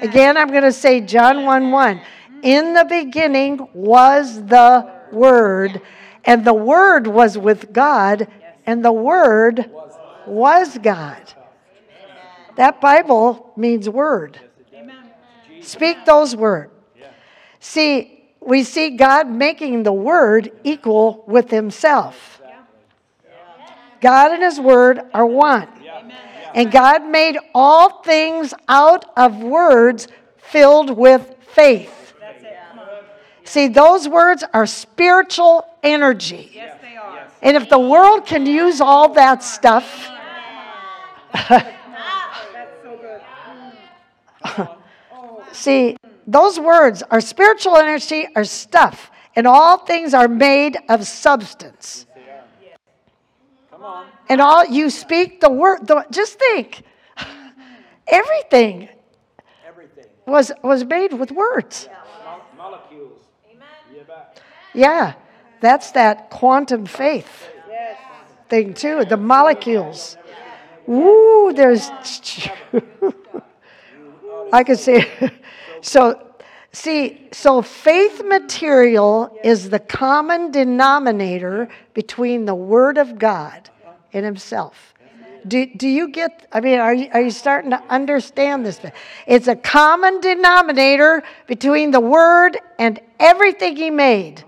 Again, 0.00 0.36
I'm 0.36 0.48
going 0.48 0.64
to 0.64 0.72
say 0.72 1.00
John 1.00 1.44
1 1.44 1.70
1. 1.70 2.00
In 2.42 2.74
the 2.74 2.84
beginning 2.84 3.68
was 3.74 4.44
the 4.44 4.92
Word, 5.12 5.82
and 6.24 6.44
the 6.44 6.52
Word 6.52 7.06
was 7.06 7.38
with 7.38 7.72
God, 7.72 8.26
and 8.66 8.84
the 8.84 8.92
Word 8.92 9.70
was 10.26 10.76
God. 10.78 11.34
That 12.58 12.80
Bible 12.80 13.52
means 13.56 13.88
Word. 13.88 14.40
Speak 15.60 16.04
those 16.04 16.34
words. 16.34 16.72
See, 17.60 18.24
we 18.40 18.64
see 18.64 18.96
God 18.96 19.30
making 19.30 19.84
the 19.84 19.92
Word 19.92 20.50
equal 20.64 21.22
with 21.28 21.50
Himself. 21.50 22.42
God 24.00 24.32
and 24.32 24.42
His 24.42 24.58
Word 24.58 25.02
are 25.14 25.24
one. 25.24 25.68
And 26.52 26.72
God 26.72 27.06
made 27.06 27.38
all 27.54 28.02
things 28.02 28.52
out 28.66 29.04
of 29.16 29.40
words 29.40 30.08
filled 30.38 30.90
with 30.90 31.36
faith. 31.52 32.12
See, 33.44 33.68
those 33.68 34.08
words 34.08 34.42
are 34.52 34.66
spiritual 34.66 35.64
energy. 35.84 36.50
Yes, 36.52 36.76
they 36.82 36.96
are. 36.96 37.28
And 37.40 37.56
if 37.56 37.68
the 37.68 37.78
world 37.78 38.26
can 38.26 38.46
use 38.46 38.80
all 38.80 39.10
that 39.14 39.44
stuff, 39.44 40.10
That's 41.32 41.48
so 41.48 41.58
good. 41.60 41.77
see, 45.52 45.96
those 46.26 46.58
words 46.60 47.02
are 47.10 47.20
spiritual 47.20 47.76
energy, 47.76 48.26
are 48.36 48.44
stuff. 48.44 49.10
and 49.36 49.46
all 49.46 49.78
things 49.78 50.14
are 50.14 50.28
made 50.28 50.76
of 50.88 51.06
substance. 51.06 52.06
Come 53.70 53.82
on. 53.84 54.06
And 54.28 54.40
all 54.40 54.64
you 54.66 54.90
speak 54.90 55.40
the 55.40 55.50
word. 55.50 55.86
The, 55.86 56.04
just 56.10 56.38
think, 56.38 56.82
everything 58.08 58.88
Everything. 59.68 60.06
was 60.26 60.50
was 60.64 60.84
made 60.84 61.12
with 61.12 61.30
words. 61.30 61.88
Mo- 62.24 62.40
molecules. 62.56 63.22
Bet. 64.06 64.42
Yeah, 64.74 65.14
that's 65.60 65.92
that 65.92 66.30
quantum 66.30 66.86
faith 66.86 67.48
thing 68.48 68.74
too. 68.74 69.04
The 69.04 69.16
molecules. 69.16 70.16
Ooh, 70.88 71.52
there's. 71.54 71.90
I 74.52 74.64
can 74.64 74.76
say. 74.76 75.10
So, 75.80 76.32
see, 76.72 77.28
so 77.32 77.62
faith 77.62 78.22
material 78.24 79.38
is 79.44 79.70
the 79.70 79.78
common 79.78 80.50
denominator 80.50 81.68
between 81.94 82.46
the 82.46 82.54
Word 82.54 82.98
of 82.98 83.18
God 83.18 83.70
and 84.12 84.24
Himself. 84.24 84.94
Do, 85.46 85.66
do 85.66 85.88
you 85.88 86.08
get, 86.08 86.48
I 86.52 86.60
mean, 86.60 86.80
are 86.80 86.92
you, 86.92 87.08
are 87.12 87.20
you 87.20 87.30
starting 87.30 87.70
to 87.70 87.82
understand 87.88 88.66
this? 88.66 88.80
It's 89.26 89.46
a 89.46 89.54
common 89.54 90.20
denominator 90.20 91.22
between 91.46 91.90
the 91.90 92.00
Word 92.00 92.58
and 92.78 93.00
everything 93.20 93.76
He 93.76 93.90
made. 93.90 94.44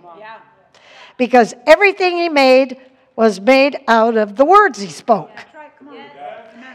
Because 1.17 1.55
everything 1.67 2.17
He 2.17 2.29
made 2.29 2.81
was 3.15 3.41
made 3.41 3.79
out 3.87 4.17
of 4.17 4.37
the 4.37 4.45
words 4.45 4.81
He 4.81 4.89
spoke. 4.89 5.31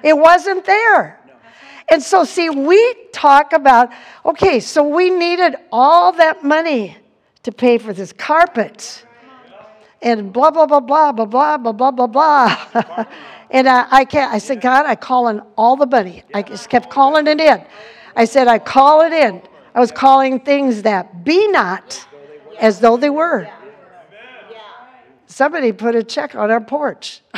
It 0.01 0.17
wasn't 0.17 0.65
there. 0.65 1.19
And 1.89 2.01
so, 2.01 2.23
see, 2.23 2.49
we 2.49 2.95
talk 3.13 3.53
about 3.53 3.91
okay, 4.25 4.59
so 4.59 4.83
we 4.87 5.09
needed 5.09 5.55
all 5.71 6.11
that 6.13 6.43
money 6.43 6.97
to 7.43 7.51
pay 7.51 7.77
for 7.77 7.93
this 7.93 8.11
carpet 8.11 9.05
and 10.01 10.31
blah, 10.31 10.51
blah, 10.51 10.65
blah, 10.65 10.79
blah, 10.79 11.11
blah, 11.11 11.25
blah, 11.25 11.57
blah, 11.57 11.71
blah, 11.71 11.91
blah, 11.91 12.07
blah. 12.07 12.65
and 13.49 13.67
I, 13.67 13.87
I, 13.89 14.05
can't, 14.05 14.31
I 14.31 14.37
said, 14.37 14.61
God, 14.61 14.85
I 14.85 14.95
call 14.95 15.29
in 15.29 15.41
all 15.57 15.75
the 15.75 15.87
money. 15.87 16.23
I 16.33 16.43
just 16.43 16.69
kept 16.69 16.89
calling 16.89 17.27
it 17.27 17.39
in. 17.39 17.65
I 18.15 18.25
said, 18.25 18.47
I 18.47 18.59
call 18.59 19.01
it 19.01 19.13
in. 19.13 19.41
I 19.73 19.79
was 19.79 19.91
calling 19.91 20.39
things 20.39 20.83
that 20.83 21.23
be 21.23 21.47
not 21.47 22.07
as 22.59 22.79
though 22.79 22.97
they 22.97 23.09
were. 23.09 23.49
Somebody 25.25 25.71
put 25.71 25.95
a 25.95 26.03
check 26.03 26.35
on 26.35 26.49
our 26.49 26.61
porch. 26.61 27.21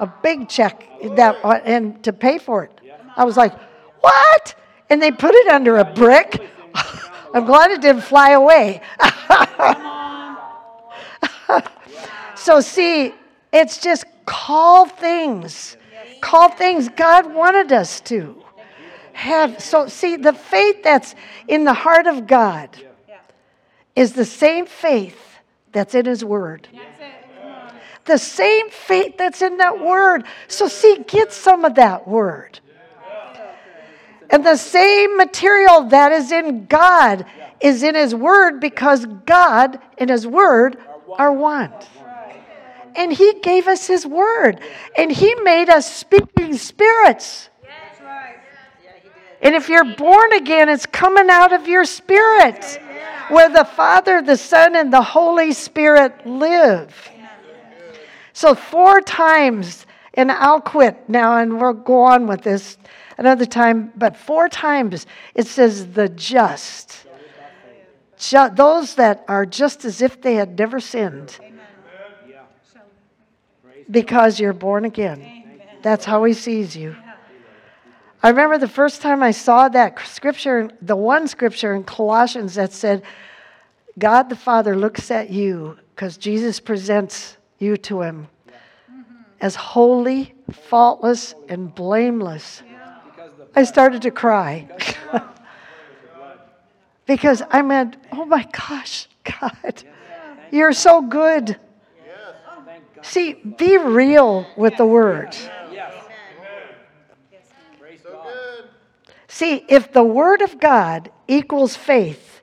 a 0.00 0.06
big 0.22 0.48
check 0.48 0.88
that 1.16 1.36
and 1.64 2.02
to 2.04 2.12
pay 2.12 2.38
for 2.38 2.64
it. 2.64 2.75
I 3.16 3.24
was 3.24 3.36
like, 3.36 3.54
"What?" 4.00 4.54
And 4.90 5.02
they 5.02 5.10
put 5.10 5.34
it 5.34 5.48
under 5.48 5.78
a 5.78 5.84
brick. 5.84 6.40
I'm 7.34 7.44
glad 7.44 7.70
it 7.70 7.80
didn't 7.80 8.02
fly 8.02 8.30
away. 8.30 8.80
so 12.34 12.60
see, 12.60 13.14
it's 13.52 13.78
just 13.78 14.04
call 14.24 14.86
things. 14.86 15.76
Call 16.20 16.48
things 16.48 16.88
God 16.88 17.34
wanted 17.34 17.72
us 17.72 18.00
to 18.02 18.42
have. 19.12 19.62
So 19.62 19.86
see, 19.86 20.16
the 20.16 20.32
faith 20.32 20.82
that's 20.82 21.14
in 21.48 21.64
the 21.64 21.74
heart 21.74 22.06
of 22.06 22.26
God 22.26 22.70
is 23.94 24.12
the 24.12 24.24
same 24.24 24.66
faith 24.66 25.38
that's 25.72 25.94
in 25.94 26.06
his 26.06 26.24
word 26.24 26.68
the 28.06 28.18
same 28.18 28.70
faith 28.70 29.18
that's 29.18 29.42
in 29.42 29.58
that 29.58 29.84
word. 29.84 30.24
So, 30.48 30.68
see, 30.68 31.04
get 31.06 31.32
some 31.32 31.64
of 31.64 31.74
that 31.74 32.08
word. 32.08 32.60
And 34.30 34.44
the 34.44 34.56
same 34.56 35.16
material 35.16 35.84
that 35.88 36.12
is 36.12 36.32
in 36.32 36.66
God 36.66 37.26
is 37.60 37.82
in 37.82 37.94
His 37.94 38.14
Word 38.14 38.60
because 38.60 39.06
God 39.24 39.78
and 39.98 40.10
His 40.10 40.26
Word 40.26 40.78
are 41.18 41.32
one. 41.32 41.72
And 42.94 43.12
He 43.12 43.34
gave 43.40 43.68
us 43.68 43.86
His 43.86 44.06
Word. 44.06 44.60
And 44.96 45.12
He 45.12 45.34
made 45.36 45.68
us 45.68 45.92
speaking 45.92 46.56
spirits. 46.56 47.50
And 49.42 49.54
if 49.54 49.68
you're 49.68 49.96
born 49.96 50.32
again, 50.32 50.68
it's 50.68 50.86
coming 50.86 51.28
out 51.30 51.52
of 51.52 51.68
your 51.68 51.84
spirit 51.84 52.80
where 53.28 53.48
the 53.48 53.64
Father, 53.64 54.22
the 54.22 54.36
Son, 54.36 54.76
and 54.76 54.92
the 54.92 55.02
Holy 55.02 55.52
Spirit 55.52 56.26
live. 56.26 57.10
So, 58.32 58.54
four 58.54 59.00
times, 59.00 59.86
and 60.14 60.32
I'll 60.32 60.60
quit 60.60 61.08
now 61.08 61.38
and 61.38 61.60
we'll 61.60 61.74
go 61.74 62.02
on 62.02 62.26
with 62.26 62.42
this 62.42 62.76
another 63.18 63.46
time, 63.46 63.92
but 63.96 64.16
four 64.16 64.48
times 64.48 65.06
it 65.34 65.46
says 65.46 65.92
the 65.92 66.08
just. 66.08 67.06
Ju- 68.18 68.50
those 68.52 68.94
that 68.94 69.24
are 69.28 69.44
just 69.44 69.84
as 69.84 70.00
if 70.00 70.20
they 70.22 70.34
had 70.34 70.58
never 70.58 70.80
sinned 70.80 71.38
because 73.90 74.40
you're 74.40 74.52
born 74.52 74.84
again. 74.84 75.60
That's 75.82 76.04
how 76.04 76.24
he 76.24 76.32
sees 76.32 76.76
you. 76.76 76.96
I 78.22 78.30
remember 78.30 78.58
the 78.58 78.68
first 78.68 79.02
time 79.02 79.22
I 79.22 79.30
saw 79.30 79.68
that 79.68 80.00
scripture, 80.00 80.70
the 80.82 80.96
one 80.96 81.28
scripture 81.28 81.74
in 81.74 81.84
Colossians 81.84 82.54
that 82.54 82.72
said, 82.72 83.02
God 83.98 84.28
the 84.28 84.36
Father 84.36 84.76
looks 84.76 85.10
at 85.10 85.30
you 85.30 85.78
because 85.94 86.16
Jesus 86.16 86.58
presents 86.58 87.36
you 87.58 87.76
to 87.78 88.02
him 88.02 88.28
as 89.40 89.54
holy, 89.54 90.34
faultless, 90.50 91.34
and 91.48 91.74
blameless. 91.74 92.62
I 93.56 93.64
started 93.64 94.02
to 94.02 94.10
cry. 94.10 94.68
because 97.06 97.42
I 97.50 97.62
meant, 97.62 97.96
oh 98.12 98.26
my 98.26 98.46
gosh, 98.52 99.08
God, 99.24 99.82
you're 100.50 100.74
so 100.74 101.00
good. 101.00 101.58
See, 103.02 103.34
be 103.34 103.78
real 103.78 104.46
with 104.56 104.76
the 104.76 104.84
word. 104.86 105.34
See, 109.28 109.64
if 109.68 109.92
the 109.92 110.02
Word 110.02 110.40
of 110.40 110.58
God 110.58 111.10
equals 111.28 111.76
faith, 111.76 112.40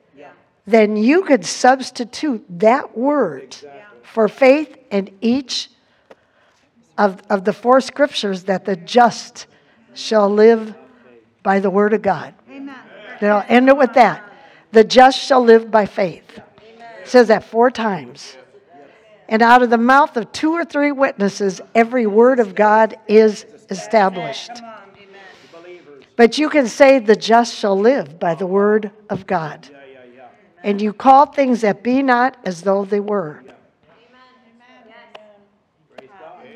then 0.65 0.95
you 0.95 1.23
could 1.23 1.43
substitute 1.43 2.45
that 2.59 2.97
word 2.97 3.57
for 4.03 4.27
faith 4.27 4.77
in 4.91 5.09
each 5.19 5.69
of, 6.97 7.21
of 7.29 7.43
the 7.43 7.51
four 7.51 7.81
scriptures 7.81 8.43
that 8.43 8.65
the 8.65 8.75
just 8.75 9.47
shall 9.93 10.29
live 10.29 10.75
by 11.43 11.59
the 11.59 11.69
Word 11.69 11.93
of 11.93 12.01
God. 12.01 12.33
Amen. 12.49 12.75
And 13.21 13.29
I'll 13.29 13.45
end 13.47 13.69
it 13.69 13.77
with 13.77 13.93
that. 13.93 14.23
The 14.71 14.83
just 14.83 15.19
shall 15.19 15.43
live 15.43 15.69
by 15.69 15.85
faith. 15.85 16.39
It 16.57 17.07
says 17.07 17.27
that 17.27 17.43
four 17.43 17.69
times. 17.69 18.37
And 19.29 19.41
out 19.41 19.61
of 19.61 19.69
the 19.69 19.77
mouth 19.77 20.17
of 20.17 20.31
two 20.31 20.53
or 20.53 20.65
three 20.65 20.91
witnesses, 20.91 21.61
every 21.75 22.07
word 22.07 22.39
of 22.39 22.55
God 22.55 22.97
is 23.07 23.45
established. 23.69 24.51
But 26.15 26.37
you 26.37 26.49
can 26.49 26.67
say, 26.67 26.99
the 26.99 27.15
just 27.15 27.55
shall 27.55 27.77
live 27.77 28.19
by 28.19 28.35
the 28.35 28.45
word 28.45 28.91
of 29.09 29.25
God. 29.25 29.67
Yeah, 29.71 29.77
yeah, 29.91 29.99
yeah. 30.15 30.27
And 30.63 30.81
you 30.81 30.93
call 30.93 31.25
things 31.25 31.61
that 31.61 31.83
be 31.83 32.03
not 32.03 32.37
as 32.45 32.61
though 32.61 32.85
they 32.85 32.99
were. 32.99 33.43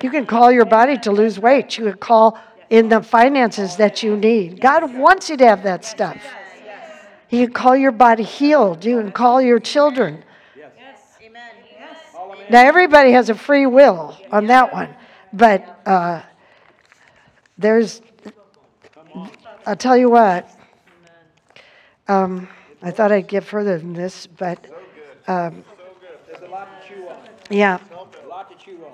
You 0.03 0.11
can 0.11 0.27
call 0.27 0.51
your 0.51 0.65
body 0.65 0.97
to 0.99 1.11
lose 1.11 1.39
weight. 1.39 1.77
You 1.77 1.85
can 1.85 1.97
call 1.97 2.39
in 2.69 2.89
the 2.89 3.01
finances 3.01 3.77
that 3.77 4.03
you 4.03 4.17
need. 4.17 4.59
God 4.59 4.95
wants 4.97 5.29
you 5.29 5.37
to 5.37 5.45
have 5.45 5.63
that 5.63 5.85
stuff. 5.85 6.17
You 7.29 7.45
can 7.47 7.53
call 7.53 7.75
your 7.75 7.91
body 7.91 8.23
healed. 8.23 8.85
You 8.85 9.01
can 9.01 9.11
call 9.11 9.41
your 9.41 9.59
children. 9.59 10.23
Amen. 11.21 11.41
Yes. 11.77 11.97
All 12.15 12.31
of 12.31 12.39
it. 12.39 12.49
Now, 12.49 12.65
everybody 12.65 13.11
has 13.11 13.29
a 13.29 13.35
free 13.35 13.65
will 13.65 14.17
on 14.31 14.47
that 14.47 14.71
one. 14.71 14.89
But 15.33 15.81
uh, 15.85 16.21
there's, 17.57 18.01
I'll 19.65 19.75
tell 19.75 19.97
you 19.97 20.09
what, 20.09 20.49
um, 22.07 22.47
I 22.81 22.91
thought 22.91 23.11
I'd 23.11 23.27
get 23.27 23.43
further 23.43 23.77
than 23.77 23.93
this, 23.93 24.27
but 24.27 24.65
um, 25.27 25.65
There's 26.27 26.41
a 26.43 26.47
lot 26.47 26.81
to 26.81 26.87
chew 26.87 27.07
on. 27.09 27.17
yeah. 27.49 27.79
A 27.91 28.27
lot 28.27 28.49
to 28.49 28.65
chew 28.65 28.85
on. 28.85 28.91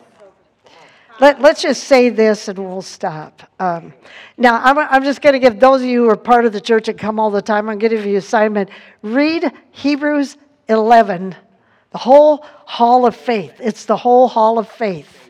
Let, 1.20 1.41
let's 1.41 1.61
just 1.61 1.84
say 1.84 2.09
this 2.09 2.47
and 2.47 2.57
we'll 2.57 2.82
stop. 2.82 3.43
Um, 3.59 3.93
now, 4.38 4.61
I'm, 4.64 4.78
I'm 4.78 5.03
just 5.03 5.22
going 5.22 5.34
to 5.34 5.39
give 5.39 5.59
those 5.59 5.82
of 5.82 5.88
you 5.88 6.03
who 6.03 6.09
are 6.09 6.18
part 6.18 6.45
of 6.45 6.53
the 6.53 6.61
church 6.61 6.88
and 6.88 6.97
come 6.97 7.20
all 7.20 7.30
the 7.30 7.41
time, 7.41 7.70
I'm 7.70 7.78
going 7.78 7.91
to 7.91 7.97
give 7.97 8.05
you 8.05 8.14
an 8.14 8.18
assignment. 8.18 8.70
Read 9.01 9.51
Hebrews 9.72 10.38
11, 10.70 11.36
the 11.91 11.97
whole 11.97 12.45
hall 12.66 13.05
of 13.05 13.16
faith. 13.16 13.53
It's 13.59 13.86
the 13.86 13.97
whole 13.97 14.28
hall 14.28 14.57
of 14.57 14.68
faith 14.68 15.30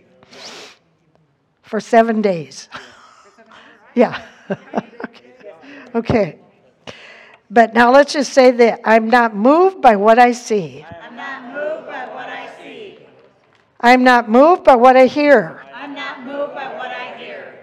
for 1.62 1.80
seven 1.80 2.22
days. 2.22 2.70
yeah. 3.96 4.26
okay. 5.96 6.40
But 7.50 7.74
now 7.74 7.92
let's 7.92 8.14
just 8.14 8.34
say 8.34 8.52
that 8.52 8.80
I'm 8.86 9.10
not 9.10 9.36
moved 9.36 9.82
by 9.82 9.96
what 9.96 10.18
I 10.18 10.32
see. 10.32 10.86
I'm 11.04 11.16
not 11.16 11.44
moved 11.54 11.88
by 11.88 12.06
what 12.08 12.30
I 12.30 12.50
see. 12.58 13.00
I'm 13.80 14.04
not 14.04 14.30
moved 14.30 14.64
by 14.64 14.76
what 14.76 14.96
I 14.96 15.08
hear. 15.08 15.64
I'm 16.44 16.52
not 16.52 16.56
moved 16.56 16.56
by 16.56 16.78
what 16.78 16.91
I 16.91 17.18
hear. 17.18 17.56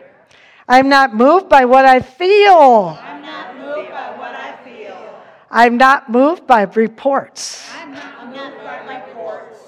I'm 0.69 0.89
not 0.89 1.15
moved 1.15 1.49
by 1.49 1.65
what 1.65 1.85
I 1.85 2.01
feel. 2.01 2.99
I'm 3.01 3.23
not 3.23 3.59
moved 3.59 3.91
by 3.91 4.17
what 4.17 4.35
I 4.35 4.57
feel. 4.65 5.15
I'm 5.51 5.77
not 5.77 6.09
moved 6.09 6.47
by 6.47 6.63
reports. 6.63 7.69
I'm 7.75 7.93
not 7.93 8.27
moved 8.29 8.65
by 8.65 8.97
reports. 8.97 9.59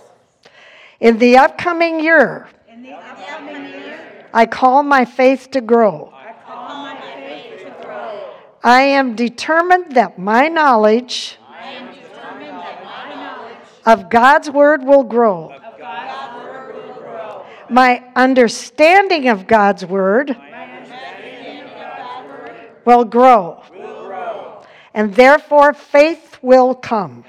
In 1.00 1.18
the 1.18 1.36
upcoming 1.36 2.00
year, 2.00 2.48
In 2.70 2.82
the 2.82 2.92
upcoming 2.92 3.64
year, 3.64 4.26
I 4.32 4.46
call 4.46 4.82
my 4.82 5.04
faith 5.04 5.50
to 5.50 5.60
grow. 5.60 6.12
I 6.14 6.32
call 6.46 6.84
my 6.84 6.96
faith 7.16 7.64
to 7.64 7.84
grow. 7.84 8.30
I 8.62 8.82
am 8.82 9.14
determined 9.16 9.92
that 9.96 10.18
my 10.18 10.48
knowledge 10.48 11.38
I 11.50 11.66
am 11.72 11.86
determined 11.94 12.58
that 12.58 12.84
my 12.84 13.14
knowledge 13.14 13.56
of 13.84 14.08
God's 14.08 14.48
Word 14.50 14.84
will 14.84 15.02
grow. 15.04 15.50
of 15.50 15.78
God's 15.78 16.44
word 16.44 16.74
will 16.76 16.94
grow. 16.94 17.44
My 17.72 18.04
understanding 18.14 19.28
of 19.28 19.46
God's 19.46 19.84
Word 19.84 20.30
of 20.30 20.36
God's 20.36 22.28
word 22.28 22.70
will 22.84 23.04
grow. 23.04 23.62
will 23.72 24.06
grow. 24.06 24.62
And 24.94 25.14
therefore, 25.14 25.72
faith 25.72 26.38
will 26.42 26.74
come. 26.74 27.24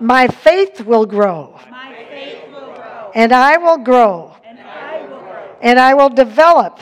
My 0.00 0.28
faith 0.28 0.80
will 0.80 1.06
grow. 1.06 1.60
My 1.70 2.06
faith 2.10 2.48
will 2.50 2.74
grow. 2.74 3.12
And 3.14 3.32
I 3.32 3.56
will 3.56 3.78
grow. 3.78 4.36
And 4.44 4.58
I 4.60 5.06
will. 5.06 5.58
And 5.60 5.78
I 5.78 5.94
will 5.94 6.10
develop 6.10 6.80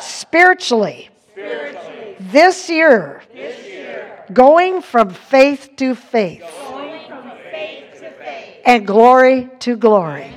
spiritually 0.00 1.10
spiritually 1.32 2.16
this 2.20 2.68
year, 2.68 3.22
this 3.34 3.66
year, 3.66 4.24
going 4.32 4.82
from 4.82 5.10
faith 5.10 5.70
to 5.76 5.94
faith 5.94 6.42
going 6.42 7.06
from 7.08 7.30
faith 7.50 8.00
to 8.00 8.10
faith, 8.12 8.51
and 8.64 8.86
glory 8.86 9.50
to 9.60 9.76
glory. 9.76 10.32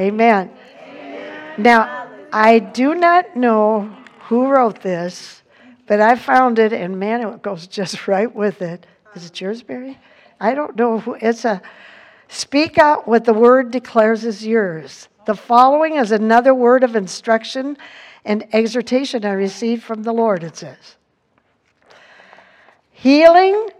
Amen. 0.00 0.50
Now, 1.56 2.08
I 2.32 2.60
do 2.60 2.94
not 2.94 3.36
know 3.36 3.92
who 4.28 4.48
wrote 4.48 4.80
this, 4.80 5.42
but 5.86 6.00
I 6.00 6.14
found 6.14 6.58
it, 6.58 6.72
and 6.72 6.98
man, 6.98 7.20
it 7.22 7.42
goes 7.42 7.66
just 7.66 8.06
right 8.08 8.32
with 8.32 8.62
it. 8.62 8.86
Is 9.14 9.26
it 9.26 9.40
yours, 9.40 9.62
Barry? 9.62 9.98
I 10.40 10.54
don't 10.54 10.76
know 10.76 11.00
who. 11.00 11.14
It's 11.20 11.44
a 11.44 11.60
speak 12.28 12.78
out 12.78 13.08
what 13.08 13.24
the 13.24 13.34
word 13.34 13.70
declares 13.70 14.24
is 14.24 14.46
yours. 14.46 15.08
The 15.24 15.34
following 15.34 15.96
is 15.96 16.12
another 16.12 16.54
word 16.54 16.84
of 16.84 16.94
instruction 16.94 17.76
and 18.24 18.46
exhortation 18.52 19.24
I 19.24 19.32
received 19.32 19.82
from 19.82 20.02
the 20.02 20.12
Lord, 20.12 20.44
it 20.44 20.56
says. 20.56 20.96
Healing 22.92 23.70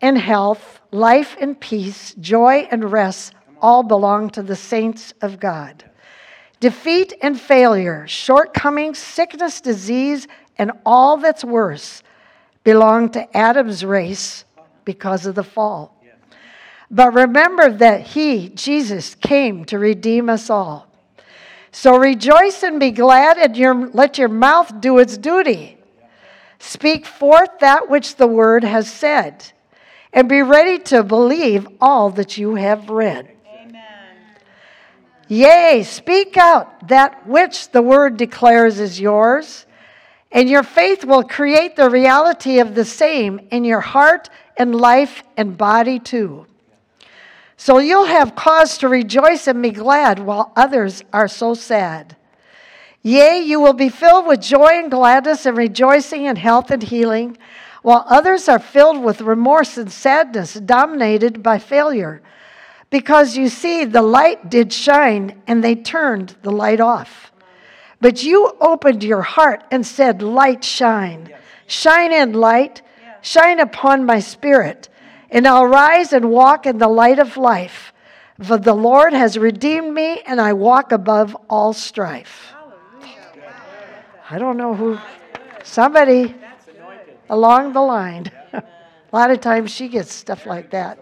and 0.00 0.18
health, 0.18 0.80
life 0.90 1.36
and 1.40 1.58
peace, 1.58 2.14
joy 2.14 2.68
and 2.70 2.90
rest 2.92 3.34
all 3.60 3.82
belong 3.82 4.30
to 4.30 4.42
the 4.42 4.56
saints 4.56 5.12
of 5.20 5.40
God. 5.40 5.84
Defeat 6.60 7.14
and 7.22 7.40
failure, 7.40 8.06
shortcomings, 8.06 8.98
sickness, 8.98 9.60
disease, 9.60 10.26
and 10.56 10.72
all 10.84 11.16
that's 11.16 11.44
worse 11.44 12.02
belong 12.64 13.10
to 13.10 13.36
Adam's 13.36 13.84
race 13.84 14.44
because 14.84 15.26
of 15.26 15.34
the 15.34 15.44
fall. 15.44 15.94
But 16.90 17.12
remember 17.12 17.70
that 17.70 18.00
he, 18.00 18.48
Jesus, 18.50 19.14
came 19.14 19.64
to 19.66 19.78
redeem 19.78 20.28
us 20.28 20.48
all. 20.48 20.88
So 21.70 21.96
rejoice 21.96 22.62
and 22.62 22.80
be 22.80 22.90
glad, 22.90 23.36
and 23.36 23.56
your, 23.56 23.88
let 23.90 24.18
your 24.18 24.28
mouth 24.28 24.80
do 24.80 24.98
its 24.98 25.18
duty. 25.18 25.76
Speak 26.58 27.06
forth 27.06 27.50
that 27.60 27.88
which 27.88 28.16
the 28.16 28.26
word 28.26 28.64
has 28.64 28.90
said, 28.90 29.52
and 30.12 30.28
be 30.28 30.42
ready 30.42 30.78
to 30.78 31.02
believe 31.02 31.66
all 31.80 32.10
that 32.10 32.38
you 32.38 32.54
have 32.54 32.90
read. 32.90 33.28
Amen. 33.60 33.82
Yea, 35.28 35.82
speak 35.84 36.36
out 36.36 36.88
that 36.88 37.26
which 37.26 37.70
the 37.70 37.82
word 37.82 38.16
declares 38.16 38.80
is 38.80 39.00
yours, 39.00 39.66
and 40.32 40.48
your 40.48 40.62
faith 40.62 41.04
will 41.04 41.22
create 41.22 41.76
the 41.76 41.90
reality 41.90 42.58
of 42.58 42.74
the 42.74 42.84
same 42.84 43.40
in 43.50 43.64
your 43.64 43.80
heart 43.80 44.28
and 44.56 44.74
life 44.74 45.22
and 45.36 45.56
body 45.56 45.98
too. 45.98 46.46
So 47.56 47.78
you'll 47.78 48.06
have 48.06 48.36
cause 48.36 48.78
to 48.78 48.88
rejoice 48.88 49.48
and 49.48 49.60
be 49.60 49.70
glad 49.70 50.20
while 50.20 50.52
others 50.54 51.02
are 51.12 51.28
so 51.28 51.54
sad. 51.54 52.16
Yea, 53.02 53.40
you 53.40 53.60
will 53.60 53.72
be 53.72 53.88
filled 53.88 54.26
with 54.26 54.40
joy 54.40 54.78
and 54.78 54.90
gladness 54.90 55.46
and 55.46 55.56
rejoicing 55.56 56.26
and 56.26 56.38
health 56.38 56.70
and 56.70 56.82
healing, 56.82 57.36
while 57.88 58.04
others 58.06 58.50
are 58.50 58.58
filled 58.58 59.02
with 59.02 59.22
remorse 59.22 59.78
and 59.78 59.90
sadness, 59.90 60.52
dominated 60.52 61.42
by 61.42 61.58
failure. 61.58 62.20
Because 62.90 63.34
you 63.34 63.48
see, 63.48 63.86
the 63.86 64.02
light 64.02 64.50
did 64.50 64.74
shine, 64.74 65.40
and 65.46 65.64
they 65.64 65.74
turned 65.74 66.36
the 66.42 66.50
light 66.50 66.80
off. 66.80 67.32
But 67.98 68.22
you 68.22 68.52
opened 68.60 69.02
your 69.02 69.22
heart 69.22 69.64
and 69.70 69.86
said, 69.86 70.20
Light, 70.20 70.62
shine. 70.62 71.34
Shine 71.66 72.12
in, 72.12 72.34
light. 72.34 72.82
Shine 73.22 73.58
upon 73.58 74.04
my 74.04 74.20
spirit. 74.20 74.90
And 75.30 75.48
I'll 75.48 75.64
rise 75.64 76.12
and 76.12 76.30
walk 76.30 76.66
in 76.66 76.76
the 76.76 76.88
light 76.88 77.18
of 77.18 77.38
life. 77.38 77.94
For 78.42 78.58
the 78.58 78.74
Lord 78.74 79.14
has 79.14 79.38
redeemed 79.38 79.94
me, 79.94 80.20
and 80.26 80.42
I 80.42 80.52
walk 80.52 80.92
above 80.92 81.34
all 81.48 81.72
strife. 81.72 82.52
I 84.28 84.38
don't 84.38 84.58
know 84.58 84.74
who, 84.74 84.98
somebody 85.64 86.34
along 87.28 87.72
the 87.72 87.80
line. 87.80 88.30
A 88.52 88.62
lot 89.12 89.30
of 89.30 89.40
times 89.40 89.70
she 89.70 89.88
gets 89.88 90.12
stuff 90.12 90.46
like 90.46 90.70
that. 90.70 90.98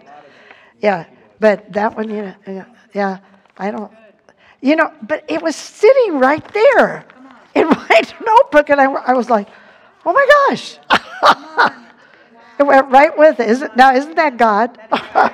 Yeah, 0.80 1.06
but 1.40 1.72
that 1.72 1.96
one, 1.96 2.08
you 2.08 2.34
know, 2.46 2.66
yeah, 2.92 3.18
I 3.58 3.70
don't, 3.70 3.92
you 4.60 4.76
know, 4.76 4.92
but 5.02 5.24
it 5.28 5.42
was 5.42 5.56
sitting 5.56 6.18
right 6.18 6.46
there 6.52 7.04
in 7.54 7.68
my 7.68 8.02
notebook, 8.24 8.70
and 8.70 8.80
I, 8.80 8.84
I 8.84 9.12
was 9.14 9.28
like, 9.28 9.48
oh 10.04 10.12
my 10.12 10.26
gosh. 10.48 10.78
it 12.58 12.62
went 12.62 12.90
right 12.90 13.16
with 13.16 13.40
it. 13.40 13.48
Isn't, 13.50 13.76
now, 13.76 13.94
isn't 13.94 14.14
that 14.14 14.36
God? 14.36 14.78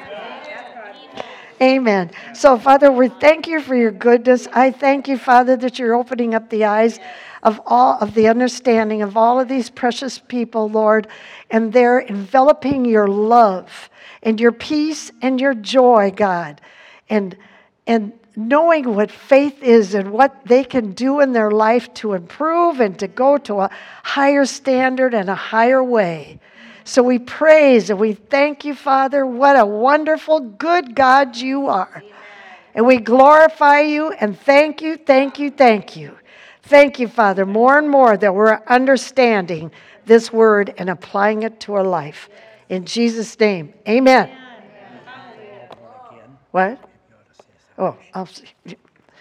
Amen. 1.62 2.10
So, 2.34 2.58
Father, 2.58 2.90
we 2.90 3.08
thank 3.08 3.46
you 3.46 3.60
for 3.60 3.76
your 3.76 3.92
goodness. 3.92 4.48
I 4.52 4.72
thank 4.72 5.06
you, 5.06 5.16
Father, 5.16 5.56
that 5.58 5.78
you're 5.78 5.94
opening 5.94 6.34
up 6.34 6.50
the 6.50 6.64
eyes 6.64 6.98
of 7.44 7.60
all 7.66 7.98
of 8.00 8.14
the 8.14 8.26
understanding 8.26 9.00
of 9.00 9.16
all 9.16 9.38
of 9.38 9.46
these 9.46 9.70
precious 9.70 10.18
people, 10.18 10.68
Lord, 10.68 11.06
and 11.50 11.72
they're 11.72 12.00
enveloping 12.00 12.84
your 12.84 13.06
love 13.06 13.90
and 14.24 14.40
your 14.40 14.50
peace 14.50 15.12
and 15.22 15.40
your 15.40 15.54
joy, 15.54 16.12
God. 16.16 16.60
And 17.08 17.36
and 17.86 18.12
knowing 18.34 18.96
what 18.96 19.12
faith 19.12 19.62
is 19.62 19.94
and 19.94 20.10
what 20.10 20.44
they 20.46 20.64
can 20.64 20.92
do 20.92 21.20
in 21.20 21.32
their 21.32 21.52
life 21.52 21.92
to 21.94 22.14
improve 22.14 22.80
and 22.80 22.98
to 22.98 23.06
go 23.06 23.38
to 23.38 23.60
a 23.60 23.70
higher 24.02 24.44
standard 24.46 25.14
and 25.14 25.30
a 25.30 25.34
higher 25.34 25.84
way. 25.84 26.40
So 26.84 27.02
we 27.02 27.18
praise 27.18 27.90
and 27.90 27.98
we 27.98 28.14
thank 28.14 28.64
you, 28.64 28.74
Father. 28.74 29.26
What 29.26 29.58
a 29.58 29.64
wonderful, 29.64 30.40
good 30.40 30.94
God 30.94 31.36
you 31.36 31.68
are. 31.68 32.02
And 32.74 32.86
we 32.86 32.98
glorify 32.98 33.80
you 33.80 34.12
and 34.12 34.38
thank 34.38 34.82
you, 34.82 34.96
thank 34.96 35.38
you, 35.38 35.50
thank 35.50 35.96
you. 35.96 36.16
Thank 36.62 36.98
you, 37.00 37.08
Father, 37.08 37.44
more 37.44 37.78
and 37.78 37.90
more 37.90 38.16
that 38.16 38.34
we're 38.34 38.60
understanding 38.66 39.72
this 40.06 40.32
word 40.32 40.74
and 40.78 40.88
applying 40.88 41.42
it 41.42 41.60
to 41.60 41.74
our 41.74 41.84
life. 41.84 42.28
In 42.68 42.84
Jesus' 42.84 43.38
name, 43.38 43.74
amen. 43.88 44.30
What? 46.50 46.78
Oh, 47.78 47.96
I'll 48.14 48.26
see. 48.26 48.44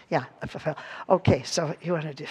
Yeah. 0.10 0.26
Okay, 1.10 1.44
so 1.44 1.74
you 1.82 1.94
want 1.94 2.04
to 2.04 2.14
do. 2.14 2.26